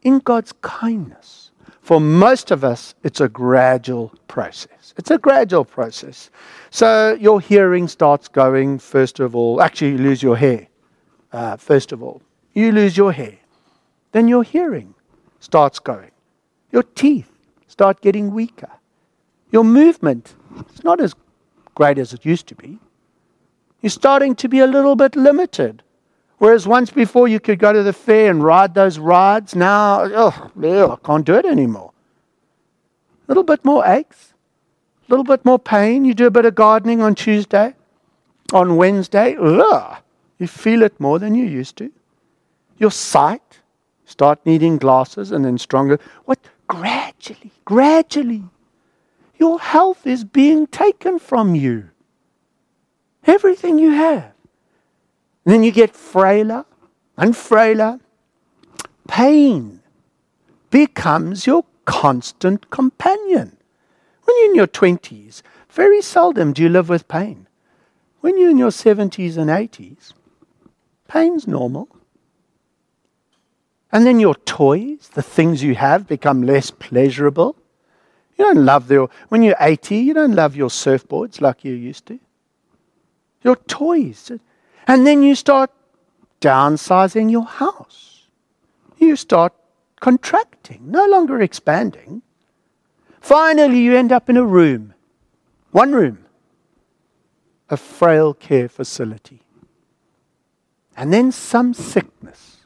in 0.02 0.20
God's 0.20 0.54
kindness, 0.62 1.52
for 1.82 2.02
most 2.02 2.52
of 2.52 2.64
us, 2.64 2.96
it's 3.04 3.22
a 3.22 3.30
gradual 3.30 4.14
process. 4.28 4.94
It's 4.98 5.12
a 5.12 5.18
gradual 5.18 5.64
process. 5.64 6.30
So 6.70 7.18
your 7.20 7.40
hearing 7.40 7.88
starts 7.88 8.28
going, 8.28 8.80
first 8.80 9.20
of 9.20 9.36
all. 9.36 9.62
Actually, 9.62 9.92
you 9.92 9.98
lose 10.00 10.22
your 10.22 10.36
hair, 10.36 10.68
uh, 11.32 11.56
first 11.56 11.92
of 11.92 12.04
all. 12.04 12.22
You 12.54 12.72
lose 12.72 12.98
your 12.98 13.12
hair. 13.12 13.38
Then 14.12 14.28
your 14.28 14.44
hearing 14.44 14.96
starts 15.40 15.80
going. 15.80 16.12
Your 16.72 16.84
teeth 16.84 17.32
start 17.68 18.02
getting 18.02 18.34
weaker. 18.34 18.72
Your 19.52 19.64
movement 19.64 20.36
is 20.74 20.84
not 20.84 21.00
as 21.00 21.14
great 21.76 21.98
as 21.98 22.12
it 22.14 22.26
used 22.26 22.48
to 22.48 22.56
be. 22.56 22.80
You're 23.88 23.92
starting 23.92 24.36
to 24.36 24.50
be 24.50 24.60
a 24.60 24.68
little 24.68 24.98
bit 24.98 25.16
limited. 25.16 25.82
Whereas 26.40 26.68
once 26.68 26.92
before 26.92 27.30
you 27.30 27.40
could 27.40 27.58
go 27.58 27.72
to 27.72 27.84
the 27.84 27.94
fair 27.94 28.30
and 28.30 28.44
ride 28.44 28.74
those 28.74 29.00
rides, 29.00 29.56
now, 29.56 30.02
oh, 30.14 30.52
I 30.62 30.98
can't 31.08 31.26
do 31.26 31.36
it 31.36 31.46
anymore. 31.46 31.94
A 33.08 33.26
little 33.30 33.46
bit 33.46 33.64
more 33.64 33.88
aches, 33.88 34.34
a 35.08 35.10
little 35.10 35.24
bit 35.24 35.46
more 35.46 35.58
pain. 35.58 36.04
You 36.04 36.14
do 36.14 36.28
a 36.28 36.32
bit 36.32 36.44
of 36.44 36.54
gardening 36.54 37.02
on 37.02 37.16
Tuesday, 37.16 37.76
on 38.52 38.76
Wednesday, 38.76 39.38
ugh, 39.40 40.00
you 40.38 40.48
feel 40.48 40.82
it 40.82 41.00
more 41.00 41.18
than 41.18 41.34
you 41.34 41.46
used 41.46 41.78
to. 41.78 41.90
Your 42.78 42.92
sight, 42.92 43.62
start 44.04 44.46
needing 44.46 44.80
glasses 44.80 45.32
and 45.32 45.46
then 45.46 45.58
stronger. 45.58 45.98
What? 46.26 46.40
Gradually, 46.68 47.54
gradually, 47.64 48.44
your 49.40 49.62
health 49.62 50.06
is 50.06 50.26
being 50.26 50.68
taken 50.68 51.20
from 51.20 51.56
you. 51.56 51.88
Everything 53.28 53.78
you 53.78 53.92
have. 53.92 54.32
And 55.46 55.54
then 55.54 55.64
you 55.64 55.72
get 55.72 55.96
frailer 55.96 56.66
and 57.18 57.36
frailer. 57.36 58.00
Pain 59.08 59.82
becomes 60.70 61.46
your 61.46 61.66
constant 61.86 62.70
companion. 62.70 63.58
When 64.24 64.36
you're 64.38 64.50
in 64.50 64.56
your 64.56 64.68
20s, 64.68 65.42
very 65.70 66.02
seldom 66.02 66.54
do 66.54 66.64
you 66.64 66.70
live 66.70 66.90
with 66.90 67.08
pain. 67.08 67.48
When 68.22 68.38
you're 68.38 68.50
in 68.50 68.58
your 68.58 68.72
70s 68.72 69.38
and 69.38 69.50
80s, 69.50 70.14
pain's 71.08 71.48
normal. 71.48 71.88
And 73.92 74.06
then 74.06 74.20
your 74.20 74.36
toys, 74.36 75.10
the 75.14 75.22
things 75.22 75.64
you 75.64 75.76
have, 75.76 76.08
become 76.08 76.44
less 76.44 76.72
pleasurable. 76.72 77.56
You 78.38 78.46
don't 78.46 78.66
love 78.66 78.88
the, 78.88 79.08
when 79.30 79.44
you're 79.44 79.56
80, 79.60 79.98
you 79.98 80.14
don't 80.14 80.36
love 80.36 80.56
your 80.56 80.70
surfboards 80.70 81.40
like 81.40 81.64
you 81.64 81.74
used 81.74 82.06
to. 82.08 82.20
Your 83.44 83.56
toys, 83.56 84.32
and 84.88 85.06
then 85.06 85.24
you 85.24 85.36
start 85.36 85.72
downsizing 86.42 87.32
your 87.32 87.46
house. 87.46 88.28
You 88.98 89.16
start 89.16 89.54
contracting, 90.00 90.82
no 90.90 91.06
longer 91.06 91.42
expanding. 91.42 92.22
Finally, 93.20 93.80
you 93.80 93.96
end 93.96 94.12
up 94.12 94.30
in 94.30 94.38
a 94.38 94.46
room, 94.46 94.94
one 95.72 95.92
room, 95.92 96.26
a 97.70 97.78
frail 97.78 98.34
care 98.34 98.70
facility. 98.70 99.42
And 100.96 101.14
then 101.14 101.32
some 101.32 101.74
sickness, 101.74 102.58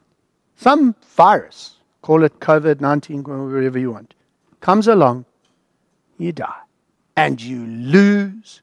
some 0.56 0.96
virus, 1.16 1.78
call 2.02 2.24
it 2.24 2.40
COVID 2.40 2.80
19, 2.80 3.24
whatever 3.24 3.80
you 3.80 3.92
want, 3.92 4.14
comes 4.62 4.88
along, 4.88 5.26
you 6.18 6.32
die. 6.32 6.62
And 7.18 7.42
you 7.42 7.66
lose 7.66 8.62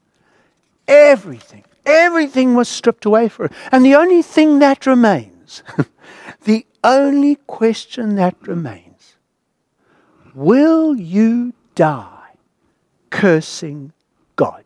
everything 0.87 1.63
Everything 1.89 2.55
was 2.55 2.69
stripped 2.69 3.05
away 3.05 3.29
for 3.29 3.45
it. 3.45 3.51
And 3.71 3.83
the 3.83 3.95
only 3.95 4.21
thing 4.21 4.59
that 4.59 4.85
remains, 4.85 5.63
the 6.43 6.65
only 6.83 7.35
question 7.35 8.15
that 8.15 8.35
remains, 8.47 9.15
will 10.33 10.95
you 10.95 11.53
die 11.75 12.33
cursing 13.09 13.93
God 14.35 14.63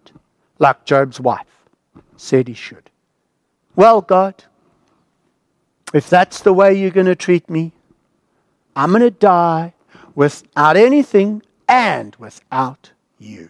like 0.60 0.86
Job's 0.86 1.20
wife 1.20 1.66
said 2.18 2.48
he 2.48 2.54
should? 2.54 2.90
Well, 3.76 4.02
God, 4.02 4.44
if 5.94 6.10
that's 6.10 6.42
the 6.42 6.54
way 6.54 6.74
you're 6.74 6.92
going 6.92 7.08
to 7.08 7.16
treat 7.16 7.50
me, 7.50 7.72
I'm 8.76 8.90
going 8.90 9.02
to 9.02 9.12
die 9.12 9.74
without 10.16 10.78
anything 10.78 11.42
and 11.68 12.16
without 12.18 12.92
you. 13.18 13.50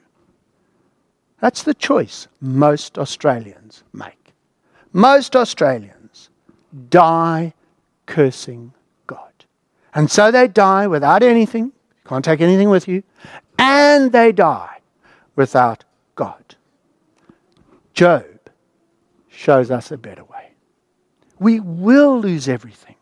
That's 1.44 1.64
the 1.64 1.74
choice 1.74 2.30
most 2.40 2.98
Australians 2.98 3.84
make. 3.92 4.34
Most 4.94 5.36
Australians 5.36 6.30
die 6.90 7.54
cursing 8.06 8.72
God. 9.08 9.34
And 9.94 10.10
so 10.10 10.32
they 10.32 10.48
die 10.48 10.88
without 10.88 11.22
anything, 11.22 11.74
can't 12.06 12.24
take 12.24 12.40
anything 12.40 12.70
with 12.70 12.88
you, 12.88 13.04
and 13.60 14.14
they 14.14 14.32
die 14.32 14.80
without 15.36 15.84
God. 16.16 16.56
Job 17.94 18.50
shows 19.28 19.70
us 19.70 19.92
a 19.92 19.98
better 19.98 20.24
way. 20.24 20.52
We 21.40 21.60
will 21.60 22.22
lose 22.22 22.48
everything, 22.48 22.96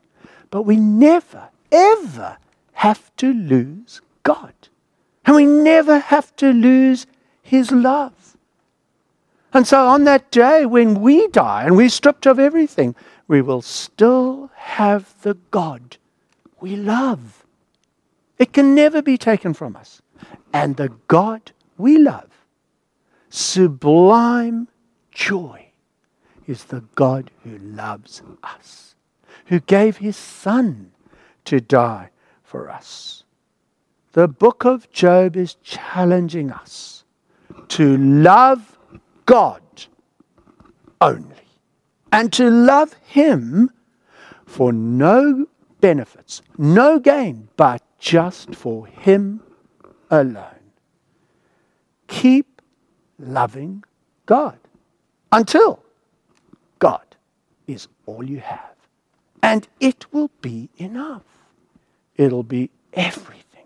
but 0.49 0.63
we 0.63 0.77
never, 0.77 1.49
ever 1.71 2.39
have 2.73 3.15
to 3.17 3.31
lose 3.31 4.01
God. 4.23 4.55
And 5.27 5.35
we 5.35 5.45
never 5.45 5.99
have 5.99 6.35
to 6.37 6.51
lose 6.51 7.05
His 7.43 7.71
love. 7.71 8.13
And 9.53 9.67
so 9.67 9.87
on 9.87 10.05
that 10.05 10.31
day 10.31 10.65
when 10.65 11.01
we 11.01 11.27
die 11.27 11.63
and 11.65 11.75
we're 11.75 11.89
stripped 11.89 12.25
of 12.25 12.39
everything, 12.39 12.95
we 13.27 13.41
will 13.41 13.61
still 13.61 14.49
have 14.55 15.21
the 15.21 15.35
God 15.51 15.97
we 16.59 16.75
love. 16.75 17.45
It 18.37 18.53
can 18.53 18.73
never 18.73 19.01
be 19.01 19.17
taken 19.17 19.53
from 19.53 19.75
us. 19.75 20.01
And 20.53 20.77
the 20.77 20.89
God 21.07 21.51
we 21.77 21.97
love, 21.97 22.29
sublime 23.29 24.67
joy, 25.11 25.67
is 26.47 26.65
the 26.65 26.83
God 26.95 27.31
who 27.43 27.57
loves 27.57 28.21
us, 28.43 28.95
who 29.45 29.59
gave 29.59 29.97
his 29.97 30.17
Son 30.17 30.91
to 31.45 31.59
die 31.59 32.09
for 32.43 32.69
us. 32.69 33.23
The 34.13 34.27
book 34.27 34.65
of 34.65 34.91
Job 34.91 35.37
is 35.37 35.55
challenging 35.55 36.51
us 36.51 37.05
to 37.69 37.95
love 37.97 38.77
God 39.25 39.61
only 40.99 41.35
and 42.11 42.31
to 42.33 42.49
love 42.49 42.93
Him 43.05 43.71
for 44.45 44.73
no 44.73 45.45
benefits, 45.79 46.41
no 46.57 46.99
gain, 46.99 47.47
but 47.55 47.81
just 47.99 48.53
for 48.55 48.85
Him 48.85 49.41
alone. 50.09 50.45
Keep 52.07 52.61
loving 53.17 53.83
God 54.25 54.59
until 55.31 55.83
God 56.79 57.15
is 57.67 57.87
all 58.05 58.23
you 58.23 58.39
have. 58.39 58.75
And 59.41 59.67
it 59.79 60.11
will 60.13 60.29
be 60.41 60.69
enough. 60.77 61.23
It'll 62.15 62.43
be 62.43 62.69
everything 62.93 63.65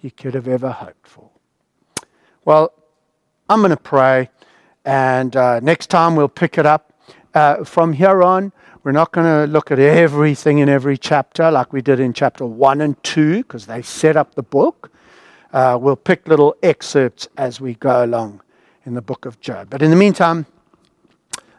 you 0.00 0.10
could 0.10 0.34
have 0.34 0.48
ever 0.48 0.70
hoped 0.70 1.06
for. 1.06 1.28
Well, 2.44 2.72
I'm 3.48 3.60
going 3.60 3.70
to 3.70 3.76
pray. 3.76 4.30
And 4.84 5.36
uh, 5.36 5.60
next 5.60 5.88
time 5.90 6.16
we'll 6.16 6.28
pick 6.28 6.58
it 6.58 6.66
up. 6.66 6.92
Uh, 7.34 7.64
from 7.64 7.92
here 7.92 8.22
on, 8.22 8.52
we're 8.82 8.92
not 8.92 9.12
going 9.12 9.26
to 9.26 9.52
look 9.52 9.70
at 9.70 9.78
everything 9.78 10.58
in 10.58 10.68
every 10.68 10.96
chapter 10.96 11.50
like 11.50 11.72
we 11.72 11.82
did 11.82 12.00
in 12.00 12.12
chapter 12.12 12.46
1 12.46 12.80
and 12.80 13.02
2 13.04 13.42
because 13.42 13.66
they 13.66 13.82
set 13.82 14.16
up 14.16 14.34
the 14.34 14.42
book. 14.42 14.90
Uh, 15.52 15.78
we'll 15.80 15.96
pick 15.96 16.26
little 16.26 16.56
excerpts 16.62 17.28
as 17.36 17.60
we 17.60 17.74
go 17.74 18.04
along 18.04 18.40
in 18.86 18.94
the 18.94 19.02
book 19.02 19.26
of 19.26 19.40
Job. 19.40 19.68
But 19.70 19.82
in 19.82 19.90
the 19.90 19.96
meantime, 19.96 20.46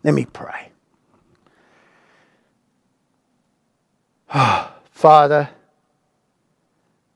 let 0.03 0.13
me 0.13 0.25
pray. 0.25 0.71
Father, 4.91 5.49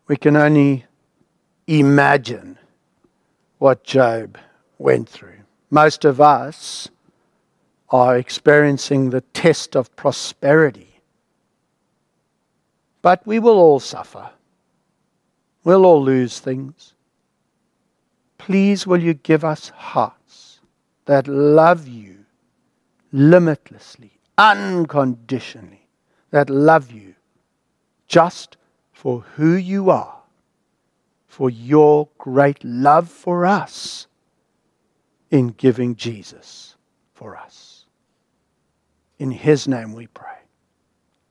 We 0.08 0.18
can 0.18 0.36
only 0.36 0.86
imagine 1.66 2.60
what 3.58 3.84
Job 3.84 4.38
went 4.78 5.10
through. 5.10 5.35
Most 5.70 6.06
of 6.06 6.22
us 6.22 6.90
are 7.90 8.18
experiencing 8.18 9.10
the 9.10 9.22
test 9.22 9.76
of 9.76 9.96
prosperity. 9.96 11.02
But 13.02 13.26
we 13.26 13.40
will 13.40 13.58
all 13.58 13.80
suffer. 13.80 14.32
We'll 15.64 15.86
all 15.86 16.04
lose 16.04 16.40
things. 16.40 16.94
Please, 18.38 18.86
will 18.86 19.02
you 19.02 19.14
give 19.14 19.44
us 19.44 19.70
hearts 19.70 20.60
that 21.06 21.28
love 21.28 21.88
you 21.88 22.26
limitlessly, 23.12 24.20
unconditionally, 24.38 25.88
that 26.32 26.50
love 26.50 26.92
you 26.92 27.16
just 28.08 28.58
for 28.92 29.22
who 29.36 29.54
you 29.54 29.90
are, 29.90 30.20
for 31.28 31.50
your 31.50 32.08
great 32.18 32.64
love 32.64 33.10
for 33.10 33.46
us 33.46 34.08
in 35.32 35.50
giving 35.50 35.96
Jesus 35.96 36.76
for 37.14 37.36
us. 37.38 37.86
In 39.18 39.32
His 39.32 39.68
name 39.68 39.94
we 39.94 40.08
pray. 40.08 40.38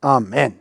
Amen. 0.02 0.60